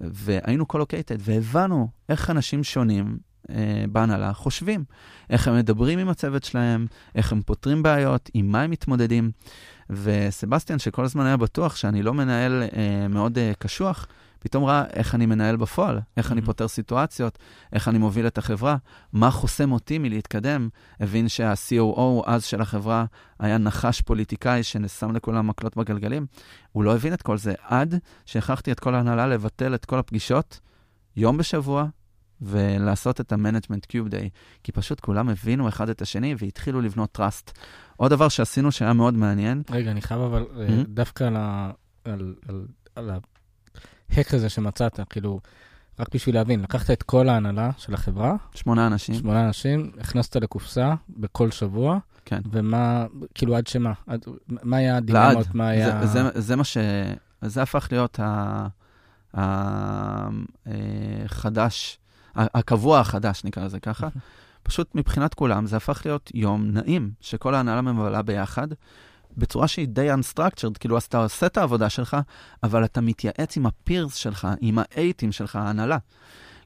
והיינו 0.00 0.66
colocated, 0.66 1.16
והבנו 1.20 1.88
איך 2.08 2.30
אנשים 2.30 2.64
שונים 2.64 3.18
uh, 3.46 3.50
בהנהלה 3.92 4.32
חושבים, 4.32 4.84
איך 5.30 5.48
הם 5.48 5.56
מדברים 5.56 5.98
עם 5.98 6.08
הצוות 6.08 6.44
שלהם, 6.44 6.86
איך 7.14 7.32
הם 7.32 7.42
פותרים 7.42 7.82
בעיות, 7.82 8.30
עם 8.34 8.46
מה 8.46 8.62
הם 8.62 8.70
מתמודדים. 8.70 9.30
וסבסטיאן, 9.90 10.78
שכל 10.78 11.04
הזמן 11.04 11.26
היה 11.26 11.36
בטוח 11.36 11.76
שאני 11.76 12.02
לא 12.02 12.14
מנהל 12.14 12.62
uh, 12.62 12.74
מאוד 13.08 13.38
uh, 13.38 13.56
קשוח, 13.58 14.06
פתאום 14.46 14.64
ראה 14.64 14.84
איך 14.92 15.14
אני 15.14 15.26
מנהל 15.26 15.56
בפועל, 15.56 16.00
איך 16.16 16.32
אני 16.32 16.42
פותר 16.42 16.68
סיטואציות, 16.68 17.38
איך 17.72 17.88
אני 17.88 17.98
מוביל 17.98 18.26
את 18.26 18.38
החברה, 18.38 18.76
מה 19.12 19.30
חוסם 19.30 19.72
אותי 19.72 19.98
מלהתקדם. 19.98 20.68
הבין 21.00 21.28
שה-COO 21.28 22.22
אז 22.26 22.44
של 22.44 22.60
החברה 22.60 23.04
היה 23.38 23.58
נחש 23.58 24.00
פוליטיקאי 24.00 24.62
ששם 24.62 25.12
לכולם 25.12 25.46
מקלות 25.46 25.76
בגלגלים. 25.76 26.26
הוא 26.72 26.84
לא 26.84 26.94
הבין 26.94 27.12
את 27.12 27.22
כל 27.22 27.38
זה 27.38 27.54
עד 27.62 27.94
שהכרחתי 28.26 28.72
את 28.72 28.80
כל 28.80 28.94
ההנהלה 28.94 29.26
לבטל 29.26 29.74
את 29.74 29.84
כל 29.84 29.98
הפגישות 29.98 30.60
יום 31.16 31.36
בשבוע, 31.36 31.86
ולעשות 32.40 33.20
את 33.20 33.32
ה-Management 33.32 33.92
Cube 33.92 34.10
Day, 34.10 34.28
כי 34.64 34.72
פשוט 34.72 35.00
כולם 35.00 35.28
הבינו 35.28 35.68
אחד 35.68 35.88
את 35.88 36.02
השני 36.02 36.34
והתחילו 36.38 36.80
לבנות 36.80 37.18
trust. 37.20 37.52
עוד 37.96 38.10
דבר 38.10 38.28
שעשינו 38.28 38.72
שהיה 38.72 38.92
מאוד 38.92 39.14
מעניין. 39.14 39.62
רגע, 39.70 39.90
אני 39.90 40.02
חייב 40.02 40.20
אבל 40.20 40.42
mm-hmm. 40.42 40.88
דווקא 40.88 41.24
על, 41.24 41.36
על, 42.04 42.34
על, 42.48 42.66
על 42.94 43.10
ההק 44.10 44.34
הזה 44.34 44.48
שמצאת, 44.48 45.00
כאילו, 45.10 45.40
רק 45.98 46.14
בשביל 46.14 46.34
להבין, 46.34 46.60
לקחת 46.62 46.90
את 46.90 47.02
כל 47.02 47.28
ההנהלה 47.28 47.70
של 47.78 47.94
החברה, 47.94 48.34
שמונה 48.54 48.86
אנשים, 48.86 49.14
שמונה 49.14 49.46
אנשים, 49.46 49.90
הכנסת 50.00 50.36
לקופסה 50.36 50.94
בכל 51.08 51.50
שבוע, 51.50 51.98
כן. 52.24 52.40
ומה, 52.50 53.06
כאילו 53.34 53.56
עד 53.56 53.66
שמה, 53.66 53.92
עד, 54.06 54.24
מה 54.48 54.76
היה 54.76 54.96
הדילמות, 54.96 55.54
מה 55.54 55.68
היה... 55.68 56.06
זה, 56.06 56.22
זה, 56.22 56.40
זה 56.40 56.56
מה 56.56 56.64
ש... 56.64 56.76
זה 57.42 57.62
הפך 57.62 57.88
להיות 57.92 58.20
החדש, 61.24 61.98
אה, 62.38 62.46
הקבוע 62.54 63.00
החדש, 63.00 63.44
נקרא 63.44 63.64
לזה 63.64 63.80
ככה. 63.80 64.08
פשוט 64.62 64.94
מבחינת 64.94 65.34
כולם 65.34 65.66
זה 65.66 65.76
הפך 65.76 66.02
להיות 66.04 66.30
יום 66.34 66.70
נעים, 66.70 67.10
שכל 67.20 67.54
ההנהלה 67.54 67.82
מבלה 67.82 68.22
ביחד, 68.22 68.68
בצורה 69.36 69.68
שהיא 69.68 69.88
די 69.88 70.08
unstructured, 70.12 70.78
כאילו, 70.80 70.96
אז 70.96 71.02
אתה 71.02 71.18
עושה 71.18 71.46
את 71.46 71.56
העבודה 71.56 71.88
שלך, 71.88 72.16
אבל 72.62 72.84
אתה 72.84 73.00
מתייעץ 73.00 73.56
עם 73.56 73.66
הפירס 73.66 74.14
שלך, 74.14 74.48
עם 74.60 74.78
האייטים 74.78 75.32
שלך, 75.32 75.56
ההנהלה. 75.56 75.98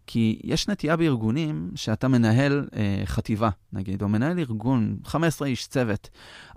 כי 0.06 0.40
יש 0.44 0.68
נטייה 0.68 0.96
בארגונים 0.96 1.70
שאתה 1.74 2.08
מנהל 2.08 2.68
אה, 2.76 3.02
חטיבה, 3.04 3.50
נגיד, 3.72 4.02
או 4.02 4.08
מנהל 4.08 4.38
ארגון, 4.38 4.96
15 5.04 5.48
איש 5.48 5.66
צוות. 5.66 6.08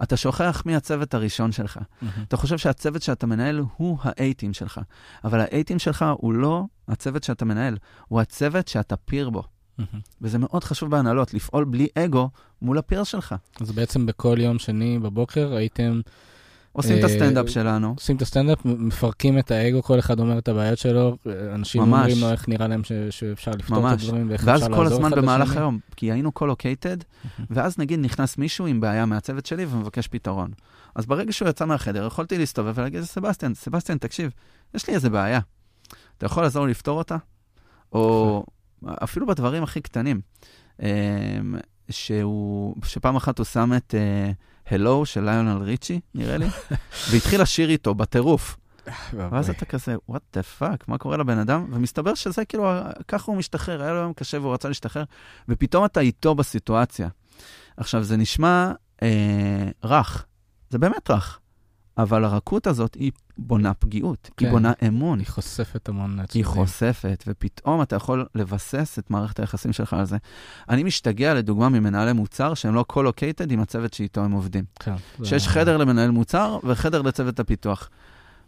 אתה 0.04 0.18
שוכח 0.18 0.64
מי 0.66 0.76
הצוות 0.76 1.14
הראשון 1.14 1.52
שלך. 1.52 1.78
Mm-hmm. 1.78 2.06
אתה 2.28 2.38
חושב 2.38 2.58
שהצוות 2.58 3.02
שאתה 3.02 3.28
מנהל 3.28 3.62
הוא 3.78 3.98
האייטים 4.02 4.54
שלך, 4.54 4.82
אבל 5.24 5.40
האייטים 5.40 5.80
שלך 5.80 6.06
הוא 6.18 6.34
לא 6.34 6.64
הצוות 6.88 7.24
שאתה 7.24 7.46
מנהל, 7.46 7.78
הוא 8.08 8.22
הצוות 8.22 8.68
שאתה 8.68 8.96
פיר 8.96 9.30
בו. 9.30 9.44
Mm-hmm. 9.80 9.84
וזה 10.22 10.38
מאוד 10.38 10.64
חשוב 10.64 10.92
בהנהלות, 10.92 11.34
לפעול 11.34 11.64
בלי 11.64 11.88
אגו 11.96 12.30
מול 12.62 12.78
הפיר 12.78 13.04
שלך. 13.04 13.36
אז 13.62 13.72
בעצם 13.72 14.06
בכל 14.06 14.38
יום 14.40 14.60
שני 14.60 15.00
בבוקר 15.00 15.54
הייתם... 15.56 16.02
עושים 16.72 17.00
את 17.00 17.04
הסטנדאפ 17.04 17.50
שלנו. 17.50 17.94
עושים 17.98 18.16
את 18.16 18.22
הסטנדאפ, 18.22 18.66
מפרקים 18.66 19.40
את 19.40 19.52
האגו, 19.52 19.84
כל 19.84 20.00
אחד 20.00 20.20
אומר 20.20 20.38
את 20.38 20.48
הבעיות 20.48 20.80
שלו, 20.80 21.18
אנשים 21.54 21.82
אומרים 21.82 22.18
לו 22.22 22.32
איך 22.32 22.50
נראה 22.50 22.68
להם 22.68 22.82
שאפשר 23.10 23.52
לפתור 23.52 23.88
את 23.88 23.94
הדברים 23.94 24.30
ואיך 24.30 24.42
אפשר 24.42 24.52
לעזור 24.52 24.68
אחד 24.68 24.86
לשני. 24.86 24.90
ואז 24.90 25.00
כל 25.00 25.06
הזמן 25.06 25.22
במהלך 25.22 25.58
היום, 25.58 25.80
כי 25.96 26.12
היינו 26.12 26.32
colocated, 26.32 26.98
ואז 27.50 27.78
נגיד 27.78 28.00
נכנס 28.00 28.38
מישהו 28.38 28.66
עם 28.66 28.82
בעיה 28.82 29.06
מהצוות 29.06 29.46
שלי 29.46 29.66
ומבקש 29.66 30.08
פתרון. 30.08 30.52
אז 30.96 31.06
ברגע 31.06 31.34
שהוא 31.34 31.50
יצא 31.50 31.66
מהחדר, 31.66 32.06
יכולתי 32.06 32.38
להסתובב 32.38 32.74
ולהגיד 32.76 33.02
לסבסטיאן, 33.02 33.54
סבסטיאן, 33.54 33.98
תקשיב, 33.98 34.32
יש 34.74 34.88
לי 34.88 34.94
איזה 34.96 35.10
בעיה. 35.10 35.40
אתה 36.18 36.26
יכול 36.26 36.44
לעזור 36.44 36.68
לפתור 36.68 36.98
אותה? 36.98 37.18
או 37.92 38.46
אפילו 39.04 39.28
בדברים 39.28 39.64
הכי 39.64 39.82
קטנים. 39.82 40.22
אמ, 40.82 40.88
שהוא, 41.90 42.76
שפעם 42.86 43.16
אחת 43.16 43.38
הוא 43.38 43.46
שם 43.46 43.72
את 43.78 43.96
Hello 44.68 45.04
uh, 45.04 45.06
של 45.06 45.30
ליונל 45.30 45.64
ריצ'י, 45.64 46.00
נראה 46.16 46.38
לי, 46.38 46.46
והתחיל 47.12 47.42
לשיר 47.42 47.70
איתו 47.70 47.96
בטירוף. 47.96 48.58
ואז 49.14 49.50
אתה 49.50 49.66
כזה, 49.66 49.96
what 50.12 50.38
the 50.38 50.62
fuck, 50.62 50.84
מה 50.88 50.98
קורה 50.98 51.18
לבן 51.18 51.38
אדם? 51.38 51.66
ומסתבר 51.72 52.16
שזה 52.16 52.46
כאילו, 52.46 52.70
ככה 53.08 53.32
הוא 53.32 53.38
משתחרר, 53.38 53.82
היה 53.82 53.94
לו 53.94 54.00
יום 54.00 54.14
קשה 54.14 54.40
והוא 54.40 54.54
רצה 54.54 54.68
להשתחרר, 54.68 55.04
ופתאום 55.50 55.86
אתה 55.86 56.00
איתו 56.00 56.36
בסיטואציה. 56.36 57.08
עכשיו, 57.78 58.04
זה 58.04 58.18
נשמע 58.18 58.72
אה, 59.04 59.70
רך, 59.84 60.26
זה 60.70 60.80
באמת 60.80 61.12
רך, 61.12 61.40
אבל 61.98 62.24
הרכות 62.24 62.68
הזאת 62.68 62.94
היא 62.94 63.12
בונה 63.38 63.74
פגיעות, 63.74 64.30
כן. 64.38 64.46
היא 64.46 64.52
בונה 64.54 64.74
אמון. 64.88 65.20
היא 65.20 65.28
חושפת 65.28 65.90
המון 65.90 66.20
עצמאים. 66.20 66.28
היא 66.34 66.46
חושפת, 66.46 67.24
ופתאום 67.28 67.82
אתה 67.82 67.96
יכול 67.96 68.26
לבסס 68.36 69.00
את 69.00 69.12
מערכת 69.12 69.40
היחסים 69.40 69.74
שלך 69.74 69.94
על 69.94 70.06
זה. 70.06 70.18
אני 70.70 70.84
משתגע, 70.84 71.34
לדוגמה, 71.34 71.70
ממנהלי 71.70 72.14
מוצר 72.14 72.54
שהם 72.54 72.76
לא 72.76 72.84
colocated 72.88 73.52
עם 73.52 73.60
הצוות 73.60 73.94
שאיתו 73.94 74.22
הם 74.22 74.32
עובדים. 74.32 74.64
כן. 74.80 74.96
שיש 75.24 75.44
זה... 75.44 75.50
חדר 75.50 75.78
למנהל 75.78 76.12
מוצר 76.12 76.60
וחדר 76.64 77.02
לצוות 77.02 77.40
הפיתוח. 77.40 77.90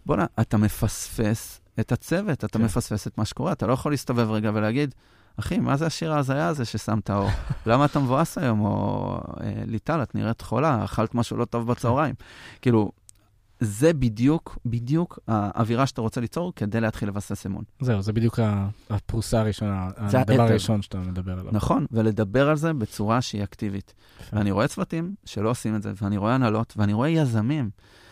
בוא'נה, 0.06 0.26
אתה 0.40 0.58
מפספס 0.58 1.62
את 1.80 1.92
הצוות, 1.92 2.44
אתה 2.44 2.58
כן. 2.58 2.66
מפספס 2.66 3.08
את 3.08 3.18
מה 3.18 3.26
שקורה, 3.26 3.52
אתה 3.52 3.68
לא 3.68 3.74
יכול 3.74 3.92
להסתובב 3.92 4.32
רגע 4.32 4.52
ולהגיד, 4.54 4.96
אחי, 5.40 5.60
מה 5.60 5.78
זה 5.78 5.86
השיר 5.86 6.14
ההזיה 6.14 6.48
הזה 6.48 6.66
ששמת 6.66 7.10
אור? 7.10 7.30
למה 7.66 7.86
אתה 7.86 8.00
מבואס 8.00 8.38
היום? 8.38 8.62
או 8.62 9.18
אה, 9.42 9.64
ליטל, 9.66 10.04
את 10.04 10.16
נראית 10.16 10.42
חולה, 10.42 10.86
אכלת 10.86 11.16
משהו 11.16 11.38
לא 11.38 11.46
טוב 11.46 11.68
בצהריים. 11.68 12.16
כאילו, 12.62 12.92
זה 13.60 13.94
בדיוק, 13.94 14.58
בדיוק 14.66 15.20
האווירה 15.28 15.88
שאתה 15.88 16.02
רוצה 16.02 16.22
ליצור 16.22 16.54
כדי 16.56 16.82
להתחיל 16.82 17.10
לבסס 17.10 17.46
אמון. 17.46 17.64
זהו, 17.80 18.02
זה 18.02 18.14
בדיוק 18.14 18.40
הפרוסה 18.90 19.40
הראשונה, 19.40 19.90
הדבר 19.98 20.42
הראשון 20.42 20.82
שאתה 20.82 21.00
מדבר 21.00 21.40
עליו. 21.40 21.52
נכון, 21.52 21.86
ולדבר 21.92 22.50
על 22.50 22.58
זה 22.58 22.74
בצורה 22.74 23.22
שהיא 23.22 23.44
אקטיבית. 23.44 23.94
ואני 24.34 24.52
רואה 24.52 24.68
צוותים 24.68 25.16
שלא 25.26 25.50
עושים 25.50 25.76
את 25.76 25.82
זה, 25.82 25.94
ואני 26.02 26.18
רואה 26.18 26.36
הנהלות, 26.36 26.74
ואני 26.78 26.94
רואה 26.94 27.10
יזמים 27.10 27.70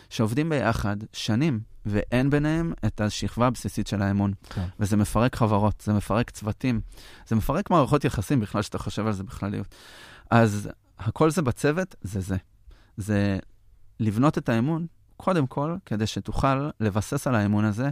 שעובדים 0.10 0.50
ביחד 0.50 0.98
שנים, 1.14 1.60
ואין 1.86 2.30
ביניהם 2.30 2.74
את 2.86 3.02
השכבה 3.02 3.48
הבסיסית 3.48 3.88
של 3.88 4.02
האמון. 4.02 4.34
כן. 4.50 4.66
וזה 4.80 4.98
מפרק 4.98 5.36
חברות, 5.36 5.84
זה 5.86 5.94
מפרק 5.94 6.30
צוותים, 6.30 6.82
זה 7.28 7.36
מפרק 7.36 7.70
מערכות 7.70 8.06
יחסים 8.06 8.40
בכלל, 8.40 8.62
שאתה 8.62 8.78
חושב 8.78 9.08
על 9.08 9.14
זה 9.14 9.24
בכלליות. 9.24 9.76
אז 10.32 10.70
הכל 11.00 11.32
זה 11.32 11.42
בצוות, 11.42 11.96
זה 12.02 12.22
זה. 12.22 12.38
זה 12.98 13.38
לבנות 14.00 14.38
את 14.38 14.50
האמון 14.50 14.86
קודם 15.18 15.48
כל, 15.48 15.76
כדי 15.86 16.08
שתוכל 16.08 16.70
לבסס 16.80 17.28
על 17.28 17.36
האמון 17.36 17.66
הזה 17.66 17.90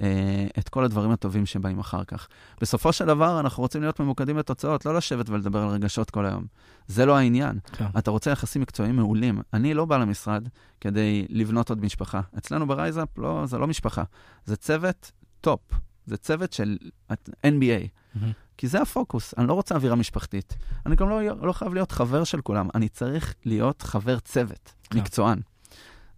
אה, 0.00 0.46
את 0.58 0.68
כל 0.68 0.84
הדברים 0.84 1.10
הטובים 1.10 1.46
שבאים 1.46 1.78
אחר 1.78 2.04
כך. 2.04 2.28
בסופו 2.60 2.92
של 2.92 3.04
דבר, 3.04 3.40
אנחנו 3.40 3.62
רוצים 3.62 3.80
להיות 3.80 4.00
ממוקדים 4.00 4.38
לתוצאות, 4.38 4.86
לא 4.86 4.94
לשבת 4.94 5.28
ולדבר 5.28 5.62
על 5.62 5.68
רגשות 5.68 6.10
כל 6.10 6.26
היום. 6.26 6.44
זה 6.86 7.06
לא 7.06 7.16
העניין. 7.16 7.58
כן. 7.72 7.86
אתה 7.98 8.10
רוצה 8.10 8.30
יחסים 8.30 8.62
מקצועיים 8.62 8.96
מעולים. 8.96 9.40
אני 9.52 9.74
לא 9.74 9.84
בא 9.84 9.96
למשרד 9.96 10.48
כדי 10.80 11.26
לבנות 11.28 11.70
עוד 11.70 11.84
משפחה. 11.84 12.20
אצלנו 12.38 12.66
ב 12.66 12.73
RiseUp, 12.73 13.18
לא, 13.18 13.46
זה 13.46 13.58
לא 13.58 13.66
משפחה. 13.66 14.02
זה 14.44 14.56
צוות 14.56 15.12
top. 15.40 15.60
זה 16.06 16.16
צוות 16.16 16.52
של 16.52 16.78
NBA. 17.46 17.88
Mm-hmm. 18.16 18.18
כי 18.58 18.68
זה 18.68 18.82
הפוקוס, 18.82 19.34
אני 19.38 19.48
לא 19.48 19.52
רוצה 19.52 19.74
אווירה 19.74 19.96
משפחתית. 19.96 20.56
אני 20.86 20.96
גם 20.96 21.08
לא, 21.08 21.22
לא 21.22 21.52
חייב 21.52 21.74
להיות 21.74 21.92
חבר 21.92 22.24
של 22.24 22.40
כולם, 22.40 22.68
אני 22.74 22.88
צריך 22.88 23.34
להיות 23.44 23.82
חבר 23.82 24.18
צוות, 24.18 24.72
כן. 24.90 24.98
מקצוען. 24.98 25.40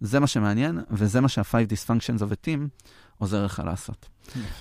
זה 0.01 0.19
מה 0.19 0.27
שמעניין, 0.27 0.79
וזה 0.91 1.21
מה 1.21 1.29
שה-Five 1.29 1.71
Dysfunctions 1.71 2.19
of 2.19 2.31
a 2.31 2.45
Team 2.45 2.87
עוזר 3.17 3.45
לך 3.45 3.61
לעשות. 3.65 4.09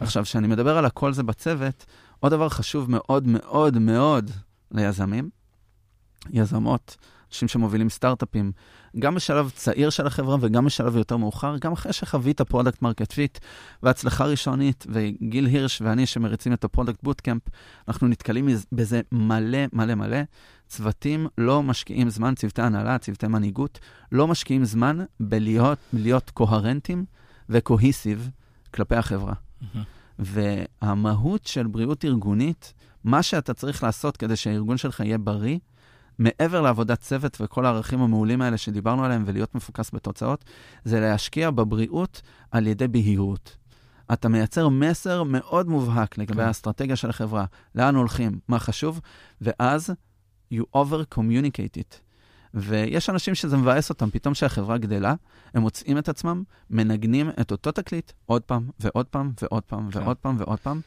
עכשיו, 0.00 0.22
כשאני 0.24 0.46
מדבר 0.46 0.78
על 0.78 0.84
הכל 0.84 1.12
זה 1.12 1.22
בצוות, 1.22 1.86
עוד 2.20 2.32
דבר 2.32 2.48
חשוב 2.48 2.90
מאוד 2.90 3.26
מאוד 3.26 3.78
מאוד 3.78 4.30
ליזמים, 4.70 5.30
יזמות, 6.30 6.96
אנשים 7.30 7.48
שמובילים 7.48 7.88
סטארט-אפים, 7.88 8.52
גם 8.98 9.14
בשלב 9.14 9.50
צעיר 9.54 9.90
של 9.90 10.06
החברה 10.06 10.36
וגם 10.40 10.64
בשלב 10.64 10.96
יותר 10.96 11.16
מאוחר, 11.16 11.56
גם 11.60 11.72
אחרי 11.72 11.92
שחווית 11.92 12.40
product 12.40 12.82
market 12.82 13.12
fit 13.12 13.38
והצלחה 13.82 14.24
ראשונית, 14.24 14.86
וגיל 14.88 15.46
הירש 15.46 15.82
ואני 15.82 16.06
שמריצים 16.06 16.52
את 16.52 16.64
ה 16.64 16.69
Product 16.69 17.02
Bootcamp, 17.02 17.42
אנחנו 17.88 18.08
נתקלים 18.08 18.48
בזה 18.72 19.00
מלא 19.12 19.58
מלא 19.72 19.94
מלא. 19.94 20.18
צוותים 20.68 21.26
לא 21.38 21.62
משקיעים 21.62 22.10
זמן, 22.10 22.34
צוותי 22.34 22.62
הנהלה, 22.62 22.98
צוותי 22.98 23.26
מנהיגות, 23.26 23.78
לא 24.12 24.28
משקיעים 24.28 24.64
זמן 24.64 24.98
בלהיות 25.20 26.30
קוהרנטים 26.34 27.04
וקוהיסיב 27.48 28.30
כלפי 28.74 28.96
החברה. 28.96 29.32
Mm-hmm. 29.32 29.64
והמהות 30.18 31.46
של 31.46 31.66
בריאות 31.66 32.04
ארגונית, 32.04 32.72
מה 33.04 33.22
שאתה 33.22 33.54
צריך 33.54 33.82
לעשות 33.82 34.16
כדי 34.16 34.36
שהארגון 34.36 34.76
שלך 34.76 35.00
יהיה 35.00 35.18
בריא, 35.18 35.58
מעבר 36.18 36.60
לעבודת 36.60 37.00
צוות 37.00 37.36
וכל 37.40 37.66
הערכים 37.66 38.00
המעולים 38.00 38.42
האלה 38.42 38.56
שדיברנו 38.56 39.04
עליהם 39.04 39.24
ולהיות 39.26 39.54
מפוקס 39.54 39.90
בתוצאות, 39.94 40.44
זה 40.84 41.00
להשקיע 41.00 41.50
בבריאות 41.50 42.22
על 42.50 42.66
ידי 42.66 42.88
בהירות. 42.88 43.56
אתה 44.12 44.28
מייצר 44.28 44.68
מסר 44.68 45.22
מאוד 45.22 45.68
מובהק 45.68 46.18
לגבי 46.18 46.34
כן. 46.34 46.40
האסטרטגיה 46.40 46.96
של 46.96 47.10
החברה, 47.10 47.44
לאן 47.74 47.94
הולכים, 47.94 48.38
מה 48.48 48.58
חשוב, 48.58 49.00
ואז 49.40 49.90
you 50.54 50.62
over 50.76 51.14
communicate 51.14 51.76
it. 51.78 51.94
ויש 52.54 53.10
אנשים 53.10 53.34
שזה 53.34 53.56
מבאס 53.56 53.90
אותם, 53.90 54.10
פתאום 54.10 54.34
כשהחברה 54.34 54.78
גדלה, 54.78 55.14
הם 55.54 55.62
מוצאים 55.62 55.98
את 55.98 56.08
עצמם, 56.08 56.42
מנגנים 56.70 57.30
את 57.40 57.50
אותו 57.50 57.72
תקליט 57.72 58.12
עוד 58.26 58.42
פעם 58.42 58.70
ועוד 58.80 59.06
פעם 59.06 59.32
ועוד 59.42 59.62
פעם 59.62 59.90
כן. 59.90 59.98
ועוד 59.98 60.16
פעם 60.16 60.36
ועוד 60.38 60.58
פעם, 60.58 60.80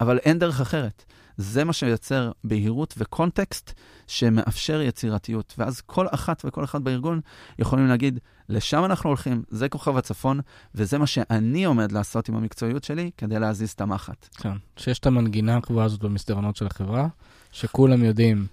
אבל 0.00 0.18
אין 0.18 0.38
דרך 0.38 0.60
אחרת. 0.60 1.04
זה 1.36 1.64
מה 1.64 1.72
שיוצר 1.72 2.32
בהירות 2.44 2.94
וקונטקסט 2.98 3.72
שמאפשר 4.06 4.80
יצירתיות. 4.80 5.54
ואז 5.58 5.80
כל 5.80 6.06
אחת 6.10 6.42
וכל 6.44 6.64
אחד 6.64 6.84
בארגון 6.84 7.20
יכולים 7.58 7.86
להגיד, 7.86 8.18
לשם 8.48 8.84
אנחנו 8.84 9.10
הולכים, 9.10 9.42
זה 9.50 9.68
כוכב 9.68 9.96
הצפון, 9.96 10.40
וזה 10.74 10.98
מה 10.98 11.06
שאני 11.06 11.64
עומד 11.64 11.92
לעשות 11.92 12.28
עם 12.28 12.36
המקצועיות 12.36 12.84
שלי 12.84 13.10
כדי 13.16 13.38
להזיז 13.38 13.70
את 13.70 13.80
המחט. 13.80 14.28
כן, 14.36 14.52
שיש 14.76 14.98
את 14.98 15.06
המנגינה 15.06 15.56
הקבועה 15.56 15.84
הזאת 15.84 16.00
במסדרונות 16.00 16.56
של 16.56 16.66
החברה, 16.66 17.08
שכולם 17.52 18.04
יודעים 18.04 18.46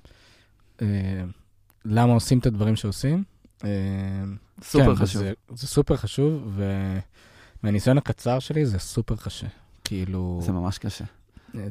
אה, 0.81 0.87
למה 1.85 2.13
עושים 2.13 2.39
את 2.39 2.45
הדברים 2.45 2.75
שעושים. 2.75 3.23
אה, 3.63 3.69
סופר 4.61 4.95
כן, 4.95 5.01
חשוב. 5.01 5.21
זה, 5.21 5.33
זה 5.53 5.67
סופר 5.67 5.97
חשוב, 5.97 6.59
ומהניסיון 7.63 7.97
הקצר 7.97 8.39
שלי 8.39 8.65
זה 8.65 8.79
סופר 8.79 9.15
קשה. 9.15 9.47
כאילו... 9.83 10.39
זה 10.43 10.51
ממש 10.51 10.77
קשה. 10.77 11.05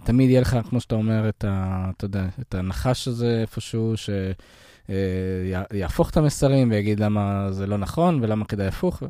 תמיד 0.04 0.30
יהיה 0.30 0.40
לך, 0.40 0.56
כמו 0.68 0.80
שאתה 0.80 0.94
אומר, 0.94 1.28
את, 1.28 1.44
ה, 1.44 1.90
אתה 1.96 2.04
יודע, 2.04 2.26
את 2.40 2.54
הנחש 2.54 3.08
הזה 3.08 3.40
איפשהו, 3.40 3.94
שיהפוך 5.68 6.10
את 6.10 6.16
המסרים 6.16 6.70
ויגיד 6.70 7.00
למה 7.00 7.52
זה 7.52 7.66
לא 7.66 7.78
נכון 7.78 8.18
ולמה 8.22 8.44
כדאי 8.44 8.66
הפוך. 8.66 9.02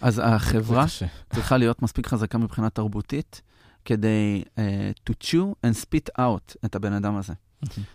אז 0.00 0.22
החברה 0.24 0.84
צריכה 1.32 1.56
להיות 1.56 1.82
מספיק 1.82 2.06
חזקה 2.06 2.38
מבחינה 2.38 2.70
תרבותית, 2.70 3.42
כדי 3.84 4.42
uh, 4.44 4.58
to 5.10 5.12
chew 5.24 5.66
and 5.66 5.74
spit 5.82 6.20
out 6.20 6.54
את 6.64 6.74
הבן 6.74 6.92
אדם 6.92 7.16
הזה. 7.16 7.32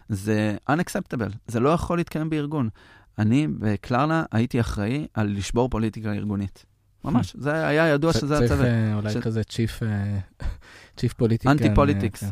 זה 0.10 0.58
unacceptable, 0.70 1.36
זה 1.48 1.60
לא 1.60 1.70
יכול 1.70 1.98
להתקיים 1.98 2.30
בארגון. 2.30 2.70
אני 3.20 3.48
בקלרנה 3.48 4.24
הייתי 4.32 4.60
אחראי 4.60 5.08
על 5.14 5.38
לשבור 5.38 5.70
פוליטיקה 5.70 6.14
ארגונית. 6.14 6.66
ממש, 7.04 7.36
זה 7.40 7.68
היה 7.68 7.88
ידוע 7.88 8.14
שזה 8.14 8.36
הצוות. 8.36 8.50
צריך 8.50 8.62
אה, 8.62 8.96
אולי 8.96 9.22
כזה 9.22 9.44
chief 9.44 9.80
chief 10.98 11.14
פוליטיקה. 11.14 11.52
anti 11.52 11.76
politics. 11.76 12.24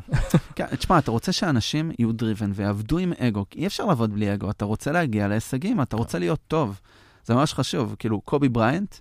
כן, 0.56 0.66
תשמע, 0.76 1.00
אתה 1.00 1.12
רוצה 1.12 1.32
שאנשים 1.32 1.92
יהיו 2.00 2.12
driven 2.12 2.52
ויעבדו 2.56 2.98
עם 2.98 3.14
אגו, 3.20 3.46
אי 3.56 3.68
אפשר 3.68 3.86
לעבוד 3.86 4.14
בלי 4.14 4.34
אגו, 4.34 4.50
אתה 4.50 4.66
רוצה 4.66 4.92
להגיע 4.92 5.28
להישגים, 5.28 5.82
אתה 5.82 5.96
רוצה 5.96 6.20
להיות 6.20 6.40
טוב. 6.48 6.80
זה 7.26 7.36
ממש 7.36 7.54
חשוב. 7.54 7.96
כאילו, 8.00 8.22
קובי 8.22 8.50
בריינט, 8.50 8.96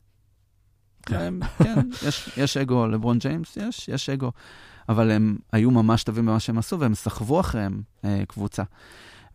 כן, 1.02 1.34
כן 1.58 1.88
יש 2.42 2.56
אגו, 2.56 2.86
לברון 2.86 3.18
ג'יימס, 3.18 3.56
יש, 3.56 3.88
יש 3.88 4.10
אגו. 4.10 4.32
אבל 4.88 5.10
הם 5.10 5.36
היו 5.52 5.70
ממש 5.70 6.02
טובים 6.02 6.26
במה 6.26 6.40
שהם 6.40 6.58
עשו, 6.58 6.80
והם 6.80 6.94
סחבו 6.94 7.40
אחריהם 7.40 7.82
אה, 8.04 8.22
קבוצה. 8.28 8.62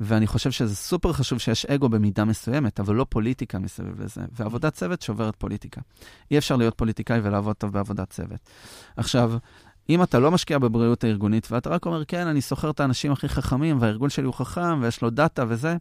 ואני 0.03 0.27
חושב 0.27 0.51
שזה 0.51 0.75
סופר 0.75 1.13
חשוב 1.13 1.39
שיש 1.39 1.65
אגו 1.65 1.89
במידה 1.89 2.25
מסוימת, 2.25 2.79
אבל 2.79 2.95
לא 2.95 3.05
פוליטיקה 3.09 3.59
מסביב 3.59 4.01
לזה. 4.01 4.21
ועבודת 4.31 4.73
צוות 4.73 5.01
שוברת 5.01 5.35
פוליטיקה. 5.35 5.81
אי 6.31 6.37
אפשר 6.37 6.55
להיות 6.55 6.77
פוליטיקאי 6.77 7.19
ולעבוד 7.23 7.55
טוב 7.55 7.71
בעבודת 7.73 8.09
צוות. 8.09 8.39
עכשיו, 8.97 9.33
אם 9.89 10.03
אתה 10.03 10.19
לא 10.19 10.31
משקיע 10.31 10.57
בבריאות 10.57 11.03
הארגונית, 11.03 11.47
ואתה 11.51 11.69
רק 11.69 11.85
אומר, 11.85 12.05
כן, 12.05 12.27
אני 12.27 12.41
שוכר 12.41 12.69
את 12.69 12.79
האנשים 12.79 13.11
הכי 13.11 13.29
חכמים, 13.29 13.81
והארגון 13.81 14.09
שלי 14.09 14.25
הוא 14.25 14.33
חכם, 14.33 14.79
ויש 14.81 15.01
לו 15.01 15.09
דאטה 15.09 15.43
וזה, 15.47 15.77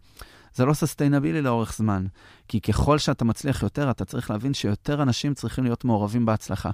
זה 0.55 0.65
לא 0.65 0.75
sustainable 0.75 1.43
לאורך 1.43 1.75
זמן. 1.77 2.07
כי 2.49 2.61
ככל 2.61 2.99
שאתה 2.99 3.25
מצליח 3.25 3.63
יותר, 3.63 3.91
אתה 3.91 4.05
צריך 4.05 4.31
להבין 4.31 4.55
שיותר 4.55 5.03
אנשים 5.03 5.35
צריכים 5.35 5.65
להיות 5.65 5.85
מעורבים 5.85 6.27
בהצלחה. 6.27 6.71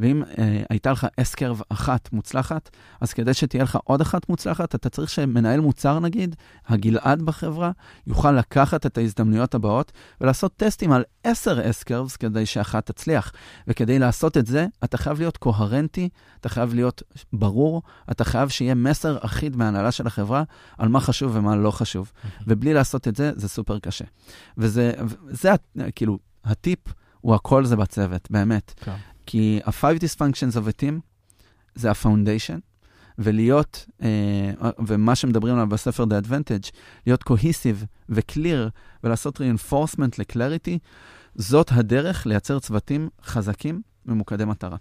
ואם 0.00 0.22
אה, 0.38 0.62
הייתה 0.70 0.92
לך 0.92 1.06
אסקרב 1.16 1.60
אחת 1.68 2.12
מוצלחת, 2.12 2.70
אז 3.00 3.12
כדי 3.12 3.34
שתהיה 3.34 3.62
לך 3.62 3.78
עוד 3.84 4.00
אחת 4.00 4.28
מוצלחת, 4.28 4.74
אתה 4.74 4.88
צריך 4.88 5.10
שמנהל 5.10 5.60
מוצר, 5.60 6.00
נגיד, 6.00 6.36
הגלעד 6.68 7.22
בחברה, 7.22 7.70
יוכל 8.06 8.32
לקחת 8.32 8.86
את 8.86 8.98
ההזדמנויות 8.98 9.54
הבאות 9.54 9.92
ולעשות 10.20 10.52
טסטים 10.56 10.92
על 10.92 11.04
עשר 11.24 11.70
אסקרבס 11.70 12.16
כדי 12.16 12.46
שאחת 12.46 12.86
תצליח. 12.86 13.32
וכדי 13.68 13.98
לעשות 13.98 14.36
את 14.36 14.46
זה, 14.46 14.66
אתה 14.84 14.98
חייב 14.98 15.18
להיות 15.18 15.36
קוהרנטי, 15.36 16.08
אתה 16.40 16.48
חייב 16.48 16.74
להיות 16.74 17.02
ברור, 17.32 17.82
אתה 18.10 18.24
חייב 18.24 18.48
שיהיה 18.48 18.74
מסר 18.74 19.18
אחיד 19.20 19.56
מהנהלה 19.56 19.92
של 19.92 20.06
החברה 20.06 20.42
על 20.78 20.88
מה 20.88 21.00
חשוב 21.00 21.36
ומה 21.36 21.56
לא 21.56 21.70
חשוב. 21.70 22.12
ובלי 22.46 22.74
לעשות 22.74 23.08
את 23.08 23.15
זה, 23.16 23.32
זה 23.34 23.48
סופר 23.48 23.78
קשה. 23.78 24.04
וזה, 24.58 24.92
זה 25.30 25.52
כאילו, 25.94 26.18
הטיפ 26.44 26.78
הוא 27.20 27.34
הכל 27.34 27.64
זה 27.64 27.76
בצוות, 27.76 28.30
באמת. 28.30 28.74
כן. 28.76 28.96
כי 29.26 29.60
ה-five 29.64 29.98
dysfunctions 29.98 30.54
of 30.54 30.68
a 30.68 30.82
team 30.82 31.00
זה 31.74 31.90
ה-foundation, 31.90 32.60
ולהיות, 33.18 33.86
אה, 34.02 34.52
ומה 34.86 35.14
שמדברים 35.14 35.54
עליו 35.54 35.68
בספר 35.68 36.04
The 36.04 36.26
Advantage, 36.26 36.70
להיות 37.06 37.22
cohesive 37.22 37.84
ו-clear 38.08 38.70
ולעשות 39.04 39.40
reinforcement 39.40 40.14
ל-clarity, 40.18 40.78
זאת 41.34 41.72
הדרך 41.72 42.26
לייצר 42.26 42.58
צוותים 42.58 43.08
חזקים 43.22 43.82
ממוקדי 44.06 44.44
מטרה. 44.44 44.76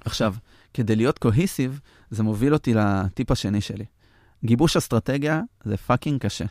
עכשיו, 0.00 0.34
כדי 0.74 0.96
להיות 0.96 1.24
cohesive, 1.24 1.80
זה 2.10 2.22
מוביל 2.22 2.52
אותי 2.52 2.74
לטיפ 2.74 3.30
השני 3.30 3.60
שלי. 3.60 3.84
גיבוש 4.44 4.76
אסטרטגיה 4.76 5.42
זה 5.64 5.76
fucking 5.76 6.20
קשה. 6.20 6.44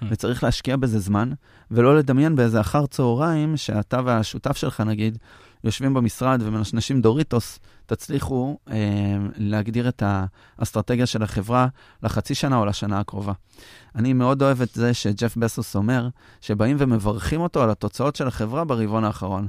Hmm. 0.00 0.06
וצריך 0.10 0.44
להשקיע 0.44 0.76
בזה 0.76 0.98
זמן, 0.98 1.30
ולא 1.70 1.98
לדמיין 1.98 2.36
באיזה 2.36 2.60
אחר 2.60 2.86
צהריים 2.86 3.56
שאתה 3.56 4.00
והשותף 4.04 4.56
שלך, 4.56 4.80
נגיד, 4.80 5.18
יושבים 5.64 5.94
במשרד 5.94 6.42
ומנשנשים 6.44 7.00
דוריטוס, 7.00 7.58
תצליחו 7.86 8.58
אה, 8.70 8.76
להגדיר 9.36 9.88
את 9.88 10.02
האסטרטגיה 10.58 11.06
של 11.06 11.22
החברה 11.22 11.66
לחצי 12.02 12.34
שנה 12.34 12.56
או 12.56 12.64
לשנה 12.64 13.00
הקרובה. 13.00 13.32
אני 13.94 14.12
מאוד 14.12 14.42
אוהב 14.42 14.62
את 14.62 14.70
זה 14.74 14.94
שג'ף 14.94 15.36
בסוס 15.36 15.76
אומר, 15.76 16.08
שבאים 16.40 16.76
ומברכים 16.80 17.40
אותו 17.40 17.62
על 17.62 17.70
התוצאות 17.70 18.16
של 18.16 18.28
החברה 18.28 18.64
ברבעון 18.64 19.04
האחרון. 19.04 19.48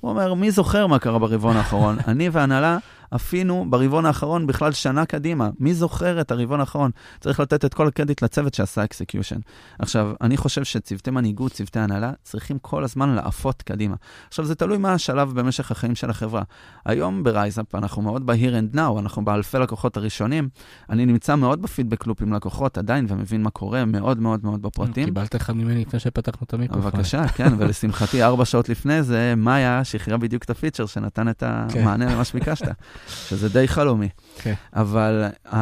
הוא 0.00 0.10
אומר, 0.10 0.34
מי 0.34 0.50
זוכר 0.50 0.86
מה 0.86 0.98
קרה 0.98 1.18
ברבעון 1.18 1.56
האחרון? 1.56 1.96
אני 2.08 2.28
והנהלה 2.28 2.78
עפינו 3.12 3.66
ברבעון 3.70 4.06
האחרון 4.06 4.46
בכלל 4.46 4.72
שנה 4.72 5.06
קדימה. 5.06 5.50
מי 5.58 5.74
זוכר 5.74 6.20
את 6.20 6.30
הרבעון 6.30 6.60
האחרון? 6.60 6.90
צריך 7.20 7.40
לתת 7.40 7.64
את 7.64 7.74
כל 7.74 7.88
הקרדיט 7.88 8.22
לצוות 8.22 8.54
שעשה 8.54 8.84
execution. 8.84 9.36
עכשיו, 9.78 10.12
אני 10.20 10.36
חושב 10.36 10.64
שצוותי 10.64 11.10
מנהיגות, 11.10 11.52
צוותי 11.52 11.78
הנהלה, 11.78 12.12
צריכים 12.22 12.58
כל 12.58 12.84
הזמן 12.84 13.08
לעפות 13.08 13.62
קדימה. 13.62 13.96
עכשיו, 14.28 14.44
זה 14.44 14.54
תלוי 14.54 14.78
מה 14.78 14.92
השלב 14.92 15.40
במשך 15.40 15.70
החיים 15.70 15.94
של 15.94 16.10
החברה. 16.10 16.42
היום 16.86 17.22
ב 17.24 17.31
RiseUp 17.31 17.74
אנחנו 17.74 18.02
מאוד 18.02 18.26
ב-here 18.26 18.72
and 18.72 18.76
now, 18.76 18.98
אנחנו 18.98 19.24
באלפי 19.24 19.58
לקוחות 19.58 19.96
הראשונים. 19.96 20.48
אני 20.90 21.06
נמצא 21.06 21.36
מאוד 21.36 21.62
ב 21.62 21.67
feedback 21.67 22.06
loop 22.06 22.22
עם 22.22 22.32
לקוחות 22.32 22.78
עדיין, 22.78 23.06
ומבין 23.08 23.42
מה 23.42 23.50
קורה 23.50 23.84
מאוד 23.84 24.20
מאוד 24.20 24.40
מאוד 24.44 24.62
בפרטים. 24.62 25.04
קיבלת 25.04 25.36
אחד 25.36 25.56
ממני 25.56 25.80
לפני 25.80 26.00
שפתחנו 26.00 26.46
את 26.46 26.54
המיקרופון. 26.54 26.90
בבקשה, 26.90 27.28
כן, 27.28 27.52
ולשמחתי, 27.58 28.22
ארבע 28.22 28.44
שעות 28.44 28.68
לפני 28.68 29.02
זה, 29.02 29.34
מאיה 29.36 29.84
שחררה 29.84 30.18
בדיוק 30.18 30.44
את 30.44 30.50
הפיצ'ר 30.50 30.86
שנתן 30.86 31.28
את 31.28 31.42
כן. 31.68 31.80
המענה 31.80 32.14
למה 32.14 32.24
שביקשת. 32.24 32.68
שזה 33.08 33.48
די 33.48 33.68
חלומי. 33.68 34.08
כן. 34.38 34.54
אבל 34.72 35.24
uh, 35.46 35.52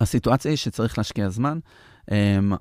הסיטואציה 0.00 0.50
היא 0.50 0.56
שצריך 0.56 0.98
להשקיע 0.98 1.28
זמן. 1.28 1.58
Um, 2.10 2.12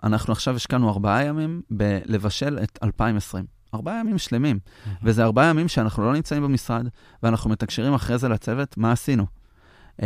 אנחנו 0.03 0.33
עכשיו 0.33 0.55
השקענו 0.55 0.89
ארבעה 0.89 1.23
ימים 1.23 1.61
בלבשל 1.71 2.59
את 2.63 2.79
2020. 2.83 3.45
ארבעה 3.73 3.99
ימים 3.99 4.17
שלמים. 4.17 4.59
Mm-hmm. 4.59 4.89
וזה 5.03 5.23
ארבעה 5.23 5.45
ימים 5.45 5.67
שאנחנו 5.67 6.03
לא 6.03 6.13
נמצאים 6.13 6.43
במשרד, 6.43 6.87
ואנחנו 7.23 7.49
מתקשרים 7.49 7.93
אחרי 7.93 8.17
זה 8.17 8.29
לצוות, 8.29 8.77
מה 8.77 8.91
עשינו? 8.91 9.25
Um, 9.97 10.01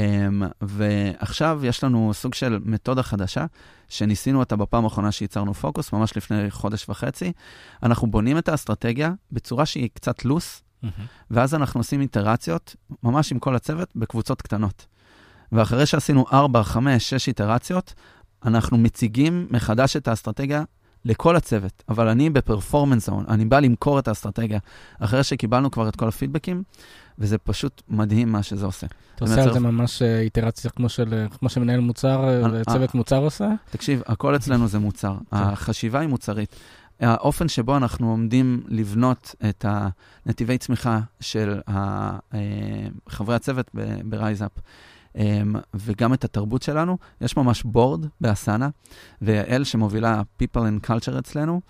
ועכשיו 0.61 1.61
יש 1.63 1.83
לנו 1.83 2.11
סוג 2.13 2.33
של 2.33 2.59
מתודה 2.65 3.03
חדשה, 3.03 3.45
שניסינו 3.89 4.39
אותה 4.39 4.55
בפעם 4.55 4.83
האחרונה 4.83 5.11
שייצרנו 5.11 5.53
פוקוס, 5.53 5.93
ממש 5.93 6.17
לפני 6.17 6.51
חודש 6.51 6.89
וחצי. 6.89 7.31
אנחנו 7.83 8.07
בונים 8.07 8.37
את 8.37 8.49
האסטרטגיה 8.49 9.13
בצורה 9.31 9.65
שהיא 9.65 9.89
קצת 9.93 10.25
לוס, 10.25 10.62
Mm-hmm. 10.83 10.87
ואז 11.31 11.55
אנחנו 11.55 11.79
עושים 11.79 12.01
איטרציות, 12.01 12.75
ממש 13.03 13.31
עם 13.31 13.39
כל 13.39 13.55
הצוות, 13.55 13.89
בקבוצות 13.95 14.41
קטנות. 14.41 14.85
ואחרי 15.51 15.85
שעשינו 15.85 16.25
4, 16.33 16.63
5, 16.63 17.09
6 17.09 17.27
איטרציות, 17.27 17.93
אנחנו 18.45 18.77
מציגים 18.77 19.47
מחדש 19.51 19.95
את 19.95 20.07
האסטרטגיה 20.07 20.63
לכל 21.05 21.35
הצוות, 21.35 21.83
אבל 21.89 22.07
אני 22.07 22.29
בפרפורמנס 22.29 23.05
זון, 23.05 23.25
אני 23.29 23.45
בא 23.45 23.59
למכור 23.59 23.99
את 23.99 24.07
האסטרטגיה, 24.07 24.59
אחרי 24.99 25.23
שקיבלנו 25.23 25.71
כבר 25.71 25.89
את 25.89 25.95
כל 25.95 26.07
הפידבקים, 26.07 26.63
וזה 27.19 27.37
פשוט 27.37 27.81
מדהים 27.89 28.31
מה 28.31 28.43
שזה 28.43 28.65
עושה. 28.65 28.87
אתה 29.15 29.25
עושה 29.25 29.43
על 29.43 29.53
זה 29.53 29.59
ממש 29.59 30.01
אה, 30.01 30.19
איטרציה 30.19 30.71
כמו, 30.71 30.89
של, 30.89 31.13
אה, 31.13 31.37
כמו 31.39 31.49
שמנהל 31.49 31.79
מוצר, 31.79 32.43
אה, 32.45 32.63
צוות 32.63 32.95
מוצר 32.95 33.17
עושה? 33.17 33.49
תקשיב, 33.71 34.01
הכל 34.05 34.35
אצלנו 34.35 34.67
זה 34.67 34.79
מוצר. 34.79 35.13
כן. 35.31 35.37
החשיבה 35.37 35.99
היא 35.99 36.09
מוצרית. 36.09 36.55
האופן 37.03 37.47
שבו 37.47 37.77
אנחנו 37.77 38.09
עומדים 38.09 38.63
לבנות 38.67 39.35
את 39.49 39.65
הנתיבי 39.67 40.57
צמיחה 40.57 40.99
של 41.19 41.61
אה, 41.69 42.17
חברי 43.09 43.35
הצוות 43.35 43.71
ב 44.05 44.11
RiseUp, 44.11 44.51
אמ, 45.15 45.55
וגם 45.73 46.13
את 46.13 46.23
התרבות 46.23 46.61
שלנו, 46.61 46.97
יש 47.21 47.37
ממש 47.37 47.63
board 47.63 48.05
ב 48.21 48.28
Asana, 48.28 48.69
ויעל 49.21 49.63
שמובילה 49.63 50.21
People 50.41 50.57
and 50.57 50.87
Culture 50.87 51.19
אצלנו, 51.19 51.61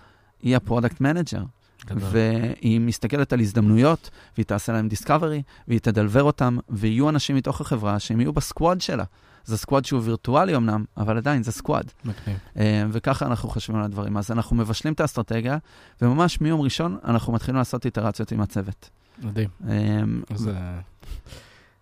היא 0.41 0.55
ה 0.55 0.61
product 0.61 1.01
manager. 1.01 1.43
והיא 1.89 2.79
מסתכלת 2.79 3.33
על 3.33 3.39
הזדמנויות, 3.39 4.09
והיא 4.37 4.45
תעשה 4.45 4.73
להם 4.73 4.87
discovery, 4.87 5.41
והיא 5.67 5.79
תדלבר 5.79 6.23
אותם, 6.23 6.57
ויהיו 6.69 7.09
אנשים 7.09 7.35
מתוך 7.35 7.61
החברה 7.61 7.99
שהם 7.99 8.19
יהיו 8.19 8.33
ב 8.33 8.41
squad 8.41 8.81
שלה. 8.81 9.03
זה 9.45 9.57
squad 9.57 9.85
שהוא 9.85 10.01
וירטואלי 10.03 10.55
אמנם, 10.55 10.83
אבל 10.97 11.17
עדיין 11.17 11.43
זה 11.43 11.51
squad. 11.51 11.91
מגניב. 12.05 12.37
אה, 12.57 12.83
וככה 12.91 13.25
אנחנו 13.25 13.49
חושבים 13.49 13.77
על 13.77 13.83
הדברים. 13.83 14.17
אז 14.17 14.31
אנחנו 14.31 14.55
מבשלים 14.55 14.93
את 14.93 14.99
האסטרטגיה, 14.99 15.57
וממש 16.01 16.41
מיום 16.41 16.61
ראשון 16.61 16.97
אנחנו 17.05 17.33
מתחילים 17.33 17.57
לעשות 17.57 17.85
איטרציות 17.85 18.31
עם 18.31 18.41
הצוות. 18.41 18.89
מדהים. 19.23 19.49
אה, 19.69 20.01
אז 20.29 20.49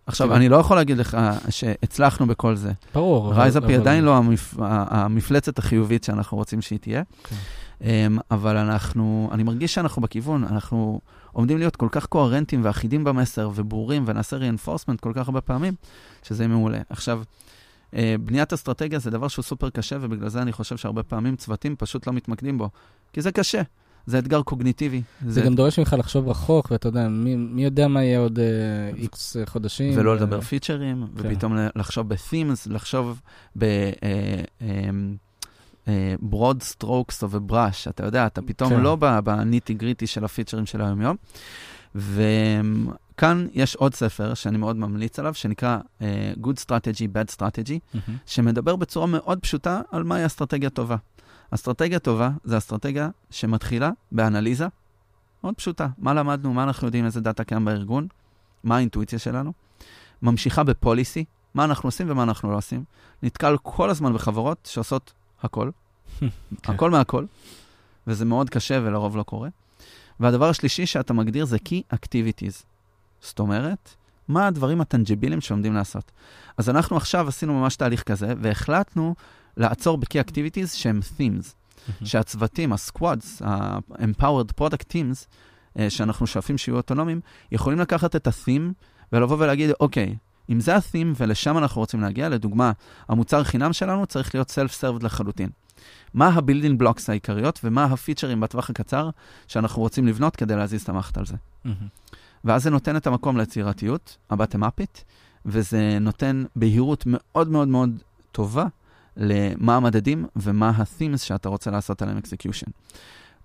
עכשיו, 0.06 0.28
כאילו- 0.28 0.38
אני 0.38 0.50
לא 0.50 0.56
יכול 0.56 0.78
להגיד 0.78 0.98
לך 0.98 1.18
שהצלחנו 1.50 2.28
בכל 2.28 2.56
זה. 2.56 2.72
ברור. 2.94 3.34
RiseUp 3.34 3.64
היא 3.64 3.78
עדיין 3.78 4.04
לא 4.04 4.22
המפלצת 4.90 5.60
החיובית 5.60 6.04
שאנחנו 6.04 6.38
רוצים 6.38 6.62
שהיא 6.62 6.80
תהיה, 6.80 7.04
כן. 7.24 7.36
אמ, 7.82 8.18
אבל 8.32 8.58
אנחנו, 8.58 9.30
אני 9.32 9.44
מרגיש 9.44 9.74
שאנחנו 9.74 10.02
בכיוון, 10.02 10.44
אנחנו 10.44 11.00
עומדים 11.32 11.58
להיות 11.58 11.76
כל 11.76 11.88
כך 11.92 12.06
קוהרנטים 12.06 12.62
ואחידים 12.64 13.04
במסר 13.04 13.50
וברורים, 13.56 14.04
ונעשה 14.08 14.38
reinforcement 14.38 14.98
כל 15.02 15.12
כך 15.16 15.28
הרבה 15.28 15.42
פעמים, 15.42 15.74
שזה 16.24 16.48
מעולה. 16.48 16.80
עכשיו, 16.90 17.18
אה, 17.18 17.24
בניית 18.26 18.54
אסטרטגיה 18.54 19.00
זה 19.00 19.10
דבר 19.10 19.28
שהוא 19.28 19.44
סופר 19.44 19.70
קשה, 19.70 19.98
ובגלל 20.02 20.30
זה 20.30 20.42
אני 20.42 20.52
חושב 20.52 20.78
שהרבה 20.78 21.04
פעמים 21.04 21.36
צוותים 21.36 21.76
פשוט 21.76 22.08
לא 22.08 22.14
מתמקדים 22.14 22.58
בו, 22.58 22.70
כי 23.14 23.22
זה 23.22 23.32
קשה. 23.32 23.62
זה 24.06 24.20
אתגר 24.20 24.42
קוגניטיבי. 24.42 25.02
זה 25.28 25.42
גם 25.42 25.56
דורש 25.56 25.80
ממך 25.80 25.96
לחשוב 26.00 26.28
רחוק, 26.28 26.72
ואתה 26.72 26.88
יודע, 26.88 27.08
מי 27.08 27.36
מי 27.36 27.64
יודע 27.64 27.88
מה 27.88 28.04
יהיה 28.04 28.20
עוד 28.20 28.40
איקס 28.98 29.38
חודשים. 29.46 29.94
ולא 29.96 30.12
ו- 30.12 30.16
לדבר 30.16 30.42
פיצ'רים, 30.42 31.08
כן. 31.18 31.28
ופתאום 31.28 31.58
לחשוב 31.76 32.10
ב-themes, 32.10 32.70
לחשוב 32.70 33.22
ב... 33.58 33.66
broad 36.20 36.64
strokes 36.64 37.24
או 37.24 37.28
בבראש, 37.28 37.88
אתה 37.88 38.06
יודע, 38.06 38.26
אתה 38.26 38.42
פתאום 38.42 38.70
כן. 38.70 38.80
לא 38.80 38.96
ב 39.24 39.32
nitty 39.32 39.74
gritty 39.74 40.08
של 40.08 40.26
הפיצ'רים 40.26 40.66
של 40.66 40.82
היום-יום. 40.82 41.16
וכאן 43.22 43.48
יש 43.54 43.76
עוד 43.76 43.94
ספר 43.94 44.34
שאני 44.34 44.58
מאוד 44.58 44.76
ממליץ 44.76 45.20
עליו, 45.20 45.34
שנקרא 45.34 45.78
אה, 46.02 46.34
Good 46.44 46.66
Strategy, 46.66 47.08
Bad 47.14 47.36
Strategy, 47.36 47.80
מהמם. 47.94 48.18
שמדבר 48.26 48.76
בצורה 48.76 49.08
מאוד 49.08 49.40
פשוטה 49.40 49.82
על 49.92 50.04
מהי 50.04 50.26
אסטרטגיה 50.26 50.70
טובה. 50.70 50.96
אסטרטגיה 51.52 52.00
טובה 52.00 52.30
זה 52.44 52.58
אסטרטגיה 52.58 53.10
שמתחילה 53.30 53.92
באנליזה, 54.12 54.68
מאוד 55.44 55.56
פשוטה. 55.56 55.88
מה 55.98 56.14
למדנו, 56.14 56.54
מה 56.54 56.64
אנחנו 56.64 56.88
יודעים, 56.88 57.06
איזה 57.06 57.22
דאטה 57.22 57.44
קיים 57.44 57.66
בארגון, 57.66 58.08
מה 58.64 58.76
האינטואיציה 58.76 59.20
שלנו. 59.20 59.54
ממשיכה 60.22 60.64
בפוליסי, 60.64 61.26
מה 61.54 61.64
אנחנו 61.64 61.88
עושים 61.88 62.12
ומה 62.12 62.24
אנחנו 62.24 62.52
לא 62.52 62.58
עושים. 62.58 62.84
נתקל 63.24 63.58
כל 63.62 63.90
הזמן 63.90 64.14
בחברות 64.14 64.70
שעושות 64.72 65.14
הכל, 65.42 65.70
כן. 66.20 66.28
הכל 66.64 66.92
מהכל, 66.92 67.26
וזה 68.08 68.26
מאוד 68.26 68.50
קשה 68.50 68.80
ולרוב 68.84 69.18
לא 69.18 69.24
קורה. 69.24 69.50
והדבר 70.20 70.50
השלישי 70.50 70.86
שאתה 70.86 71.14
מגדיר 71.14 71.46
זה 71.46 71.58
Key 71.58 71.96
Activities. 71.96 72.71
זאת 73.22 73.40
אומרת, 73.40 73.96
מה 74.28 74.48
הדברים 74.48 74.82
הטנג'יביליים 74.82 75.42
שעומדים 75.42 75.74
לעשות. 75.74 76.12
אז 76.58 76.70
אנחנו 76.70 76.98
עכשיו 76.98 77.28
עשינו 77.28 77.60
ממש 77.60 77.76
תהליך 77.76 78.04
כזה, 78.04 78.34
והחלטנו 78.42 79.16
לעצור 79.58 79.98
ב-Key 79.98 80.30
Activities 80.30 80.68
שהם 80.68 81.00
Themes. 81.18 81.22
מהמם. 81.88 82.06
שהצוותים, 82.06 82.74
ה-Squads, 82.74 83.46
ה-Empowered 83.46 84.62
Product 84.62 84.86
Teams, 84.94 85.26
אה, 85.80 85.90
שאנחנו 85.90 86.28
שואפים 86.28 86.58
שיהיו 86.58 86.78
אוטונומיים, 86.78 87.22
יכולים 87.52 87.80
לקחת 87.80 88.16
את 88.16 88.28
ה-theme 88.28 88.74
ולבוא 89.14 89.38
ולהגיד, 89.40 89.70
אוקיי, 89.80 90.16
אם 90.50 90.60
זה 90.60 90.76
ה-theme 90.76 91.08
ולשם 91.18 91.58
אנחנו 91.58 91.82
רוצים 91.82 92.02
להגיע, 92.02 92.30
לדוגמה, 92.30 92.72
המוצר 93.08 93.44
חינם 93.44 93.74
שלנו 93.74 94.06
צריך 94.06 94.36
להיות 94.36 94.50
self-served 94.50 95.04
לחלוטין. 95.04 95.50
מה 96.14 96.28
ה-building 96.28 96.82
blocks 96.82 97.04
העיקריות 97.08 97.60
ומה 97.64 97.84
הפיצ'רים 97.84 98.40
בטווח 98.40 98.70
הקצר 98.70 99.10
שאנחנו 99.48 99.82
רוצים 99.82 100.08
לבנות 100.08 100.36
כדי 100.36 100.56
להזיז 100.56 100.82
את 100.82 100.90
המערכת 100.90 101.18
על 101.18 101.26
זה. 101.26 101.36
מהמם. 101.66 101.88
ואז 102.44 102.64
זה 102.64 102.70
נותן 102.70 102.96
את 102.98 103.08
המקום 103.08 103.38
ליצירתיות, 103.38 104.18
הבטם-אפית, 104.30 105.04
וזה 105.46 105.98
נותן 106.02 106.44
בהירות 106.56 107.04
מאוד 107.08 107.50
מאוד 107.50 107.68
מאוד 107.68 107.90
טובה 108.32 108.66
למה 109.18 109.76
המדדים 109.76 110.26
ומה 110.36 110.70
ה-themes 110.70 111.18
שאתה 111.18 111.50
רוצה 111.50 111.72
לעשות 111.72 112.02
עליהם 112.02 112.18
execution. 112.18 112.70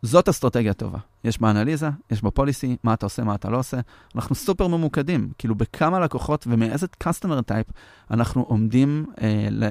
זאת 0.03 0.29
אסטרטגיה 0.29 0.75
טובה. 0.75 0.99
יש 1.25 1.41
בה 1.41 1.51
אנליזה, 1.51 1.91
יש 2.11 2.23
בה 2.23 2.31
פוליסי, 2.31 2.77
מה 2.85 2.95
אתה 2.95 3.07
עושה, 3.07 3.25
מה 3.25 3.35
אתה 3.35 3.51
לא 3.51 3.59
עושה. 3.59 3.81
אנחנו 4.15 4.35
סופר 4.35 4.67
ממוקדים, 4.67 5.31
כאילו 5.39 5.55
בכמה 5.55 6.01
לקוחות 6.01 6.47
ומאיזה 6.51 6.87
customer 7.05 7.51
type 7.51 7.73
אנחנו 8.11 8.43
עומדים 8.43 9.07
אה, 9.21 9.49
ל- 9.51 9.65
אה, 9.65 9.71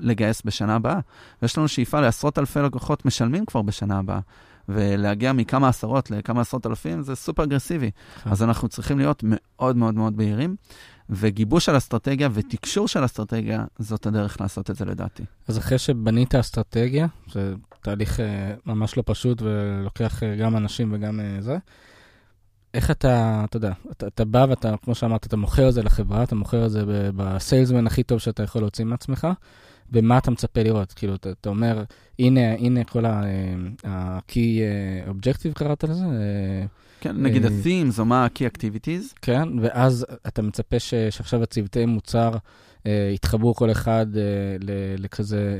לגייס 0.00 0.42
בשנה 0.44 0.74
הבאה. 0.74 0.98
ויש 1.42 1.58
לנו 1.58 1.68
שאיפה 1.68 2.00
לעשרות 2.00 2.38
אלפי 2.38 2.60
לקוחות 2.60 3.04
משלמים 3.04 3.46
כבר 3.46 3.62
בשנה 3.62 3.98
הבאה. 3.98 4.20
ולהגיע 4.74 5.32
מכמה 5.32 5.68
עשרות 5.68 6.10
לכמה 6.10 6.40
עשרות 6.40 6.66
אלפים 6.66 7.02
זה 7.02 7.14
סופר 7.14 7.44
אגרסיבי. 7.44 7.90
כן. 8.24 8.30
אז 8.30 8.42
אנחנו 8.42 8.68
צריכים 8.68 8.98
להיות 8.98 9.22
מאוד 9.24 9.76
מאוד 9.76 9.94
מאוד 9.94 10.16
בהירים, 10.16 10.56
וגיבוש 11.10 11.66
של 11.66 11.76
אסטרטגיה 11.76 12.28
ותקשור 12.32 12.88
של 12.88 13.04
אסטרטגיה, 13.04 13.64
זאת 13.78 14.06
הדרך 14.06 14.40
לעשות 14.40 14.70
את 14.70 14.76
זה 14.76 14.84
לדעתי. 14.84 15.22
אז 15.48 15.58
אחרי 15.58 15.78
שבנית 15.78 16.34
אסטרטגיה, 16.34 17.06
זה 17.32 17.54
תהליך 17.82 18.20
אה, 18.20 18.54
ממש 18.66 18.96
לא 18.96 19.02
פשוט 19.06 19.42
ולוקח 19.42 20.22
אה, 20.22 20.36
גם 20.36 20.56
אנשים 20.56 20.92
וגם 20.92 21.20
אה, 21.20 21.36
זה, 21.40 21.58
איך 22.74 22.90
אתה, 22.90 23.42
אתה 23.44 23.56
יודע, 23.56 23.72
אתה, 23.90 24.06
אתה 24.06 24.24
בא 24.24 24.46
ואתה, 24.48 24.74
כמו 24.82 24.94
שאמרת, 24.94 25.26
אתה 25.26 25.36
מוכר 25.36 25.68
את 25.68 25.74
זה 25.74 25.82
לחברה, 25.82 26.22
אתה 26.22 26.34
מוכר 26.34 26.66
את 26.66 26.70
זה 26.70 26.82
בסיילסמן 27.16 27.86
הכי 27.86 28.02
טוב 28.02 28.18
שאתה 28.18 28.42
יכול 28.42 28.62
להוציא 28.62 28.84
מעצמך, 28.84 29.28
ומה 29.92 30.18
אתה 30.18 30.30
מצפה 30.30 30.62
לראות? 30.62 30.92
כאילו, 30.92 31.14
אתה, 31.14 31.30
אתה 31.30 31.48
אומר, 31.48 31.84
הנה, 32.18 32.52
הנה 32.52 32.84
כל 32.84 33.04
ה-key 33.04 34.36
אה, 34.38 35.10
objective 35.10 35.52
קראת 35.54 35.84
לזה? 35.84 36.04
אה, 36.04 36.66
כן, 37.00 37.22
נגיד 37.22 37.44
אה, 37.44 37.50
ה-themes 37.50 37.98
או 37.98 38.04
מה 38.04 38.24
ה-key 38.24 38.58
activities, 38.58 39.14
כן, 39.22 39.48
ואז 39.60 40.06
אתה 40.26 40.42
מצפה 40.42 40.78
ש, 40.78 40.94
שעכשיו 40.94 41.42
הצוותי 41.42 41.86
מוצר 41.86 42.30
אה, 42.86 43.10
יתחברו 43.14 43.54
כל 43.54 43.70
אחד 43.70 44.06
אה, 44.16 44.22
לכזה 44.98 45.56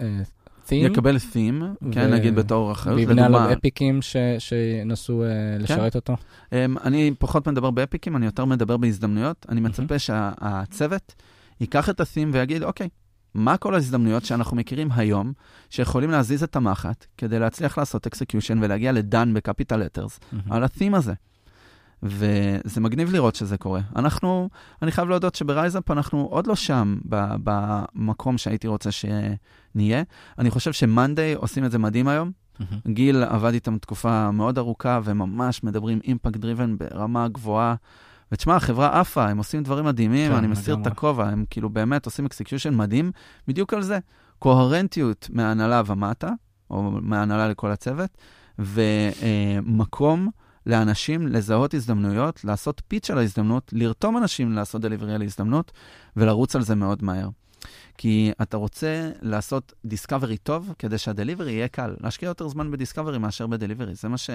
אה, 0.00 0.06
אה, 0.06 0.22
theme, 0.68 0.74
יקבל 0.74 1.16
theme, 1.16 1.90
כן, 1.92 2.08
ו- 2.10 2.14
נגיד 2.14 2.34
בתור 2.34 2.72
אחריות, 2.72 2.98
ויבנה 2.98 3.26
עליו 3.26 3.52
אפיקים 3.52 4.02
ש, 4.02 4.16
שינסו 4.38 5.24
אה, 5.24 5.28
לשרת 5.58 5.94
אותו. 5.96 6.16
אמ, 6.52 6.78
אני 6.84 7.12
פחות 7.18 7.48
מדבר 7.48 7.70
באפיקים, 7.70 8.16
אני 8.16 8.26
יותר 8.26 8.44
מדבר 8.44 8.76
בהזדמנויות. 8.76 9.46
אני 9.48 9.60
מצפה 9.60 9.98
שהצוות 9.98 11.14
ייקח 11.60 11.90
את 11.90 12.00
ה-theme 12.00 12.28
ויגיד, 12.32 12.62
אוקיי, 12.62 12.88
מה 13.34 13.56
כל 13.56 13.74
ההזדמנויות 13.74 14.24
שאנחנו 14.24 14.56
מכירים 14.56 14.88
היום, 14.92 15.32
שיכולים 15.70 16.10
להזיז 16.10 16.42
את 16.42 16.56
המחט 16.56 17.06
כדי 17.16 17.38
להצליח 17.38 17.78
לעשות 17.78 18.06
execution 18.06 18.58
ולהגיע 18.60 18.92
לדן 18.92 19.34
בקפיטל 19.34 19.82
letters 19.82 20.18
מהמם. 20.32 20.52
על 20.52 20.64
ה-theme 20.64 20.96
הזה. 20.96 21.12
וזה 22.02 22.80
מגניב 22.80 23.12
לראות 23.12 23.34
שזה 23.34 23.56
קורה. 23.56 23.80
אנחנו, 23.96 24.48
אני 24.82 24.92
חייב 24.92 25.08
להודות 25.08 25.34
שב 25.34 25.53
RiseUp 25.53 25.90
אנחנו 25.90 26.28
עוד 26.30 26.46
לא 26.46 26.54
שם 26.54 26.98
במקום 27.44 28.38
שהייתי 28.38 28.68
רוצה 28.68 28.90
שנהיה. 28.90 30.02
אני 30.38 30.50
חושב 30.50 30.72
ש 30.72 30.88
monday 30.88 31.34
עושים 31.34 31.64
את 31.64 31.70
זה 31.70 31.78
מדהים 31.78 32.08
היום. 32.08 32.30
מהמם. 32.60 32.94
גיל 32.94 33.22
עבד 33.22 33.52
איתם 33.52 33.78
תקופה 33.78 34.30
מאוד 34.30 34.58
ארוכה, 34.58 35.00
וממש 35.04 35.64
מדברים 35.64 36.00
impact 36.04 36.36
driven 36.36 36.76
ברמה 36.78 37.28
גבוהה. 37.28 37.74
ותשמע, 38.32 38.56
החברה 38.56 39.00
עפה, 39.00 39.28
הם 39.28 39.38
עושים 39.38 39.62
דברים 39.62 39.84
מדהימים, 39.84 40.30
כן, 40.30 40.36
אני 40.36 40.46
מסיר 40.46 40.76
את. 40.82 40.86
הכובע, 40.86 41.28
הם 41.28 41.44
כאילו 41.50 41.70
באמת 41.70 42.06
עושים 42.06 42.26
execution 42.26 42.74
מדהים, 42.74 43.12
בדיוק 43.48 43.74
על 43.74 43.82
זה. 43.82 43.98
קוהרנטיות 44.38 45.28
מההנהלה 45.32 45.82
ומטה, 45.86 46.30
או 46.70 46.90
מההנהלה 47.02 47.48
לכל 47.48 47.70
הצוות, 47.70 48.10
ומקום 48.58 50.28
לאנשים 50.66 51.26
לזהות 51.26 51.74
הזדמנויות, 51.74 52.44
לעשות 52.44 52.82
pitch 52.88 53.10
על 53.10 53.18
ההזדמנות, 53.18 53.70
לרתום 53.72 54.16
אנשים 54.16 54.52
לעשות 54.52 54.80
delivery 54.80 55.14
על 55.14 55.22
ההזדמנות, 55.22 55.72
ולרוץ 56.16 56.56
על 56.56 56.62
זה 56.62 56.74
מאוד 56.74 57.04
מהר. 57.04 57.28
כי 57.98 58.32
אתה 58.42 58.56
רוצה 58.56 59.10
לעשות 59.22 59.72
discovery 59.84 60.36
טוב, 60.36 60.74
כדי 60.78 60.98
שה 60.98 61.13
delivery 61.13 61.52
יהיה 61.52 61.68
קל. 61.68 61.96
להשקיע 62.00 62.26
יותר 62.26 62.48
זמן 62.48 62.70
ב 62.70 62.75
discovery 62.75 63.18
מאשר 63.18 63.46
ב 63.46 63.51
delivery. 63.51 63.94
זה 63.94 64.08
מה 64.08 64.18
ש... 64.18 64.30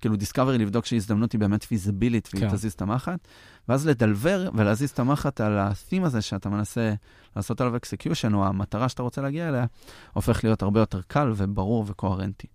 כאילו, 0.00 0.16
discovery 0.16 0.58
לבדוק 0.58 0.86
שהזדמנות 0.86 1.32
היא 1.32 1.40
באמת 1.40 1.62
פיזיבילית, 1.62 2.28
והיא 2.32 2.48
כן. 2.48 2.56
תזיז 2.56 2.72
את 2.72 2.82
המחט, 2.82 3.28
ואז 3.68 3.86
לדלבר 3.86 4.50
ולהזיז 4.54 4.90
את 4.90 4.98
המחט 4.98 5.40
על 5.40 5.58
ה-theme 5.58 6.04
הזה 6.04 6.22
שאתה 6.22 6.48
מנסה 6.48 6.94
לעשות 7.36 7.60
עליו 7.60 7.76
execution, 7.76 8.34
או 8.34 8.46
המטרה 8.46 8.88
שאתה 8.88 9.02
רוצה 9.02 9.22
להגיע 9.22 9.48
אליה, 9.48 9.66
הופך 10.12 10.44
להיות 10.44 10.62
הרבה 10.62 10.80
יותר 10.80 11.00
קל 11.06 11.32
וברור 11.36 11.84
וקוהרנטי. 11.86 12.46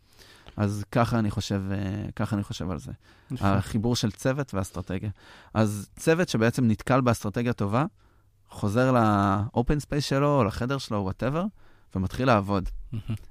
אז 0.58 0.84
ככה 0.91 1.20
אני 1.20 1.32
חושב, 1.32 1.62
אה, 1.72 2.12
ככה 2.16 2.36
אני 2.36 2.43
חושב 2.43 2.72
על 2.72 2.80
זה. 2.80 2.91
החיבור 3.39 3.95
של 3.95 4.12
צוות 4.12 4.54
ואסטרטגיה. 4.54 5.10
אז 5.54 5.89
צוות 5.95 6.30
שבעצם 6.30 6.68
נתקל 6.68 7.02
באסטרטגיה 7.02 7.54
טובה, 7.54 7.86
חוזר 8.52 8.91
ל 8.92 9.09
open 9.09 9.80
space 9.80 10.06
שלו, 10.06 10.38
או 10.38 10.43
לחדר 10.43 10.78
שלו, 10.78 10.97
whatever, 10.98 11.46
ומתחיל 11.95 12.28
לעבוד. 12.28 12.70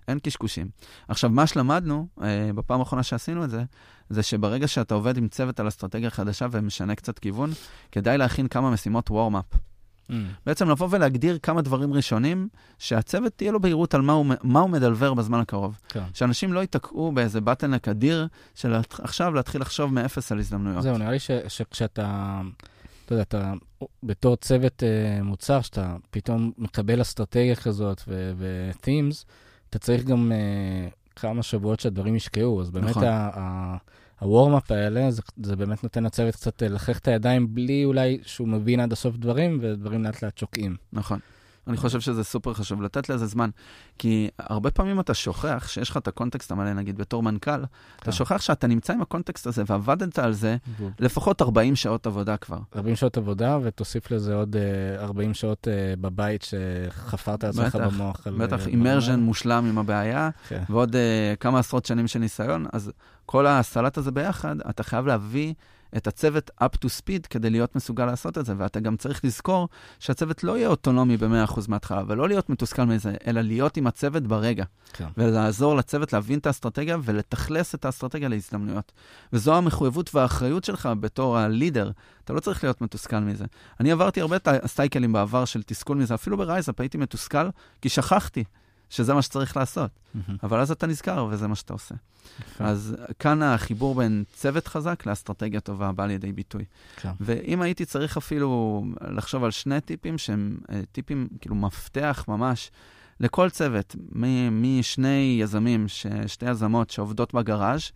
אין 0.08 0.18
קשקושים. 0.18 0.68
עכשיו, 1.08 1.30
מה 1.30 1.46
שלמדנו, 1.46 2.06
אה, 2.22 2.50
בפעם 2.54 2.80
האחרונה 2.80 3.02
שעשינו 3.02 3.44
את 3.44 3.50
זה, 3.50 3.64
זה 4.10 4.22
שברגע 4.22 4.68
שאתה 4.68 4.94
עובד 4.94 5.16
עם 5.16 5.28
צוות 5.28 5.60
על 5.60 5.68
אסטרטגיה 5.68 6.10
חדשה 6.10 6.46
ומשנה 6.50 6.94
קצת 6.94 7.18
כיוון, 7.18 7.50
כדאי 7.92 8.18
להכין 8.18 8.48
כמה 8.48 8.70
משימות 8.70 9.10
warm-up. 9.10 9.44
מהמם. 10.08 10.26
בעצם 10.46 10.70
לבוא 10.70 10.88
ולהגדיר 10.90 11.38
כמה 11.42 11.62
דברים 11.62 11.92
ראשונים, 11.94 12.48
שהצוות 12.78 13.32
תהיה 13.36 13.52
לו 13.52 13.60
בהירות 13.60 13.94
על 13.94 14.02
מה 14.02 14.12
הוא, 14.12 14.26
מה 14.42 14.60
הוא 14.60 14.70
מדלבר 14.70 15.14
בזמן 15.14 15.40
הקרוב. 15.40 15.78
כן. 15.88 16.02
שאנשים 16.14 16.52
לא 16.52 16.60
ייתקעו 16.60 17.12
באיזה 17.12 17.40
בטנק 17.40 17.88
אדיר 17.88 18.26
של 18.54 18.74
עכשיו 19.02 19.34
להתחיל 19.34 19.60
לחשוב 19.60 19.94
מאפס 19.94 20.32
על 20.32 20.38
הזדמנויות. 20.38 20.82
זהו, 20.82 20.98
נראה 20.98 21.10
לי 21.10 21.18
ש- 21.18 21.30
שכשאתה, 21.48 22.40
אתה 23.10 23.14
יודע, 23.14 23.22
אתה 23.22 23.52
בתור 24.02 24.36
צוות 24.36 24.82
אה, 24.82 25.22
מוצר, 25.22 25.60
שאתה 25.60 25.96
פתאום 26.10 26.52
מקבל 26.58 27.00
אסטרטגיה 27.02 27.56
כזאת 27.56 28.02
ו-themes, 28.08 29.24
אתה 29.70 29.78
צריך 29.78 30.04
גם 30.04 30.32
אה, 30.32 30.88
כמה 31.16 31.42
שבועות 31.42 31.80
שהדברים 31.80 32.16
ישקעו, 32.16 32.60
אז 32.60 32.70
באמת 32.70 32.90
נכון. 32.90 33.04
ה- 33.04 33.30
ה- 33.34 33.76
הוורמאפ 34.20 34.70
האלה, 34.70 35.10
זה, 35.10 35.22
זה 35.42 35.56
באמת 35.56 35.82
נותן 35.82 36.04
לצוות 36.04 36.34
קצת 36.34 36.62
לחך 36.62 36.98
את 36.98 37.08
הידיים 37.08 37.54
בלי 37.54 37.84
אולי 37.84 38.18
שהוא 38.22 38.48
מבין 38.48 38.80
עד 38.80 38.92
הסוף 38.92 39.16
דברים, 39.16 39.58
ודברים 39.62 40.04
לאט 40.04 40.22
לאט 40.22 40.38
שוקעים. 40.38 40.76
נכון. 40.92 41.18
אני 41.66 41.76
חושב 41.76 42.00
שזה 42.00 42.24
סופר 42.24 42.54
חשוב, 42.54 42.82
לתת 42.82 43.08
לזה 43.08 43.26
זמן. 43.26 43.50
כי 43.98 44.28
הרבה 44.38 44.70
פעמים 44.70 45.00
אתה 45.00 45.14
שוכח 45.14 45.68
שיש 45.68 45.90
לך 45.90 45.96
את 45.96 46.08
הקונטקסט 46.08 46.52
המלא, 46.52 46.72
נגיד 46.72 46.98
בתור 46.98 47.22
מנכ"ל, 47.22 47.50
אתה 47.50 48.04
כן. 48.04 48.12
שוכח 48.12 48.40
שאתה 48.40 48.66
נמצא 48.66 48.92
עם 48.92 49.02
הקונטקסט 49.02 49.46
הזה 49.46 49.62
ועבדת 49.66 50.18
על 50.18 50.32
זה 50.32 50.56
לפחות 50.98 51.42
40 51.42 51.76
שעות 51.76 52.06
עבודה 52.06 52.36
כבר. 52.36 52.58
40 52.76 52.96
שעות 52.96 53.16
עבודה, 53.16 53.58
ותוסיף 53.62 54.10
לזה 54.10 54.34
עוד 54.34 54.56
40 54.98 55.28
אה, 55.28 55.34
שעות 55.34 55.68
אה, 55.68 55.94
בבית 56.00 56.42
שחפרת 56.42 57.44
לעצמך 57.44 57.76
במוח. 57.76 58.26
בטח, 58.38 58.66
אימרז'ן 58.66 59.12
אה, 59.12 59.16
מושלם 59.16 59.66
עם 59.68 59.78
הבעיה, 59.78 60.30
כן. 60.48 60.62
ועוד 60.68 60.96
כמה 61.40 61.58
עשרות 61.58 61.86
שנים 61.86 62.06
של 62.06 62.18
ניסיון, 62.18 62.66
אז 62.72 62.92
כל 63.26 63.46
הסלט 63.46 63.98
הזה 63.98 64.10
ביחד, 64.10 64.56
אתה 64.70 64.82
חייב 64.82 65.06
להביא... 65.06 65.54
את 65.96 66.06
הצוות 66.06 66.50
up 66.62 66.76
to 66.84 66.88
speed 67.00 67.28
כדי 67.30 67.50
להיות 67.50 67.76
מסוגל 67.76 68.06
לעשות 68.06 68.38
את 68.38 68.46
זה, 68.46 68.54
ואתה 68.56 68.80
גם 68.80 68.96
צריך 68.96 69.24
לזכור 69.24 69.68
שהצוות 69.98 70.44
לא 70.44 70.56
יהיה 70.56 70.68
אוטונומי 70.68 71.16
ב-100% 71.16 71.60
מההתחלה, 71.68 72.02
ולא 72.06 72.28
להיות 72.28 72.50
מתוסכל 72.50 72.84
מזה, 72.84 73.14
אלא 73.26 73.40
להיות 73.40 73.76
עם 73.76 73.86
הצוות 73.86 74.22
ברגע. 74.22 74.64
כן. 74.92 75.06
ולעזור 75.16 75.76
לצוות 75.76 76.12
להבין 76.12 76.38
את 76.38 76.46
האסטרטגיה 76.46 76.96
ולתכלס 77.02 77.74
את 77.74 77.84
האסטרטגיה 77.84 78.28
להזדמנויות. 78.28 78.92
וזו 79.32 79.54
המחויבות 79.54 80.14
והאחריות 80.14 80.64
שלך 80.64 80.88
בתור 81.00 81.38
ה 81.38 81.45
leader. 81.45 81.90
אתה 82.24 82.32
לא 82.32 82.40
צריך 82.40 82.64
להיות 82.64 82.80
מתוסכל 82.80 83.18
מזה. 83.18 83.44
אני 83.80 83.92
עברתי 83.92 84.20
הרבה 84.20 84.36
סייקלים 84.66 85.12
בעבר 85.12 85.44
של 85.44 85.62
תסכול 85.62 85.96
מזה, 85.96 86.14
אפילו 86.14 86.36
ב 86.36 86.43
RiseUp 86.43 86.80
הייתי 86.80 86.98
מתוסכל, 86.98 87.48
כי 87.82 87.88
שכחתי 87.88 88.44
שזה 88.90 89.14
מה 89.14 89.22
שצריך 89.22 89.56
לעשות. 89.56 89.90
Mm-hmm. 89.90 90.32
אבל 90.42 90.60
אז 90.60 90.70
אתה 90.70 90.86
נזכר, 90.86 91.26
וזה 91.30 91.48
מה 91.48 91.54
שאתה 91.54 91.72
עושה. 91.72 91.94
Okay. 91.94 92.62
אז 92.62 92.96
כאן 93.18 93.42
החיבור 93.42 93.94
בין 93.94 94.24
צוות 94.32 94.66
חזק 94.66 95.06
לאסטרטגיה 95.06 95.60
טובה 95.60 95.92
בא 95.92 96.06
לידי 96.06 96.32
ביטוי. 96.32 96.64
Okay. 96.64 97.00
כן. 97.00 97.12
ואם 97.20 97.62
הייתי 97.62 97.84
צריך 97.84 98.16
אפילו 98.16 98.84
לחשוב 99.00 99.44
על 99.44 99.50
שני 99.50 99.80
טיפים 99.80 100.18
שהם 100.18 100.58
אה, 100.72 100.80
טיפים, 100.92 101.28
כאילו, 101.40 101.54
מפתח 101.56 102.24
ממש 102.28 102.70
לכל 103.20 103.50
צוות, 103.50 103.96
משני 104.50 105.38
יזמים, 105.40 105.86
שתי 106.26 106.50
יזמות 106.50 106.90
שעובדות 106.90 107.34
בגראז', 107.34 107.90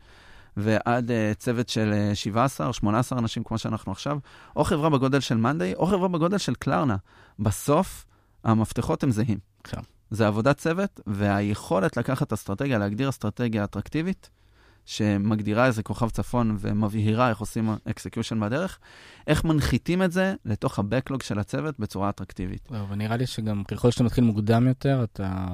ועד 0.57 1.11
uh, 1.11 1.35
צוות 1.39 1.69
של 1.69 1.95
uh, 2.13 2.15
17 2.15 2.67
או 2.67 2.73
18 2.73 3.19
אנשים 3.19 3.45
כמו 3.45 3.59
שאנחנו 3.59 3.93
עכשיו, 3.93 4.19
או 4.57 4.65
חברה 4.65 4.91
בגודל 4.91 5.21
של 5.21 5.37
monday, 5.37 5.75
או 5.75 5.87
חברה 5.87 6.09
בגודל 6.09 6.39
של 6.39 6.55
Klarna. 6.55 6.97
בסוף, 7.39 8.05
המפתחות 8.45 9.03
הם 9.03 9.11
זהים. 9.11 9.39
כן. 9.65 9.81
זה 10.15 10.27
עבודת 10.27 10.59
צוות, 10.59 11.01
והיכולת 11.07 11.97
לקחת 11.97 12.33
אסטרטגיה, 12.33 12.79
להגדיר 12.79 13.09
אסטרטגיה 13.09 13.65
אטרקטיבית, 13.65 14.31
שמגדירה 14.87 15.67
איזה 15.67 15.83
כוכב 15.83 16.11
צפון 16.11 16.57
ומבהירה 16.61 17.29
איך 17.29 17.39
עושים 17.39 17.71
execution 17.91 18.41
בדרך, 18.41 18.79
איך 19.27 19.45
מנחיתים 19.45 20.03
את 20.03 20.13
זה 20.13 20.35
לתוך 20.45 20.79
ה-Backlog 20.79 21.25
של 21.25 21.39
הצוות 21.39 21.79
בצורה 21.79 22.09
אטרקטיבית. 22.09 22.69
ונראה 22.89 23.17
לי 23.17 23.27
שגם 23.27 23.65
ככל 23.65 23.91
שאתה 23.91 24.05
מתחיל 24.05 24.25
מוקדם 24.25 24.67
יותר, 24.69 25.05
אתה, 25.05 25.47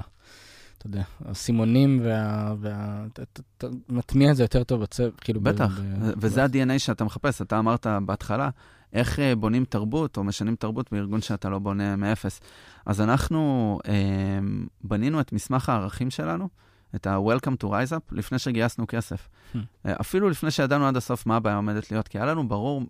אתה 0.79 0.87
יודע, 0.87 1.03
הסימונים 1.25 2.01
וה... 2.05 2.55
וה 2.61 3.05
אתה, 3.13 3.23
אתה 3.59 3.67
מטמיע 3.89 4.31
את 4.31 4.37
זה 4.37 4.45
יותר 4.45 4.65
טוב 4.65 4.83
בצוות, 4.83 5.21
כאילו... 5.21 5.41
בטח, 5.41 5.79
ב, 5.81 6.11
וזה 6.17 6.49
ב... 6.49 6.57
ה-DNA 6.57 6.79
שאתה 6.79 7.05
מחפש. 7.05 7.43
אתה 7.43 7.59
אמרת 7.59 7.87
בהתחלה, 8.07 8.51
איך 8.93 9.19
אה, 9.19 9.37
בונים 9.37 9.65
תרבות 9.65 10.17
או 10.17 10.25
משנים 10.25 10.57
תרבות 10.57 10.93
בארגון 10.93 11.21
שאתה 11.21 11.49
לא 11.49 11.59
בונה 11.59 11.97
מאפס. 11.97 12.41
אז 12.87 13.01
אנחנו 13.01 13.79
אה, 13.89 14.39
בנינו 14.85 15.21
את 15.21 15.33
מסמך 15.33 15.69
הערכים 15.69 16.11
שלנו, 16.11 16.49
את 16.95 17.07
ה-Welcome 17.07 17.65
to 17.65 17.67
RiseUp, 17.67 18.13
לפני 18.13 18.39
שגייסנו 18.39 18.85
כסף. 18.89 19.29
Hmm. 19.29 19.59
אה, 19.87 19.95
אפילו 20.01 20.31
לפני 20.31 20.51
שידענו 20.51 20.87
עד 20.87 20.97
הסוף 20.97 21.27
מה 21.27 21.37
הבעיה 21.37 21.57
עומדת 21.57 21.91
להיות, 21.91 22.09
כי 22.09 22.19
היה 22.19 22.27
לנו 22.27 22.49
ברור 22.49 22.83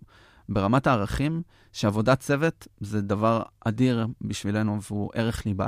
ברמת 0.49 0.87
הערכים 0.87 1.41
שעבודת 1.73 2.19
צוות 2.19 2.67
זה 2.79 3.01
דבר 3.01 3.41
אדיר 3.65 4.07
בשבילנו 4.21 4.81
והוא 4.81 5.11
ערך 5.13 5.45
ליבה. 5.45 5.67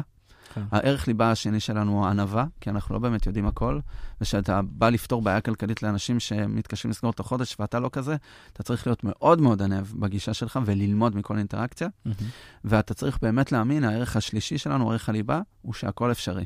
כן. 0.54 0.62
הערך 0.72 1.08
ליבה 1.08 1.32
השני 1.32 1.60
שלנו 1.60 1.92
הוא 1.92 2.06
ענווה, 2.06 2.46
כי 2.62 2.70
אנחנו 2.70 2.96
לא 2.96 3.00
באמת 3.00 3.26
יודעים 3.26 3.48
הכל, 3.48 3.80
ושאתה 4.22 4.62
בא 4.62 4.90
לפתור 4.90 5.22
בעיה 5.22 5.42
כלכלית 5.42 5.84
לאנשים 5.84 6.20
שמתקשים 6.20 6.92
לסגור 6.92 7.12
את 7.12 7.20
החודש 7.20 7.56
ואתה 7.60 7.80
לא 7.80 7.90
כזה, 7.94 8.16
אתה 8.54 8.64
צריך 8.64 8.88
להיות 8.88 9.04
מאוד 9.04 9.42
מאוד 9.42 9.62
ענב 9.62 9.86
בגישה 9.96 10.34
שלך 10.34 10.60
וללמוד 10.66 11.16
מכל 11.16 11.38
אינטראקציה, 11.38 11.88
mm-hmm. 11.88 12.24
ואתה 12.66 12.94
צריך 12.94 13.20
באמת 13.22 13.52
להאמין, 13.52 13.84
הערך 13.84 14.16
השלישי 14.16 14.58
שלנו, 14.58 14.92
ערך 14.92 15.10
הליבה, 15.10 15.42
הוא 15.62 15.74
שהכל 15.74 16.12
אפשרי. 16.12 16.46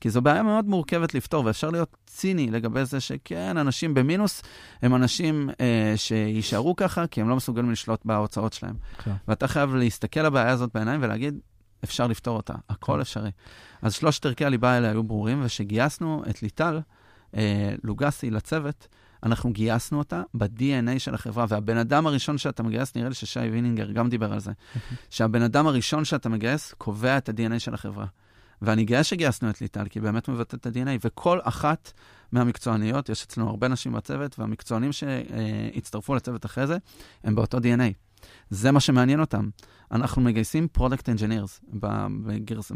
כי 0.00 0.10
זו 0.10 0.22
בעיה 0.22 0.42
מאוד 0.42 0.68
מורכבת 0.68 1.14
לפתור, 1.14 1.44
ואפשר 1.44 1.70
להיות 1.70 1.96
ציני 2.06 2.50
לגבי 2.50 2.84
זה 2.84 3.00
שכן, 3.00 3.56
אנשים 3.56 3.94
במינוס 3.94 4.42
הם 4.82 4.94
אנשים 4.94 5.50
אה, 5.60 5.92
שיישארו 5.96 6.76
ככה, 6.76 7.06
כי 7.06 7.20
הם 7.20 7.28
לא 7.28 7.36
מסוגלים 7.36 7.70
לשלוט 7.70 8.00
בהוצאות 8.04 8.52
שלהם. 8.52 8.74
Okay. 8.98 9.02
כן. 9.02 9.12
ואתה 9.28 9.48
חייב 9.48 9.74
להסתכל 9.74 10.20
על 10.20 10.26
הבעיה 10.26 10.50
הזאת 10.50 10.70
בעיניים 10.74 11.02
ולהגיד, 11.02 11.38
אפשר 11.84 12.06
לפתור 12.06 12.36
אותה, 12.36 12.54
הכל. 12.68 13.00
אפשרי. 13.00 13.30
אז 13.82 13.94
שלושת 13.94 14.26
ערכי 14.26 14.44
הליבה 14.44 14.70
האלה 14.70 14.90
היו 14.90 15.02
ברורים, 15.02 15.42
וכשגייסנו 15.44 16.22
את 16.30 16.42
ליטל, 16.42 16.80
אה, 17.36 17.74
לוגסי, 17.84 18.30
לצוות, 18.30 18.88
אנחנו 19.22 19.52
גייסנו 19.52 19.98
אותה 19.98 20.22
ב-DNA 20.34 20.98
של 20.98 21.14
החברה, 21.14 21.44
והבן 21.48 21.76
אדם 21.76 22.06
הראשון 22.06 22.38
שאתה 22.38 22.62
מגייס, 22.62 22.96
נראה 22.96 23.08
לי 23.08 23.14
ששי 23.14 23.40
וינינגר 23.40 23.90
גם 23.90 24.08
דיבר 24.08 24.32
על 24.32 24.40
זה, 24.40 24.52
שהבן 25.10 25.42
אדם 25.42 25.66
הראשון 25.66 26.04
שאתה 26.04 26.28
מגייס 26.28 26.74
קובע 26.78 27.18
את 27.18 27.28
ה-DNA 27.28 27.58
של 27.58 27.74
החברה. 27.74 28.06
ואני 28.62 28.84
גאה 28.84 29.04
שגייסנו 29.04 29.50
את 29.50 29.60
ליטל, 29.60 29.88
כי 29.88 29.98
היא 29.98 30.02
באמת 30.02 30.28
מבטאת 30.28 30.54
את 30.54 30.66
ה-DNA, 30.66 30.98
וכל 31.04 31.38
אחת 31.42 31.92
מהמקצועניות, 32.32 33.08
יש 33.08 33.24
אצלנו 33.24 33.48
הרבה 33.48 33.68
נשים 33.68 33.92
בצוות, 33.92 34.38
והמקצוענים 34.38 34.92
שהצטרפו 34.92 36.14
לצוות 36.14 36.44
אחרי 36.44 36.66
זה, 36.66 36.76
הם 37.24 37.34
באותו 37.34 37.58
DNA. 37.58 37.92
זה 38.50 38.70
מה 38.70 38.80
שמעניין 38.80 39.20
אותם. 39.20 39.48
אנחנו 39.92 40.22
מגייסים 40.22 40.68
product 40.68 41.08
engineers 41.08 41.60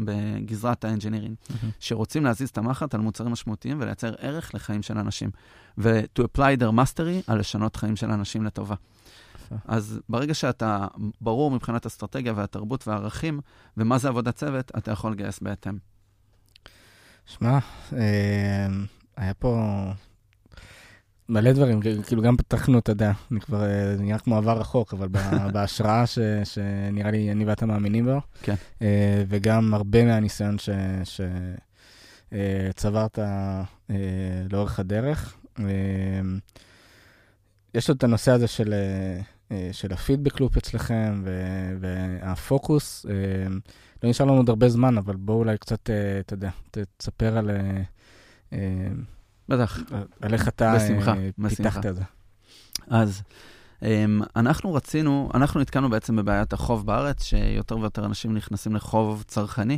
בגזרת 0.05 0.85
ה 0.85 0.89
engineering, 0.89 1.35
mm-hmm. 1.35 1.65
שרוצים 1.79 2.23
להזיז 2.25 2.49
את 2.49 2.57
המחט 2.57 2.93
על 2.93 3.01
מוצרים 3.01 3.31
משמעותיים 3.31 3.77
ולייצר 3.81 4.13
ערך 4.19 4.55
לחיים 4.55 4.81
של 4.81 4.97
אנשים. 4.97 5.29
ו-to 5.77 6.21
apply 6.21 6.61
their 6.61 6.71
mastery 6.71 7.23
על 7.27 7.39
לשנות 7.39 7.75
חיים 7.75 7.95
של 7.95 8.11
אנשים 8.11 8.43
לטובה. 8.43 8.75
אז 9.65 9.99
ברגע 10.09 10.33
שאתה 10.33 10.87
ברור 11.21 11.51
מבחינת 11.51 11.85
אסטרטגיה 11.85 12.33
והתרבות 12.35 12.87
והערכים, 12.87 13.39
ומה 13.77 13.97
זה 13.97 14.07
עבודת 14.07 14.35
צוות, 14.35 14.71
אתה 14.77 14.91
יכול 14.91 15.11
לגייס 15.11 15.39
בהתאם. 15.39 15.77
שמע, 17.25 17.59
אה, 17.93 18.67
היה 19.17 19.33
פה 19.33 19.83
מלא 21.29 21.51
דברים, 21.51 21.81
כאילו 22.07 22.21
גם 22.21 22.37
פתחנו, 22.37 22.79
אתה 22.79 22.91
יודע, 22.91 23.11
אני 23.31 23.39
כבר, 23.39 23.59
זה 23.97 24.03
נראה 24.03 24.19
כמו 24.19 24.37
עבר 24.37 24.59
רחוק, 24.59 24.93
אבל 24.93 25.07
בהשראה 25.53 26.05
ש, 26.05 26.19
שנראה 26.43 27.11
לי 27.11 27.31
אני 27.31 27.45
ואתה 27.45 27.65
מאמינים 27.65 28.05
בו. 28.05 28.21
כן. 28.41 28.55
אה, 28.81 29.23
וגם 29.27 29.73
הרבה 29.73 30.05
מהניסיון 30.05 30.55
שצברת 32.31 33.19
אה, 33.19 33.63
לאורך 34.51 34.79
הדרך. 34.79 35.37
יש 37.73 37.89
עוד 37.89 37.97
את 37.97 38.03
הנושא 38.03 38.31
הזה 38.31 38.47
של, 38.47 38.73
של 39.71 39.93
הפידבק 39.93 40.39
לופ 40.39 40.57
אצלכם, 40.57 41.23
והפוקוס. 41.79 43.05
לא 44.03 44.09
נשאר 44.09 44.25
לנו 44.25 44.37
עוד 44.37 44.49
הרבה 44.49 44.69
זמן, 44.69 44.97
אבל 44.97 45.15
בואו 45.15 45.37
אולי 45.37 45.57
קצת, 45.57 45.89
אתה 46.19 46.33
יודע, 46.33 46.49
תספר 46.97 47.37
על... 47.37 47.51
בטח. 49.49 49.79
על 50.21 50.33
איך 50.33 50.47
אתה 50.47 50.75
בשמחה, 50.75 51.13
אה, 51.13 51.49
פיתחת 51.49 51.85
את 51.85 51.95
זה. 51.95 52.01
אז 52.87 53.21
um, 53.79 53.83
אנחנו 54.35 54.73
רצינו, 54.73 55.29
אנחנו 55.33 55.59
נתקענו 55.59 55.89
בעצם 55.89 56.15
בבעיית 56.15 56.53
החוב 56.53 56.85
בארץ, 56.85 57.23
שיותר 57.23 57.77
ויותר 57.77 58.05
אנשים 58.05 58.33
נכנסים 58.33 58.75
לחוב 58.75 59.23
צרכני. 59.27 59.77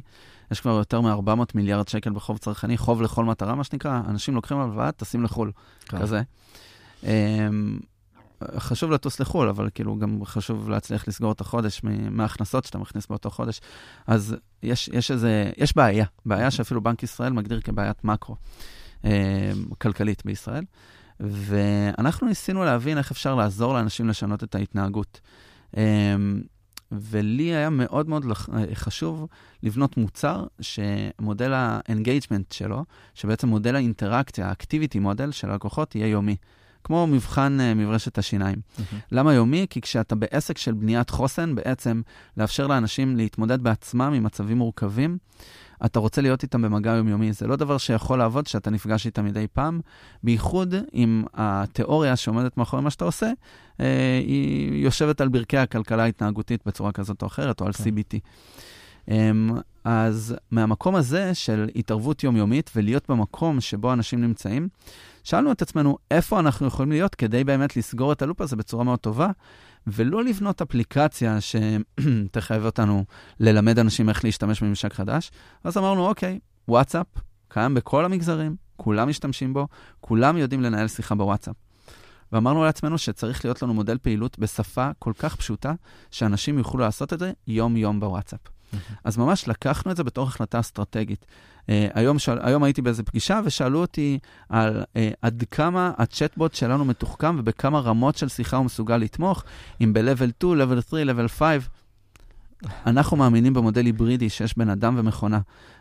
יש 0.51 0.61
כבר 0.61 0.71
יותר 0.71 1.01
מ-400 1.01 1.43
מיליארד 1.55 1.87
שקל 1.87 2.09
בחוב 2.09 2.37
צרכני, 2.37 2.77
חוב 2.77 3.01
לכל 3.01 3.25
מטרה, 3.25 3.55
מה 3.55 3.63
שנקרא. 3.63 4.01
אנשים 4.09 4.35
לוקחים 4.35 4.57
הלוואה, 4.57 4.91
טסים 4.91 5.23
לחו"ל, 5.23 5.51
כן. 5.85 5.99
כזה. 5.99 6.21
Um, 7.01 7.05
חשוב 8.57 8.91
לטוס 8.91 9.19
לחו"ל, 9.19 9.49
אבל 9.49 9.69
כאילו 9.73 9.99
גם 9.99 10.25
חשוב 10.25 10.69
להצליח 10.69 11.07
לסגור 11.07 11.31
את 11.31 11.41
החודש 11.41 11.81
מההכנסות 11.83 12.65
שאתה 12.65 12.77
מכניס 12.77 13.07
באותו 13.07 13.29
חודש. 13.29 13.61
אז 14.07 14.35
יש, 14.63 14.89
יש 14.93 15.11
איזה, 15.11 15.51
יש 15.57 15.75
בעיה, 15.75 16.05
בעיה 16.25 16.51
שאפילו 16.51 16.81
בנק 16.81 17.03
ישראל 17.03 17.33
מגדיר 17.33 17.61
כבעיית 17.61 18.03
מקרו. 18.03 18.35
אה, 19.05 19.51
כלכלית 19.77 20.25
בישראל. 20.25 20.63
ואנחנו 21.19 22.27
ניסינו 22.27 22.63
להבין 22.63 22.97
איך 22.97 23.11
אפשר 23.11 23.35
לעזור 23.35 23.73
לאנשים 23.73 24.07
לשנות 24.07 24.43
את 24.43 24.55
ההתנהגות. 24.55 25.21
אה, 25.77 26.15
ולי 26.91 27.43
היה 27.43 27.69
מאוד 27.69 28.09
מאוד 28.09 28.25
חשוב 28.73 29.27
לבנות 29.63 29.97
מוצר 29.97 30.45
שמודל 30.61 31.53
ה 31.53 31.62
engagement 31.62 32.51
שלו, 32.51 32.85
שבעצם 33.15 33.47
מודל 33.47 33.75
האינטראקציה, 33.75 34.47
ה 34.47 34.53
activity 34.53 34.99
model 34.99 35.31
של 35.31 35.51
הלקוחות, 35.51 35.95
יהיה 35.95 36.07
יומי. 36.07 36.35
כמו 36.83 37.07
מבחן 37.07 37.57
uh, 37.59 37.77
מברשת 37.77 38.17
השיניים. 38.17 38.57
Mm-hmm. 38.57 38.95
למה 39.11 39.33
יומי? 39.33 39.65
כי 39.69 39.81
כשאתה 39.81 40.15
בעסק 40.15 40.57
של 40.57 40.73
בניית 40.73 41.09
חוסן, 41.09 41.55
בעצם 41.55 42.01
לאפשר 42.37 42.67
לאנשים 42.67 43.17
להתמודד 43.17 43.63
בעצמם 43.63 44.13
עם 44.15 44.23
מצבים 44.23 44.57
מורכבים, 44.57 45.17
אתה 45.85 45.99
רוצה 45.99 46.21
להיות 46.21 46.43
איתם 46.43 46.61
במגע 46.61 46.91
יומיומי. 46.91 47.33
זה 47.33 47.47
לא 47.47 47.55
דבר 47.55 47.77
שיכול 47.77 48.17
לעבוד 48.19 48.45
כשאתה 48.45 48.69
נפגש 48.69 49.05
איתם 49.05 49.25
מדי 49.25 49.47
פעם, 49.53 49.79
בייחוד 50.23 50.75
אם 50.93 51.23
התיאוריה 51.33 52.15
שעומדת 52.15 52.57
מאחורי 52.57 52.83
מה 52.83 52.89
שאתה 52.89 53.05
עושה, 53.05 53.31
אה, 53.79 54.21
היא 54.25 54.83
יושבת 54.83 55.21
על 55.21 55.29
ברכי 55.29 55.57
הכלכלה 55.57 56.03
ההתנהגותית 56.03 56.61
בצורה 56.65 56.91
כזאת 56.91 57.21
או 57.21 57.27
אחרת, 57.27 57.61
או 57.61 57.65
על 57.65 57.73
כן. 57.73 57.83
CBT. 57.83 58.19
אמ, 59.07 59.49
אז 59.83 60.35
מהמקום 60.51 60.95
הזה 60.95 61.35
של 61.35 61.69
התערבות 61.75 62.23
יומיומית 62.23 62.71
ולהיות 62.75 63.09
במקום 63.09 63.61
שבו 63.61 63.93
אנשים 63.93 64.21
נמצאים, 64.21 64.67
שאלנו 65.23 65.51
את 65.51 65.61
עצמנו 65.61 65.97
איפה 66.11 66.39
אנחנו 66.39 66.67
יכולים 66.67 66.91
להיות 66.91 67.15
כדי 67.15 67.43
באמת 67.43 67.77
לסגור 67.77 68.11
את 68.11 68.21
הלופ 68.21 68.41
הזה 68.41 68.55
בצורה 68.55 68.83
מאוד 68.83 68.99
טובה, 68.99 69.29
ולא 69.87 70.23
לבנות 70.23 70.61
אפליקציה 70.61 71.37
שתחייב 71.41 72.65
אותנו 72.65 73.05
ללמד 73.39 73.79
אנשים 73.79 74.09
איך 74.09 74.23
להשתמש 74.23 74.63
בממשק 74.63 74.93
חדש. 74.93 75.31
אז 75.63 75.77
אמרנו, 75.77 76.07
אוקיי, 76.07 76.39
וואטסאפ 76.67 77.07
קיים 77.47 77.73
בכל 77.73 78.05
המגזרים, 78.05 78.55
כולם 78.77 79.09
משתמשים 79.09 79.53
בו, 79.53 79.67
כולם 80.01 80.37
יודעים 80.37 80.61
לנהל 80.61 80.87
שיחה 80.87 81.15
בוואטסאפ. 81.15 81.55
ואמרנו 82.31 82.63
לעצמנו 82.63 82.97
שצריך 82.97 83.45
להיות 83.45 83.61
לנו 83.61 83.73
מודל 83.73 83.97
פעילות 83.97 84.39
בשפה 84.39 84.89
כל 84.99 85.13
כך 85.19 85.35
פשוטה, 85.35 85.73
שאנשים 86.11 86.57
יוכלו 86.57 86.79
לעשות 86.79 87.13
את 87.13 87.19
זה 87.19 87.31
יום-יום 87.47 87.99
בוואטסאפ. 87.99 88.39
אז 89.03 89.17
ממש 89.17 89.47
לקחנו 89.47 89.91
את 89.91 89.97
זה 89.97 90.03
בתור 90.03 90.27
החלטה 90.27 90.59
אסטרטגית. 90.59 91.25
Uh, 91.61 91.63
היום, 91.93 92.19
שאל, 92.19 92.37
היום 92.41 92.63
הייתי 92.63 92.81
באיזו 92.81 93.05
פגישה 93.05 93.41
ושאלו 93.45 93.81
אותי 93.81 94.19
על 94.49 94.81
uh, 94.81 94.97
עד 95.21 95.43
כמה 95.51 95.91
הצ'טבוט 95.97 96.53
שלנו 96.53 96.85
מתוחכם 96.85 97.35
ובכמה 97.39 97.79
רמות 97.79 98.17
של 98.17 98.27
שיחה 98.27 98.57
הוא 98.57 98.65
מסוגל 98.65 98.97
לתמוך, 98.97 99.43
אם 99.81 99.93
ב-level 99.93 100.31
2, 100.37 100.53
level 100.61 100.81
3, 100.89 101.03
level 101.03 101.27
5. 101.27 101.63
אנחנו 102.85 103.17
מאמינים 103.17 103.53
במודל 103.53 103.85
היברידי 103.85 104.29
שיש 104.29 104.57
בן 104.57 104.69
אדם 104.69 104.95
ומכונה, 104.97 105.39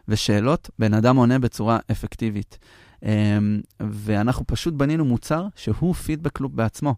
ושאלות, 0.09 0.71
בן 0.79 0.95
אדם 0.95 1.17
עונה 1.17 1.39
בצורה 1.39 1.79
אפקטיבית. 1.91 2.59
Um, 3.01 3.05
ואנחנו 3.81 4.47
פשוט 4.47 4.75
בנינו 4.75 5.05
מוצר 5.05 5.47
שהוא 5.57 5.95
פידבק 5.95 6.41
לופ 6.41 6.53
בעצמו. 6.53 6.95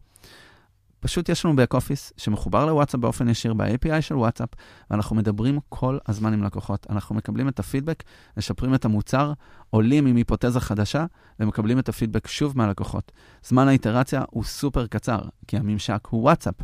פשוט 1.02 1.28
יש 1.28 1.44
לנו 1.44 1.54
back 1.62 1.76
office 1.76 2.12
שמחובר 2.16 2.66
לוואטסאפ 2.66 3.00
באופן 3.00 3.28
ישיר 3.28 3.54
ב-API 3.54 4.00
של 4.00 4.14
וואטסאפ, 4.14 4.48
ואנחנו 4.90 5.16
מדברים 5.16 5.58
כל 5.68 5.98
הזמן 6.06 6.32
עם 6.32 6.42
לקוחות. 6.42 6.86
אנחנו 6.90 7.14
מקבלים 7.14 7.48
את 7.48 7.58
הפידבק, 7.58 8.02
משפרים 8.36 8.74
את 8.74 8.84
המוצר, 8.84 9.32
עולים 9.70 10.06
עם 10.06 10.16
היפותזה 10.16 10.60
חדשה, 10.60 11.06
ומקבלים 11.40 11.78
את 11.78 11.88
הפידבק 11.88 12.26
שוב 12.26 12.58
מהלקוחות. 12.58 13.12
זמן 13.44 13.68
האיטרציה 13.68 14.24
הוא 14.30 14.44
סופר 14.44 14.86
קצר, 14.86 15.18
כי 15.46 15.56
הממשק 15.56 16.08
הוא 16.10 16.22
וואטסאפ. 16.22 16.54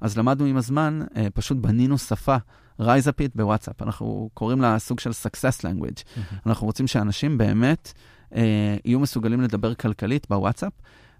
אז 0.00 0.18
למדנו 0.18 0.46
עם 0.46 0.56
הזמן, 0.56 1.00
אה, 1.16 1.26
פשוט 1.34 1.58
בנינו 1.58 1.98
שפה. 1.98 2.36
רייזאפית 2.80 3.36
בוואטסאפ, 3.36 3.82
אנחנו 3.82 4.30
קוראים 4.34 4.60
לה 4.60 4.78
סוג 4.78 5.00
של 5.00 5.10
success 5.10 5.60
language. 5.60 5.98
Mm-hmm. 5.98 6.34
אנחנו 6.46 6.66
רוצים 6.66 6.86
שאנשים 6.86 7.38
באמת 7.38 7.92
אה, 8.34 8.76
יהיו 8.84 9.00
מסוגלים 9.00 9.40
לדבר 9.40 9.74
כלכלית 9.74 10.26
בוואטסאפ, 10.30 10.72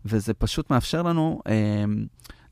וזה 0.05 0.35
פשוט 0.35 0.71
מאפשר 0.71 1.03
לנו 1.03 1.43
אה, 1.47 1.85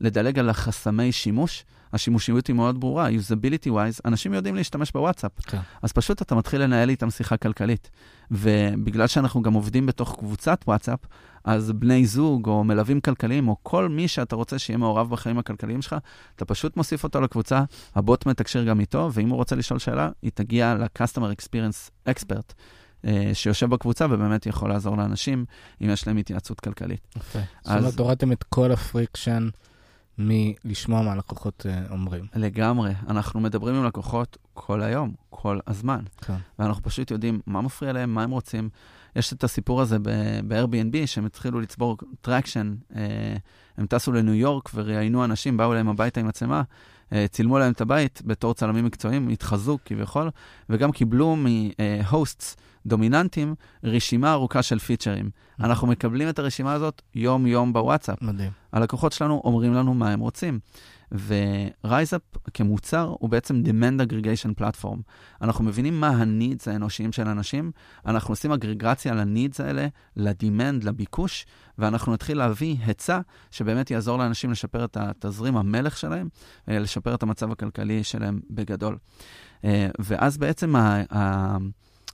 לדלג 0.01 0.39
על 0.39 0.49
החסמי 0.49 1.13
שימוש. 1.13 1.65
השימושיות 1.93 2.47
היא 2.47 2.57
מאוד 2.57 2.81
ברורה, 2.81 3.09
usability 3.09 3.67
wise, 3.67 4.01
אנשים 4.05 4.35
יודעים 4.35 4.55
להשתמש 4.55 4.93
בוואטסאפ. 4.93 5.33
כן. 5.43 5.59
אז 5.83 5.93
פשוט 5.93 6.23
אתה 6.23 6.35
מתחיל 6.35 6.63
לנהל 6.63 6.91
איתם 6.91 7.11
שיחה 7.11 7.37
כלכלית. 7.37 7.91
ובגלל 8.31 9.07
שאנחנו 9.07 9.43
גם 9.43 9.53
עובדים 9.53 9.87
בתוך 9.87 10.17
קבוצת 10.19 10.65
וואטסאפ, 10.67 10.99
אז 11.45 11.73
בני 11.73 12.07
זוג 12.07 12.49
או 12.49 12.65
מלווים 12.65 13.01
כלכליים, 13.01 13.49
או 13.49 13.57
כל 13.63 13.89
מי 13.89 14.09
שאתה 14.09 14.37
רוצה 14.37 14.59
שיהיה 14.59 14.77
מעורב 14.77 15.11
בחיים 15.11 15.39
הכלכליים 15.39 15.83
שלך, 15.83 15.97
אתה 16.37 16.45
פשוט 16.45 16.77
מוסיף 16.77 17.05
אותו 17.05 17.21
לקבוצה, 17.21 17.63
הבוט 17.95 18.27
מתקשר 18.27 18.65
גם 18.65 18.81
איתו, 18.81 19.11
ואם 19.13 19.29
הוא 19.29 19.37
רוצה 19.37 19.57
לשאול 19.57 19.79
שאלה, 19.79 20.11
היא 20.23 20.31
תגיע 20.35 20.75
ל-Customer 20.75 21.41
Experience 21.41 22.09
Expert. 22.09 22.53
אה, 23.05 23.31
שיושב 23.35 23.71
בקבוצה 23.71 24.07
ובאמת 24.11 24.47
יכול 24.47 24.69
לעזור 24.69 24.97
לאנשים 24.97 25.45
אם 25.83 25.91
יש 25.91 26.07
להם 26.07 26.17
התייעצות 26.17 26.61
כלכלית. 26.61 27.01
יפה. 27.17 27.39
זאת 27.65 27.79
אומרת, 27.79 27.99
הורדתם 27.99 28.33
את 28.33 28.43
כל 28.43 28.73
ה 28.73 28.81
friction 28.81 29.49
מלשמוע 30.21 31.03
מה 31.03 31.13
הלקוחות 31.13 31.67
אה, 31.69 31.83
אומרים. 31.91 32.25
לגמרי. 32.35 32.93
אנחנו 33.09 33.41
מדברים 33.41 33.75
עם 33.75 33.85
לקוחות 33.85 34.39
כל 34.55 34.83
היום, 34.83 35.13
כל 35.31 35.59
הזמן. 35.67 36.01
כן. 36.21 36.35
ואנחנו 36.59 36.83
פשוט 36.83 37.11
יודעים 37.11 37.41
מה 37.47 37.61
מפריע 37.61 37.93
להם, 37.93 38.15
מה 38.15 38.23
הם 38.23 38.31
רוצים. 38.31 38.69
יש 39.17 39.33
את 39.33 39.45
הסיפור 39.45 39.81
הזה 39.81 39.99
ב-Airbnb, 39.99 41.07
שהם 41.07 41.27
התחילו 41.27 41.61
לצבור 41.61 41.97
traction. 42.21 42.75
הם 43.77 43.87
טסו 43.87 44.13
לניו 44.13 44.35
יורק 44.35 44.71
וראיינו 44.75 45.25
אנשים, 45.25 45.57
באו 45.57 45.73
אליהם 45.73 45.89
הביתה 45.89 46.21
עם 46.21 46.29
מצלמה, 46.29 46.57
אה, 46.57 46.63
צילמו 47.31 47.59
להם 47.59 47.73
את 47.73 47.81
הבית 47.81 48.23
בתור 48.25 48.55
צלמים 48.55 48.85
מקצועיים, 48.85 49.29
התחזו 49.29 49.79
כביכול, 49.85 50.31
וגם 50.71 50.93
קיבלו 50.93 51.37
מ 51.37 51.57
hosts 51.57 52.57
דומיננטיים 52.87 53.55
רשימה 53.85 54.33
ארוכה 54.33 54.63
של 54.63 54.79
פיצ'רים. 54.79 55.31
אנחנו 55.61 55.87
מקבלים 55.87 56.29
את 56.29 56.39
הרשימה 56.39 56.73
הזאת 56.73 57.03
יום-יום 57.15 57.73
בוואטסאפ. 57.73 58.23
מדהים. 58.23 58.51
הלקוחות 58.73 59.13
שלנו 59.13 59.43
אומרים 59.45 59.75
לנו 59.75 59.95
מה 59.95 60.11
הם 60.11 60.21
רוצים. 60.21 60.59
ו 61.13 61.28
RiseUp 61.28 62.23
כמוצר 62.55 63.15
הוא 63.19 63.31
בעצם 63.31 63.63
demand 63.65 64.03
aggregation 64.03 64.63
platform. 64.63 64.99
אנחנו 65.43 65.65
מבינים 65.65 66.01
מה 66.01 66.09
ה-needs 66.09 66.71
האנושיים 66.71 67.13
של 67.13 67.29
אנשים, 67.29 67.71
אנחנו 68.07 68.33
עושים 68.33 68.53
אגרגציה 68.53 69.15
ל-needs 69.15 69.63
האלה, 69.63 69.87
ל-demand, 70.17 70.85
לביקוש, 70.85 71.47
ואנחנו 71.79 72.13
נתחיל 72.13 72.39
להביא 72.39 72.77
היצע 72.85 73.21
שבאמת 73.51 73.91
יעזור 73.91 74.19
לאנשים 74.19 74.51
לשפר 74.51 74.85
את 74.85 74.97
התזרים 74.97 75.57
המלך 75.57 75.97
שלהם, 75.97 76.29
לשפר 76.69 77.15
את 77.15 77.23
המצב 77.23 77.53
הכלכלי 77.53 78.05
שלהם 78.05 78.41
בגדול. 78.51 78.99
ואז 79.99 80.39
בעצם 80.39 80.77
ה... 80.77 81.03
ה 81.15 81.57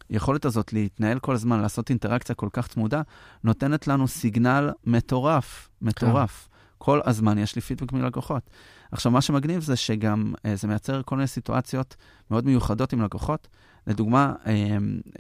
היכולת 0.09 0.45
הזאת 0.45 0.73
להתנהל 0.73 1.19
כל 1.19 1.35
הזמן, 1.35 1.61
לעשות 1.61 1.91
אינטראקציה 1.91 2.35
כל 2.35 2.49
כך 2.53 2.69
צמודה, 2.69 3.03
נותנת 3.45 3.89
לנו 3.89 4.09
סיגנל 4.09 4.71
מטורף, 4.85 5.69
מטורף. 5.83 6.49
כן. 6.51 6.57
כל 6.79 7.01
הזמן 7.05 7.39
יש 7.39 7.57
לי 7.57 7.63
פידבק 7.63 7.93
מלקוחות. 7.93 8.51
עכשיו, 8.93 9.13
מה 9.13 9.21
שמגניב 9.21 9.63
זה 9.63 9.77
שגם 9.77 10.35
אה, 10.47 10.57
זה 10.57 10.69
מייצר 10.69 11.03
כל 11.03 11.17
מיני 11.17 11.27
סיטואציות 11.27 11.97
מאוד 12.31 12.47
מיוחדות 12.47 12.93
עם 12.93 13.03
לקוחות. 13.03 13.49
לדוגמה, 13.87 14.35
אה, 14.47 14.53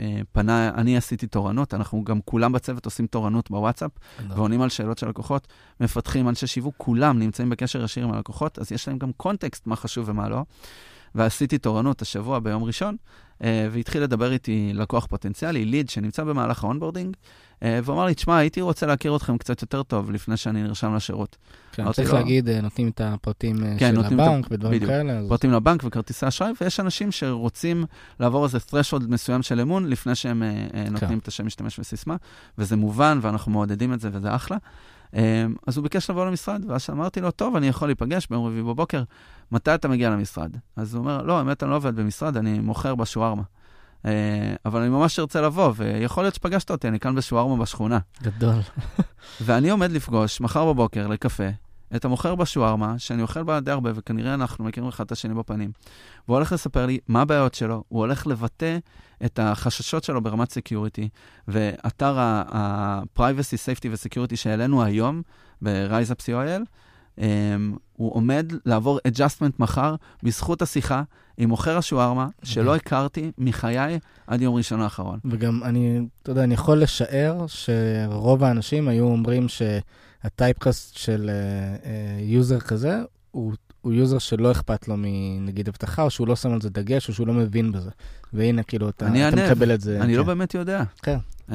אה, 0.01 0.21
פנה, 0.33 0.69
אני 0.75 0.97
עשיתי 0.97 1.27
תורנות, 1.27 1.75
אנחנו 1.75 2.05
גם 2.05 2.21
כולם 2.25 2.53
בצוות 2.53 2.85
עושים 2.85 3.07
תורנות 3.07 3.51
בוואטסאפ, 3.51 3.91
ועונים 4.29 4.63
על 4.63 4.69
שאלות 4.69 4.99
של 4.99 5.09
לקוחות, 5.09 5.49
מפתחים, 5.81 6.29
אנשי 6.29 6.47
שיווק, 6.47 6.75
כולם 6.77 7.19
נמצאים 7.19 7.51
בקשר 7.51 7.85
ישיר 7.85 8.05
עם 8.05 8.13
הלקוחות, 8.13 8.59
אז 8.59 8.73
יש 8.73 8.89
להם 8.89 8.99
גם 8.99 9.13
context 9.17 9.67
מה 9.67 9.77
חשוב 9.77 10.09
ומה 10.09 10.29
לא. 10.29 10.45
ועשיתי 11.15 11.59
תורנות 11.59 12.03
השבוע 12.03 12.39
ביום 12.39 12.65
ראשון, 12.65 12.97
והתחיל 13.41 14.03
לדבר 14.03 14.33
איתי 14.33 14.73
לקוח 14.75 15.07
פוטנציאלי, 15.07 15.65
lead, 15.65 15.89
שנמצא 15.91 16.25
במהלך 16.25 16.65
ה 16.65 16.69
onboarding, 16.69 17.17
והוא 17.63 17.95
אמר 17.95 18.07
לי, 18.07 18.15
תשמע, 18.15 18.37
הייתי 18.37 18.61
רוצה 18.61 18.87
להכיר 18.87 19.17
אתכם 19.17 19.39
קצת 19.39 19.63
יותר 19.63 19.83
טוב 19.83 20.11
לפני 20.11 20.37
שאני 20.37 20.63
נרשם 20.63 20.95
לשירות. 20.95 21.37
כן, 21.73 21.93
צריך 21.93 22.15
להגיד, 22.15 22.49
נותנים 22.51 22.89
את 22.89 23.01
הפרטים 23.01 23.57
כן, 23.79 23.95
של 23.95 24.15
הבנק 24.15 24.47
ודברים 24.51 24.75
בדיוק, 24.75 24.91
כאלה. 24.91 25.21
פרטים 25.29 25.53
לבנק 25.53 25.85
וכרטיסי 25.85 26.29
אשראי, 26.29 26.51
ויש 26.61 26.81
אנשים 26.81 27.13
שרוצים 27.13 27.85
לעבור 28.21 28.45
איזה 28.45 28.59
threshold 28.59 29.09
מסוים 29.09 29.43
של 29.43 29.61
אמון 29.61 29.87
לפני 29.87 30.15
שהם 30.15 30.43
נותנים 30.91 31.11
כן. 31.11 31.19
את 31.19 31.29
השם 31.29 31.47
משתמש 31.47 31.79
וסיסמה, 31.79 32.17
וזה 32.59 32.77
מובן, 32.77 33.19
ואנחנו 33.23 33.53
מעודדים 33.53 33.93
את 33.93 34.01
זה, 34.01 34.11
וזה 34.13 34.35
אחלה. 34.35 34.57
אז 35.67 35.77
הוא 35.77 35.83
ביקש 35.83 36.11
לבוא 36.11 36.27
למשרד, 36.27 36.65
ואז 36.69 36.87
אמרתי 36.91 37.21
לו, 37.21 37.31
טוב, 37.31 37.57
אני 37.57 37.69
יכול 37.69 37.89
להיפגש 37.89 38.27
ביום 38.31 38.47
רביעי 38.47 38.63
בבוקר, 38.63 39.03
מתי 39.53 39.75
אתה 39.75 39.89
מגיע 39.89 40.11
למשרד? 40.11 40.57
אז 40.77 40.95
הוא 40.95 41.01
אומר, 41.01 41.23
לא, 41.23 41.39
האמת, 41.39 41.63
אני 41.63 41.71
לא 41.71 41.77
עובד 41.77 41.97
במשרד, 41.97 42.37
אני 42.37 42.59
מוכר 42.59 42.95
בשווארמה. 42.95 43.43
אבל 44.65 44.81
אני 44.81 44.89
ממש 44.89 45.19
ארצה 45.19 45.41
לבוא, 45.41 45.73
ויכול 45.77 46.25
להיות 46.25 46.35
שפגשת 46.35 46.71
אותי, 46.71 46.89
אני 46.89 47.01
כאן 47.01 47.15
בשווארמה 47.15 47.57
בשכונה. 47.57 47.99
גדול. 48.23 48.55
ואני 49.45 49.71
עומד 49.71 49.91
לפגוש 49.91 50.41
מחר 50.41 50.73
בבוקר 50.73 51.07
לקפה 51.07 51.49
את 51.97 52.05
המוכר 52.05 52.35
בשווארמה, 52.35 52.99
שאני 52.99 53.23
אוכל 53.23 53.43
בה 53.43 53.61
די 53.61 53.71
הרבה, 53.71 53.91
וכנראה 53.95 54.35
אנחנו 54.35 54.65
מכירים 54.65 54.89
אחד 54.89 55.05
את 55.05 55.13
השני 55.13 55.35
בפנים. 55.35 55.71
והוא 56.29 56.37
הולך 56.37 56.53
לספר 56.53 56.87
לי 56.87 56.99
מה 57.09 57.23
הבעיות 57.23 57.55
שלו, 57.55 57.85
הוא 57.89 58.01
הולך 58.01 58.27
לבטא 58.27 58.79
את 59.25 59.39
החששות 59.39 60.05
שלו 60.05 60.21
ברמת 60.21 60.51
security, 60.51 61.09
ואתר 61.49 62.19
ה-Privacy, 62.19 63.57
Safety 63.57 63.89
ו-Security 63.91 64.37
שהעלינו 64.37 64.85
היום 64.85 65.23
ב-RiseUp 65.63 66.21
co.il, 66.21 66.63
אמ, 67.17 67.21
הוא 67.93 68.15
עומד 68.15 68.53
לעבור 68.67 68.99
adjustment 69.09 69.53
מחר 69.59 69.95
בזכות 70.23 70.63
השיחה 70.63 71.03
עם 71.37 71.49
מוכר 71.49 71.77
השווארמה, 71.79 72.29
שלא 72.43 72.77
הכרתי 72.77 73.33
מחיי 73.39 73.99
עד 74.27 74.43
יום 74.43 74.55
ראשון 74.55 74.81
האחרון. 74.81 75.19
וגם 75.25 75.61
אני, 75.65 76.01
אתה 76.23 76.31
יודע, 76.31 76.45
אני 76.45 76.55
יכול 76.55 76.83
לשער 76.83 77.47
שרוב 77.47 78.45
האנשים 78.45 78.89
היו 78.89 79.05
אומרים 79.05 79.47
שה 79.49 79.89
typecast 79.89 80.97
של 80.97 81.31
user 82.21 82.59
אה, 82.59 82.61
אה, 82.61 82.65
כזה, 82.65 82.99
הוא, 83.31 83.53
הוא 83.81 83.93
user 83.93 84.19
שלא 84.19 84.53
אכפת 84.53 84.89
לו 84.89 84.95
מנגיד 84.99 85.69
אבטחה, 85.69 86.03
או 86.03 86.11
שהוא 86.11 86.29
לא 86.29 86.37
שם 86.37 86.53
על 86.53 86.61
זה 86.61 86.71
דגש, 86.71 87.09
או 87.09 87.15
שהוא 87.15 87.27
לא 87.27 87.33
מבין 87.33 87.73
בזה. 87.73 87.91
והנה, 88.33 88.63
כאילו, 88.63 88.89
אתה, 88.89 89.29
אתה 89.29 89.47
מקבל 89.47 89.75
את 89.75 89.81
זה. 89.81 90.01
אני 90.01 90.13
כן. 90.13 90.19
לא 90.19 90.25
באמת 90.25 90.55
יודע. 90.55 90.83
כן. 91.03 91.19
אמ, 91.49 91.53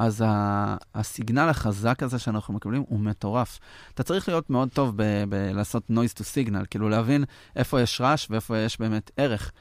אז 0.00 0.24
ה- 0.26 0.76
ה 0.94 1.02
signal 1.02 1.48
החזק 1.48 2.02
הזה 2.02 2.18
שאנחנו 2.18 2.54
מקבלים 2.54 2.84
הוא 2.88 3.00
מטורף. 3.00 3.58
אתה 3.94 4.02
צריך 4.02 4.28
להיות 4.28 4.50
מאוד 4.50 4.68
טוב 4.68 4.92
ב- 4.96 5.24
ב- 5.28 5.50
לעשות 5.54 5.90
noise 5.90 6.14
to 6.18 6.22
signal, 6.22 6.66
כאילו 6.70 6.88
להבין 6.88 7.24
איפה 7.56 7.80
יש 7.80 8.00
רעש 8.00 8.26
ואיפה 8.30 8.58
יש 8.58 8.80
באמת 8.80 9.10
ערך. 9.16 9.52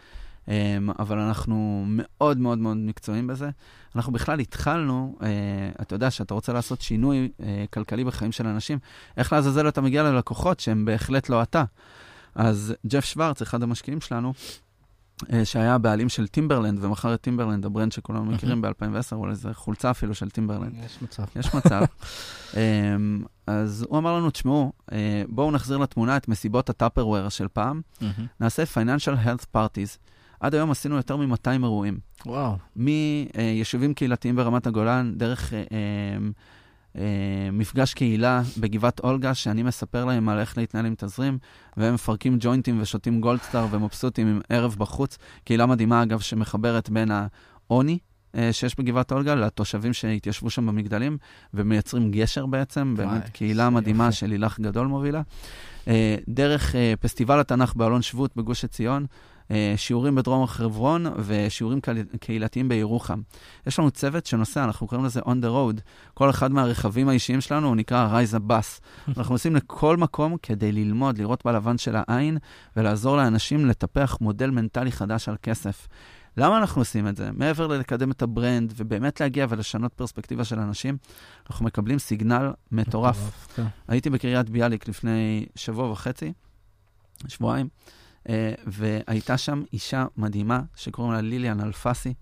אמ, 0.45 0.51
אבל 0.99 1.19
אנחנו 1.19 1.85
מאוד 1.87 2.37
מאוד 2.37 2.57
מאוד 2.57 2.77
מקצועיים 2.77 3.27
בזה. 3.27 3.49
אנחנו 3.95 4.13
בכלל 4.13 4.39
התחלנו, 4.39 5.17
אה, 5.20 5.24
אתה 5.81 5.95
יודע 5.95 6.11
שאתה 6.11 6.33
רוצה 6.33 6.53
לעשות 6.53 6.81
שינוי 6.81 7.29
אה, 7.38 7.43
כלכלי 7.73 8.03
בחיים 8.03 8.31
של 8.31 8.47
אנשים, 8.47 8.79
איך 9.17 9.33
לעזאזל 9.33 9.67
אתה 9.67 9.81
מגיע 9.81 10.03
ללקוחות 10.03 10.59
שהם 10.59 10.85
בהחלט 10.85 11.29
לא 11.29 11.41
אתה. 11.41 11.63
אז 12.35 12.73
ג'ף 12.87 13.05
שוורץ, 13.05 13.41
אחד 13.41 13.63
המשקיעים 13.63 14.01
שלנו, 14.01 14.33
שהיה 15.43 15.76
הבעלים 15.76 16.09
של 16.09 16.28
טימברלנד, 16.28 16.84
ומכר 16.84 17.13
את 17.13 17.22
טימברלנד, 17.22 17.65
ה 17.65 17.70
brand 17.70 17.91
שכולנו 17.91 18.26
מכירים 18.26 18.61
ב-2010, 18.61 19.13
אולי 19.13 19.36
זו 19.36 19.49
חולצה 19.53 19.91
אפילו 19.91 20.15
של 20.15 20.30
טימברלנד. 20.30 20.74
יש 20.86 21.01
מצב. 21.01 21.24
יש 21.36 21.55
מצב. 21.55 21.82
אמ, 22.57 23.24
אז 23.47 23.86
הוא 23.89 23.97
אמר 23.97 24.17
לנו, 24.17 24.30
תשמעו, 24.30 24.72
אה, 24.91 25.24
בואו 25.30 25.51
נחזיר 25.51 25.78
לתמונה 25.78 26.17
את 26.17 26.28
מסיבות 26.28 26.70
ה 26.70 26.75
Tupperware 26.75 27.30
של 27.30 27.47
פעם, 27.47 27.82
נעשה 28.39 28.63
Financial 28.63 29.26
Health 29.26 29.45
Parties. 29.55 29.97
עד 30.39 30.55
היום 30.55 30.72
עשינו 30.72 30.95
יותר 30.95 31.17
מ-200 31.17 31.49
אירועים. 31.63 31.99
וואו. 32.26 32.55
מיישובים 32.76 33.93
קהילתיים 33.93 34.36
ברמת 34.36 34.67
הגולן, 34.67 35.13
דרך 35.17 35.53
אה, 35.53 35.57
אה, 35.57 35.63
אה, 35.72 36.17
מפגש 37.51 37.93
קהילה 37.93 38.41
בגבעת 38.57 38.99
אולגה, 38.99 39.33
שאני 39.33 39.63
מספר 39.63 40.05
להם 40.05 40.29
על 40.29 40.39
איך 40.39 40.57
להתנהל 40.57 40.85
עם 40.85 40.95
תזרים, 40.97 41.37
והם 41.77 41.93
מפרקים 41.93 42.37
ג'וינטים 42.39 42.81
ושותים 42.81 43.21
גולדסטאר 43.21 43.67
ומבסוטים 43.71 44.27
עם 44.27 44.41
ערב 44.49 44.75
בחוץ. 44.77 45.17
קהילה 45.43 45.65
מדהימה, 45.65 46.03
אגב, 46.03 46.19
שמחברת 46.19 46.89
בין 46.89 47.11
העוני 47.11 47.97
אה, 48.35 48.53
שיש 48.53 48.79
בגבעת 48.79 49.11
אולגה 49.11 49.35
לתושבים 49.35 49.93
שהתיישבו 49.93 50.49
שם 50.49 50.67
במגדלים, 50.67 51.17
ומייצרים 51.53 52.11
גשר 52.11 52.45
בעצם, 52.45 52.93
וואי, 52.97 53.07
באמת 53.07 53.29
קהילה 53.29 53.69
מדהימה 53.69 54.05
יופי. 54.05 54.17
שלילך 54.17 54.59
גדול 54.59 54.87
מובילה. 54.87 55.21
אה, 55.87 56.15
דרך 56.27 56.75
אה, 56.75 56.93
פסטיבל 56.99 57.39
התנ"ך 57.39 57.75
באלון 57.75 58.01
שבות 58.01 58.35
בגוש 58.35 58.63
עציון, 58.63 59.03
אה, 59.03 59.38
שיעורים 59.76 60.16
בדרום 60.16 60.47
חברון 60.47 61.06
ושיעורים 61.18 61.82
קהיל- 61.82 62.06
קהילתיים 62.20 62.70
בירוחם. 62.70 63.22
יש 63.68 63.80
לנו 63.80 63.91
צוות 63.91 64.26
שנוסע, 64.26 64.64
אנחנו 64.64 64.88
קוראים 64.88 65.06
לזה 65.06 65.20
on 65.20 65.43
the 65.43 65.47
road. 65.78 65.82
כל 66.14 66.30
אחד 66.30 66.52
מהרכבים 66.52 67.10
האישיים 67.10 67.41
שלנו 67.41 67.68
הוא 67.68 67.76
נקרא 67.76 68.22
RiseUp 68.22 68.39
Bus. 68.52 68.82
אנחנו 69.18 69.34
נוסעים 69.34 69.56
לכל 69.56 69.97
מקום 69.97 70.36
כדי 70.43 70.72
ללמוד, 70.72 71.18
לראות 71.18 71.45
בלבן 71.45 71.78
של 71.78 71.95
העין 71.95 72.38
ולעזור 72.76 73.18
לאנשים 73.18 73.66
לטפח 73.66 74.18
מודל 74.22 74.50
מנטלי 74.50 74.91
חדש 74.91 75.30
על 75.30 75.36
כסף. 75.43 75.88
למה 76.38 76.58
אנחנו 76.58 76.82
עושים 76.82 77.08
את 77.08 77.18
זה? 77.18 77.30
מעבר 77.34 77.68
ללקדם 77.68 78.12
את 78.12 78.22
ה 78.22 78.30
brand 78.30 78.74
ובאמת 78.78 79.22
להגיע 79.22 79.45
ולשנות 79.50 79.93
פרספקטיבה 79.93 80.43
של 80.45 80.60
אנשים, 80.60 80.97
אנחנו 81.50 81.66
מקבלים 81.66 82.00
סיגנל 82.00 82.52
מטורף. 82.72 83.47
כן. 83.56 83.66
הייתי 83.88 84.10
בקריית 84.10 84.50
ביאליק 84.50 84.88
לפני 84.88 85.45
שבוע 85.56 85.91
וחצי, 85.91 86.34
שבועיים, 87.28 87.68
אה, 87.76 87.99
והייתה 88.65 89.38
שם 89.38 89.63
אישה 89.73 90.05
מדהימה 90.17 90.61
שקוראים 90.75 91.13
לה 91.13 91.21
ליליאן 91.21 91.61
אלפסי, 91.61 92.13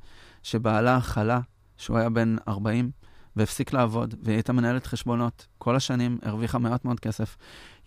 שבעלה 0.44 1.02
חלה, 1.02 1.40
שהוא 1.78 1.98
היה 1.98 2.10
בן 2.10 2.36
40, 2.48 2.92
והפסיק 3.36 3.74
לעבוד, 3.74 4.16
והיא 4.24 4.36
הייתה 4.36 4.54
מנהלת 4.54 4.86
חשבונות 4.86 5.48
כל 5.58 5.76
השנים, 5.76 6.18
הרוויחה 6.24 6.58
מעט 6.58 6.86
מאוד 6.86 7.00
כסף. 7.00 7.38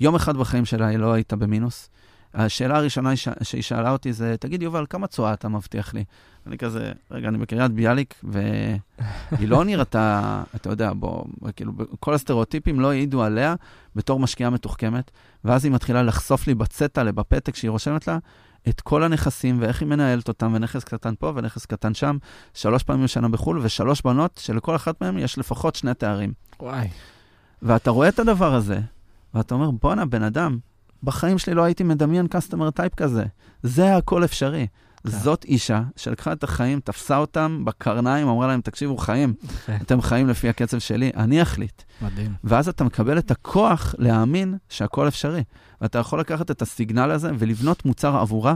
יום 0.00 0.14
אחד 0.14 0.36
בחיים 0.36 0.64
שלה 0.64 0.86
היא 0.86 0.98
לא 0.98 1.12
הייתה 1.12 1.36
במינוס. 1.36 1.90
השאלה 2.34 2.76
הראשונה 2.76 3.16
שהיא 3.16 3.62
שאלה 3.62 3.90
אותי 3.90 4.12
זה, 4.12 4.36
תגיד, 4.40 4.62
יובל, 4.62 4.86
כמה 4.90 5.06
תשואה 5.06 5.32
אתה 5.32 5.48
מבטיח 5.48 5.94
לי? 5.94 6.04
אני 6.46 6.58
כזה, 6.58 6.92
רגע, 7.10 7.28
אני 7.28 7.38
בקריית 7.38 7.72
ביאליק, 7.72 8.14
והיא 8.22 9.48
לא 9.52 9.64
נראתה, 9.64 10.42
אתה 10.54 10.70
יודע, 10.70 10.92
בוא, 10.92 11.24
כאילו, 11.56 11.72
כל 12.00 12.14
הסטריאוטיפים 12.14 12.80
לא 12.80 12.90
העידו 12.90 13.22
עליה 13.22 13.54
בתור 13.96 14.20
משקיעה 14.20 14.50
מתוחכמת, 14.50 15.10
ואז 15.44 15.64
היא 15.64 15.72
מתחילה 15.72 16.02
לחשוף 16.02 16.46
לי 16.46 16.54
בצעטלה, 16.54 17.12
בפתק 17.12 17.56
שהיא 17.56 17.70
רושמת 17.70 18.08
לה, 18.08 18.18
את 18.68 18.80
כל 18.80 19.02
הנכסים 19.02 19.56
ואיך 19.60 19.80
היא 19.80 19.88
מנהלת 19.88 20.28
אותם, 20.28 20.52
ונכס 20.54 20.84
קטן 20.84 21.14
פה 21.18 21.32
ונכס 21.36 21.66
קטן 21.66 21.94
שם, 21.94 22.16
שלוש 22.54 22.82
פעמים 22.82 23.04
בשנה 23.04 23.28
בחו"ל, 23.28 23.58
ושלוש 23.62 24.02
בנות 24.02 24.40
שלכל 24.42 24.76
אחת 24.76 25.00
מהן 25.00 25.18
יש 25.18 25.38
לפחות 25.38 25.74
שני 25.74 25.94
תארים. 25.94 26.32
וואי. 26.60 26.88
ואתה 27.62 27.90
רואה 27.90 28.08
את 28.08 28.18
הדבר 28.18 28.54
הזה, 28.54 28.80
ואתה 29.34 29.54
אומר, 29.54 29.70
בואנה, 29.70 30.06
בן 30.06 30.22
אדם, 30.22 30.58
בחיים 31.02 31.38
שלי 31.38 31.54
לא 31.54 31.62
הייתי 31.62 31.84
מדמיין 31.84 32.26
customer 32.30 32.70
type 32.70 32.94
כזה. 32.94 33.24
זה 33.62 33.96
הכל 33.96 34.24
אפשרי. 34.24 34.66
כן. 35.04 35.10
זאת 35.10 35.44
אישה 35.44 35.82
שלקחה 35.96 36.32
את 36.32 36.44
החיים, 36.44 36.80
תפסה 36.80 37.16
אותם 37.16 37.62
בקרניים, 37.64 38.28
אמרה 38.28 38.46
להם, 38.46 38.60
תקשיבו, 38.60 38.96
חיים. 38.96 39.34
אתם 39.82 40.00
חיים 40.00 40.28
לפי 40.28 40.48
הקצב 40.48 40.78
שלי, 40.78 41.10
אני 41.16 41.42
אחליט. 41.42 41.82
מדהים. 42.02 42.34
ואז 42.44 42.68
אתה 42.68 42.84
מקבל 42.84 43.18
את 43.18 43.30
הכוח 43.30 43.94
להאמין 43.98 44.56
שהכל 44.68 45.08
אפשרי. 45.08 45.42
ואתה 45.80 45.98
יכול 45.98 46.20
לקחת 46.20 46.50
את 46.50 46.62
הסיגנל 46.62 47.10
הזה 47.10 47.30
ולבנות 47.38 47.84
מוצר 47.84 48.16
עבורה. 48.16 48.54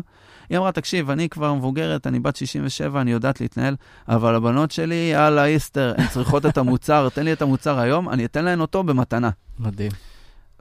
היא 0.49 0.59
אמרה, 0.59 0.73
תקשיב, 0.73 1.11
אני 1.11 1.29
כבר 1.29 1.55
מבוגרת, 1.55 2.07
אני 2.07 2.21
בת 2.21 2.37
67, 2.37 3.01
אני 3.01 3.11
יודעת 3.11 3.41
להתנהל, 3.41 3.77
אבל 4.09 4.35
הבנות 4.35 4.71
שלי, 4.71 5.11
יאללה, 5.13 5.45
איסטר, 5.45 5.95
הן 5.99 6.07
צריכות 6.09 6.47
את 6.47 6.59
המוצר, 6.59 7.09
תן 7.09 7.25
לי 7.25 7.33
את 7.33 7.43
המוצר 7.43 7.79
היום, 7.79 8.09
אני 8.09 8.25
אתן 8.25 8.45
להן 8.45 8.61
אותו 8.61 8.83
במתנה. 8.83 9.31
מדהים. 9.59 9.91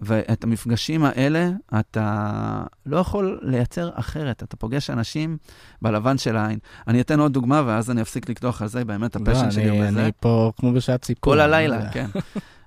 ואת 0.06 0.44
המפגשים 0.44 1.06
האלה, 1.06 1.50
אתה 1.80 2.64
לא 2.86 2.98
יכול 2.98 3.40
לייצר 3.42 3.90
אחרת. 3.94 4.44
אתה 4.44 4.58
פוגש 4.58 4.90
אנשים 4.90 5.38
בלבן 5.82 6.18
של 6.18 6.36
העין. 6.38 6.60
אני 6.88 7.02
אתן 7.02 7.20
עוד 7.20 7.34
דוגמה, 7.34 7.64
ואז 7.66 7.92
אני 7.92 8.02
אפסיק 8.02 8.30
לקדוח 8.30 8.62
על 8.62 8.68
זה, 8.68 8.86
באמת, 8.86 9.16
לא, 9.16 9.22
ה 9.22 9.25
passion 9.26 9.52
שלי 9.52 9.70
הוא 9.70 9.88
בזה. 9.88 10.04
אני 10.04 10.12
פה 10.20 10.52
כמו 10.58 10.74
בשעת 10.74 11.06
סיפור. 11.06 11.34
כל 11.34 11.40
הלילה, 11.40 11.76
יודע. 11.76 11.92
כן. 11.92 12.08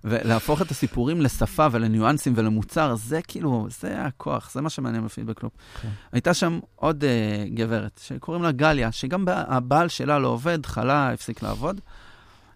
ולהפוך 0.05 0.63
את 0.63 0.71
הסיפורים 0.71 1.21
לשפה 1.21 1.67
ולניואנסים 1.73 2.33
ולמוצר, 2.37 2.95
זה 2.95 3.21
כאילו, 3.23 3.67
זה 3.81 4.03
הכוח, 4.03 4.51
זה 4.53 4.61
מה 4.61 4.71
שמעניין 4.71 5.05
ב 5.05 5.09
feedback 5.09 5.39
loop. 5.39 5.53
כן. 5.83 5.89
הייתה 6.13 6.35
שם 6.35 6.59
עוד 6.75 7.05
אה, 7.05 7.55
גברת, 7.55 8.01
שקוראים 8.05 8.43
לה 8.43 8.53
גליה, 8.53 8.93
שגם 8.93 9.25
הבעל 9.29 9.89
שלה 9.89 10.19
לא 10.19 10.29
עובד, 10.29 10.67
חלה, 10.67 11.13
הפסיק 11.13 11.43
לעבוד, 11.43 11.81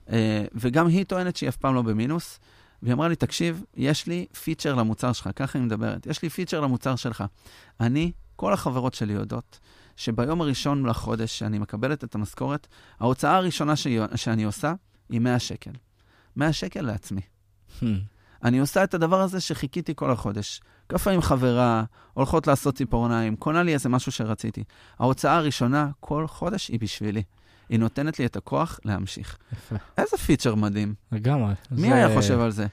uh, 0.07 0.11
וגם 0.55 0.87
היא 0.87 1.05
טוענת 1.05 1.37
שהיא 1.37 1.49
אף 1.49 1.57
פעם 1.57 1.75
לא 1.75 1.83
במינוס. 1.83 2.41
והיא 2.83 2.95
אמרה 2.95 3.09
לי, 3.09 3.17
תקשיב, 3.17 3.65
יש 3.77 4.07
לי 4.07 4.27
פיצ'ר 4.43 4.75
למוצר 4.75 5.13
שלך, 5.13 5.31
ככה 5.37 5.59
היא 5.59 5.67
מדברת, 5.67 6.07
יש 6.07 6.23
לי 6.23 6.29
פיצ'ר 6.29 6.61
למוצר 6.61 6.97
שלך. 6.97 7.25
אני, 7.81 8.13
כל 8.37 8.53
החברות 8.53 8.95
שלי 8.95 9.13
יודעות 9.13 9.61
שביום 9.97 10.41
הראשון 10.41 10.87
לחודש 10.87 11.39
שאני 11.39 11.59
מקבלת 11.59 12.05
את 12.05 12.15
המשכורת, 12.15 12.67
ההוצאה 13.01 13.37
הראשונה 13.37 13.77
שהיא, 13.77 14.01
שאני 14.17 14.45
עושה 14.45 14.75
היא 15.09 15.21
100 15.21 15.39
שקל. 15.39 15.71
100 16.37 16.53
שקל 16.53 16.81
לעצמי. 16.81 17.21
Hmm. 17.81 17.85
אני 18.45 18.59
עושה 18.59 18.85
את 18.85 18.95
הדבר 18.95 19.21
הזה 19.21 19.41
שחיכיתי 19.41 19.93
כל 19.97 20.11
החודש. 20.11 20.61
קפה 20.87 21.11
עם 21.11 21.21
חברה, 21.21 21.85
הולכות 22.15 22.47
לעשות 22.47 22.75
ציפורניים, 22.75 23.37
קונה 23.37 23.63
לי 23.63 23.75
איזה 23.75 23.89
משהו 23.89 24.13
שרציתי. 24.13 24.65
ההוצאה 24.99 25.37
הראשונה 25.37 25.91
כל 26.01 26.27
חודש 26.27 26.69
היא 26.69 26.81
בשבילי. 26.81 27.23
היא 27.71 27.79
נותנת 27.79 28.19
לי 28.19 28.27
את 28.27 28.37
הכוח 28.37 28.81
להמשיך. 28.85 29.39
יפה. 29.53 29.77
איזה 29.99 30.17
פיצ'ר 30.17 30.55
מדהים. 30.55 30.95
לגמרי. 31.13 31.53
מי 31.71 31.89
זה 31.89 31.95
היה 31.95 32.17
חושב 32.17 32.41
על 32.41 32.51
זה? 32.51 32.67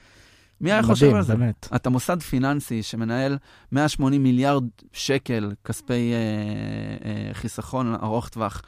מי 0.60 0.72
היה 0.72 0.82
חושב 0.82 1.14
על 1.14 1.22
זה? 1.22 1.34
מדהים, 1.34 1.46
באמת. 1.46 1.68
אתה 1.76 1.90
מוסד 1.90 2.22
פיננסי 2.22 2.82
שמנהל 2.82 3.38
180 3.72 4.22
מיליארד 4.22 4.64
שקל 4.92 5.52
כספי 5.64 6.12
אה, 6.12 6.18
אה, 7.08 7.34
חיסכון 7.34 7.94
ארוך 7.94 8.28
טווח, 8.28 8.62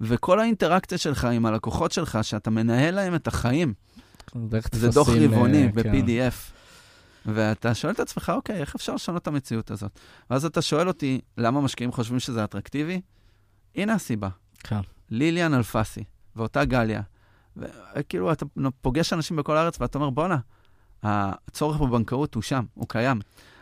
וכל 0.00 0.40
האינטראקציה 0.40 0.98
שלך 0.98 1.24
עם 1.24 1.46
הלקוחות 1.46 1.92
שלך, 1.92 2.18
שאתה 2.22 2.50
מנהל 2.50 2.94
להם 2.94 3.14
את 3.14 3.26
החיים, 3.26 3.74
זה 4.72 4.88
דוח 4.88 5.08
רבעוני 5.08 5.66
אה, 5.66 5.82
כן. 5.82 5.92
ב-PDF. 5.92 6.34
ואתה 7.26 7.74
שואל 7.74 7.92
את 7.92 8.00
עצמך, 8.00 8.32
אוקיי, 8.34 8.56
איך 8.56 8.74
אפשר 8.74 8.94
לשנות 8.94 9.22
את 9.22 9.26
המציאות 9.26 9.70
הזאת? 9.70 10.00
ואז 10.30 10.44
אתה 10.44 10.62
שואל 10.62 10.88
אותי, 10.88 11.20
למה 11.38 11.60
משקיעים 11.60 11.92
חושבים 11.92 12.20
שזה 12.20 12.44
אטרקטיבי? 12.44 13.00
הנה 13.74 13.94
הסיבה. 13.94 14.28
כן. 14.58 14.80
ליליאן 15.10 15.54
אלפסי, 15.54 16.04
ואותה 16.36 16.64
גליה. 16.64 17.02
וכאילו, 17.56 18.32
אתה 18.32 18.46
פוגש 18.80 19.12
אנשים 19.12 19.36
בכל 19.36 19.56
הארץ 19.56 19.80
ואתה 19.80 19.98
אומר, 19.98 20.10
בואנה, 20.10 20.38
הצורך 21.02 21.80
בבנקאות 21.80 22.34
הוא 22.34 22.42
שם, 22.42 22.64
הוא 22.74 22.88
קיים. 22.88 23.20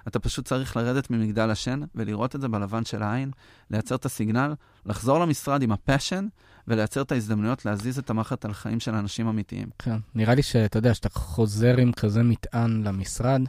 אתה 0.09 0.19
פשוט 0.19 0.45
צריך 0.45 0.77
לרדת 0.77 1.11
ממגדל 1.11 1.51
השן 1.51 1.81
ולראות 1.95 2.37
את 2.37 2.41
זה 2.41 2.49
בלבן 2.49 2.85
של 2.85 3.03
העין, 3.03 3.31
לייצר 3.71 3.95
את 3.95 4.05
הסיגנל, 4.05 4.55
לחזור 4.87 5.19
למשרד 5.19 5.63
עם 5.63 5.73
הפשן 5.73 6.27
ולייצר 6.69 7.03
את 7.03 7.13
ההזדמנויות 7.13 7.65
להזיז 7.65 7.99
את 7.99 8.11
המערכת 8.11 8.45
על 8.45 8.53
חיים 8.53 8.81
של 8.81 8.95
אנשים 8.95 9.29
אמיתיים. 9.29 9.69
כן. 9.79 9.97
נראה 10.15 10.35
לי 10.35 10.43
שאתה 10.43 10.79
יודע, 10.79 10.95
שאתה 10.95 11.09
חוזר 11.11 11.77
עם 11.77 11.93
כזה 11.93 12.23
מטען 12.23 12.83
למשרד, 12.83 13.41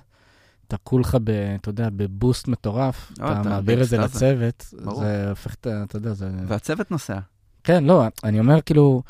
אתה 0.67 0.77
כולך, 0.77 1.17
ב, 1.23 1.29
אתה 1.29 1.69
יודע, 1.69 1.89
בבוסט 1.89 2.47
מטורף, 2.47 3.11
לא, 3.19 3.31
אתה 3.31 3.41
אתה 3.41 3.49
מעביר 3.49 3.83
את 3.83 3.87
זה. 3.87 3.97
לצוות, 3.97 4.73
ברור. 4.83 4.99
זה 4.99 5.29
הופך. 5.29 5.55
אתה 5.59 5.85
יודע, 5.93 6.13
זה... 6.13 6.29
והצוות 6.47 6.91
נוסע. 6.91 7.19
כן, 7.66 7.84
לא, 7.84 8.03
אני 8.24 8.39
אומר 8.39 8.61
כאילו, 8.61 9.01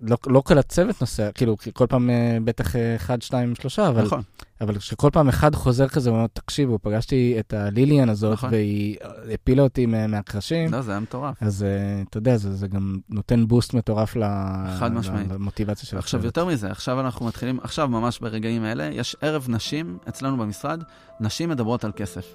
לא, 0.00 0.16
לא 0.26 0.40
כל 0.40 0.58
הצוות 0.58 1.00
נוסע, 1.00 1.32
כאילו, 1.32 1.56
כל 1.72 1.86
פעם 1.86 2.10
בטח 2.44 2.72
אחד, 2.96 3.22
שתיים, 3.22 3.54
שלושה, 3.54 3.88
אבל... 3.88 4.02
נכון. 4.02 4.22
אבל 4.60 4.78
כשכל 4.78 5.10
פעם 5.12 5.28
אחד 5.28 5.54
חוזר 5.54 5.88
כזה, 5.88 6.10
הוא 6.10 6.16
אומר, 6.16 6.26
תקשיבו, 6.26 6.78
פגשתי 6.82 7.36
את 7.38 7.52
הליליאן 7.52 8.08
הזאת, 8.08 8.32
נכון. 8.32 8.50
והיא 8.50 8.96
הפילה 9.34 9.62
אותי 9.62 9.86
מהקרשים. 9.86 10.72
לא, 10.72 10.80
זה 10.80 10.90
היה 10.90 11.00
מטורף. 11.00 11.42
אז 11.42 11.66
אתה 12.08 12.18
יודע, 12.18 12.36
זה, 12.36 12.54
זה 12.54 12.68
גם 12.68 12.98
נותן 13.08 13.46
בוסט 13.46 13.74
מטורף 13.74 14.16
למוטיבציה 14.16 15.86
של 15.86 15.98
עכשיו, 15.98 16.24
יותר 16.24 16.44
מזה, 16.44 16.70
עכשיו 16.70 17.00
אנחנו 17.00 17.26
מתחילים, 17.26 17.58
עכשיו 17.62 17.88
ממש 17.88 18.18
ברגעים 18.18 18.64
האלה, 18.64 18.84
יש 18.92 19.16
ערב 19.20 19.46
נשים 19.48 19.98
אצלנו 20.08 20.36
במשרד, 20.36 20.82
נשים 21.20 21.48
מדברות 21.48 21.84
על 21.84 21.92
כסף. 21.96 22.34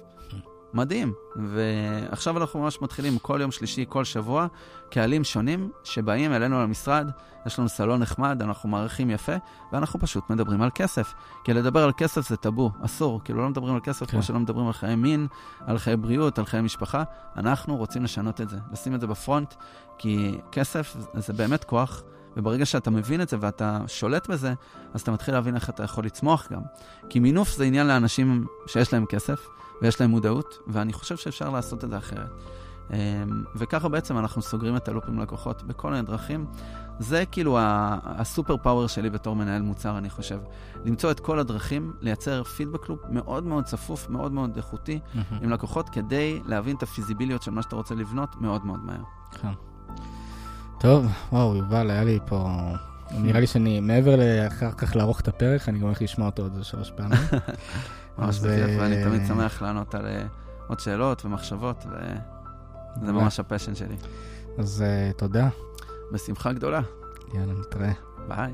מדהים. 0.74 1.12
ועכשיו 1.36 2.38
אנחנו 2.38 2.60
ממש 2.60 2.82
מתחילים 2.82 3.18
כל 3.18 3.38
יום 3.40 3.50
שלישי, 3.50 3.84
כל 3.88 4.04
שבוע, 4.04 4.46
קהלים 4.90 5.24
שונים 5.24 5.70
שבאים 5.84 6.32
אלינו 6.32 6.62
למשרד, 6.62 7.10
יש 7.46 7.58
לנו 7.58 7.68
סלון 7.68 8.00
נחמד, 8.00 8.42
אנחנו 8.42 8.68
מעריכים 8.68 9.10
יפה, 9.10 9.32
ואנחנו 9.72 10.00
פשוט 10.00 10.30
מדברים 10.30 10.62
על 10.62 10.70
כסף. 10.74 11.14
כי 11.44 11.52
לדבר 11.52 11.84
על 11.84 11.92
כסף 11.96 12.28
זה 12.28 12.36
טאבו, 12.36 12.70
אסור. 12.84 13.20
כאילו 13.24 13.42
לא 13.42 13.48
מדברים 13.48 13.74
על 13.74 13.80
כסף 13.80 14.06
כן. 14.06 14.12
כמו 14.12 14.22
שלא 14.22 14.38
מדברים 14.38 14.66
על 14.66 14.72
חיי 14.72 14.96
מין, 14.96 15.26
על 15.66 15.78
חיי 15.78 15.96
בריאות, 15.96 16.38
על 16.38 16.44
חיי 16.44 16.60
משפחה. 16.60 17.02
אנחנו 17.36 17.76
רוצים 17.76 18.04
לשנות 18.04 18.40
את 18.40 18.48
זה, 18.48 18.56
לשים 18.72 18.94
את 18.94 19.00
זה 19.00 19.06
בפרונט, 19.06 19.54
כי 19.98 20.38
כסף 20.52 20.96
זה 21.14 21.32
באמת 21.32 21.64
כוח. 21.64 22.02
וברגע 22.36 22.66
שאתה 22.66 22.90
מבין 22.90 23.20
את 23.20 23.28
זה 23.28 23.36
ואתה 23.40 23.78
שולט 23.86 24.28
בזה, 24.28 24.54
אז 24.94 25.00
אתה 25.00 25.10
מתחיל 25.10 25.34
להבין 25.34 25.54
איך 25.54 25.70
אתה 25.70 25.82
יכול 25.82 26.04
לצמוח 26.04 26.48
גם. 26.52 26.60
כי 27.08 27.20
מינוף 27.20 27.56
זה 27.56 27.64
עניין 27.64 27.86
לאנשים 27.86 28.46
שיש 28.66 28.92
להם 28.92 29.06
כסף, 29.06 29.46
ויש 29.82 30.00
להם 30.00 30.10
מודעות, 30.10 30.58
ואני 30.66 30.92
חושב 30.92 31.16
שאפשר 31.16 31.50
לעשות 31.50 31.84
את 31.84 31.90
זה 31.90 31.98
אחרת. 31.98 32.30
אמ, 32.92 32.96
וככה 33.56 33.88
בעצם 33.88 34.18
אנחנו 34.18 34.42
סוגרים 34.42 34.76
את 34.76 34.88
הלופ 34.88 35.04
עם 35.08 35.20
לקוחות 35.20 35.62
בכל 35.62 35.90
מיני 35.90 36.02
דרכים. 36.02 36.46
זה 36.98 37.24
כאילו 37.26 37.58
הסופר 38.04 38.56
פאוור 38.56 38.86
שלי 38.86 39.10
בתור 39.10 39.36
מנהל 39.36 39.62
מוצר, 39.62 39.98
אני 39.98 40.10
חושב. 40.10 40.38
למצוא 40.84 41.10
את 41.10 41.20
כל 41.20 41.38
הדרכים, 41.38 41.92
לייצר 42.00 42.44
פידבק 42.44 42.88
לופ 42.88 43.00
מאוד 43.10 43.44
מאוד 43.44 43.64
צפוף, 43.64 44.08
מאוד 44.08 44.32
מאוד 44.32 44.56
איכותי 44.56 44.98
mm-hmm. 44.98 45.34
עם 45.42 45.50
לקוחות, 45.50 45.88
כדי 45.88 46.40
להבין 46.46 46.76
את 46.76 46.82
הפיזיביליות 46.82 47.42
של 47.42 47.50
מה 47.50 47.62
שאתה 47.62 47.76
רוצה 47.76 47.94
לבנות 47.94 48.36
מאוד 48.40 48.66
מאוד 48.66 48.80
מהר. 48.84 49.02
כן. 49.42 49.52
טוב, 50.80 51.06
וואו, 51.32 51.56
יובל, 51.56 51.90
היה 51.90 52.04
לי 52.04 52.18
פה... 52.26 52.58
נראה 53.10 53.40
לי 53.40 53.46
שאני, 53.46 53.80
מעבר 53.80 54.16
לאחר 54.16 54.70
כך 54.70 54.96
לערוך 54.96 55.20
את 55.20 55.28
הפרק, 55.28 55.68
אני 55.68 55.78
גם 55.78 55.84
הולך 55.84 56.02
לשמוע 56.02 56.26
אותו 56.26 56.42
עוד 56.42 56.52
שלוש 56.62 56.90
פעמים. 56.90 57.18
ממש 58.20 58.38
בכיף, 58.38 58.70
ואני 58.78 59.04
תמיד 59.04 59.26
שמח 59.26 59.62
לענות 59.62 59.94
על 59.94 60.06
אה, 60.06 60.22
עוד 60.68 60.80
שאלות 60.80 61.24
ומחשבות, 61.24 61.86
וזה 63.02 63.12
ממש 63.12 63.40
ה 63.40 63.44
passion 63.44 63.74
שלי. 63.74 63.96
אז 64.58 64.82
אה, 64.82 65.10
תודה. 65.16 65.48
בשמחה 66.12 66.52
גדולה. 66.52 66.80
יאללה, 67.34 67.52
נתראה. 67.52 67.92
ביי. 68.28 68.52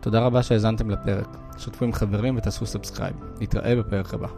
תודה 0.00 0.20
רבה 0.20 0.42
שהאזנתם 0.42 0.90
לפרק. 0.90 1.36
שתפו 1.58 1.84
עם 1.84 1.92
חברים 1.92 2.36
ותעשו 2.36 2.66
subscribe. 2.66 3.16
נתראה 3.40 3.76
בפרק 3.76 4.14
הבא. 4.14 4.28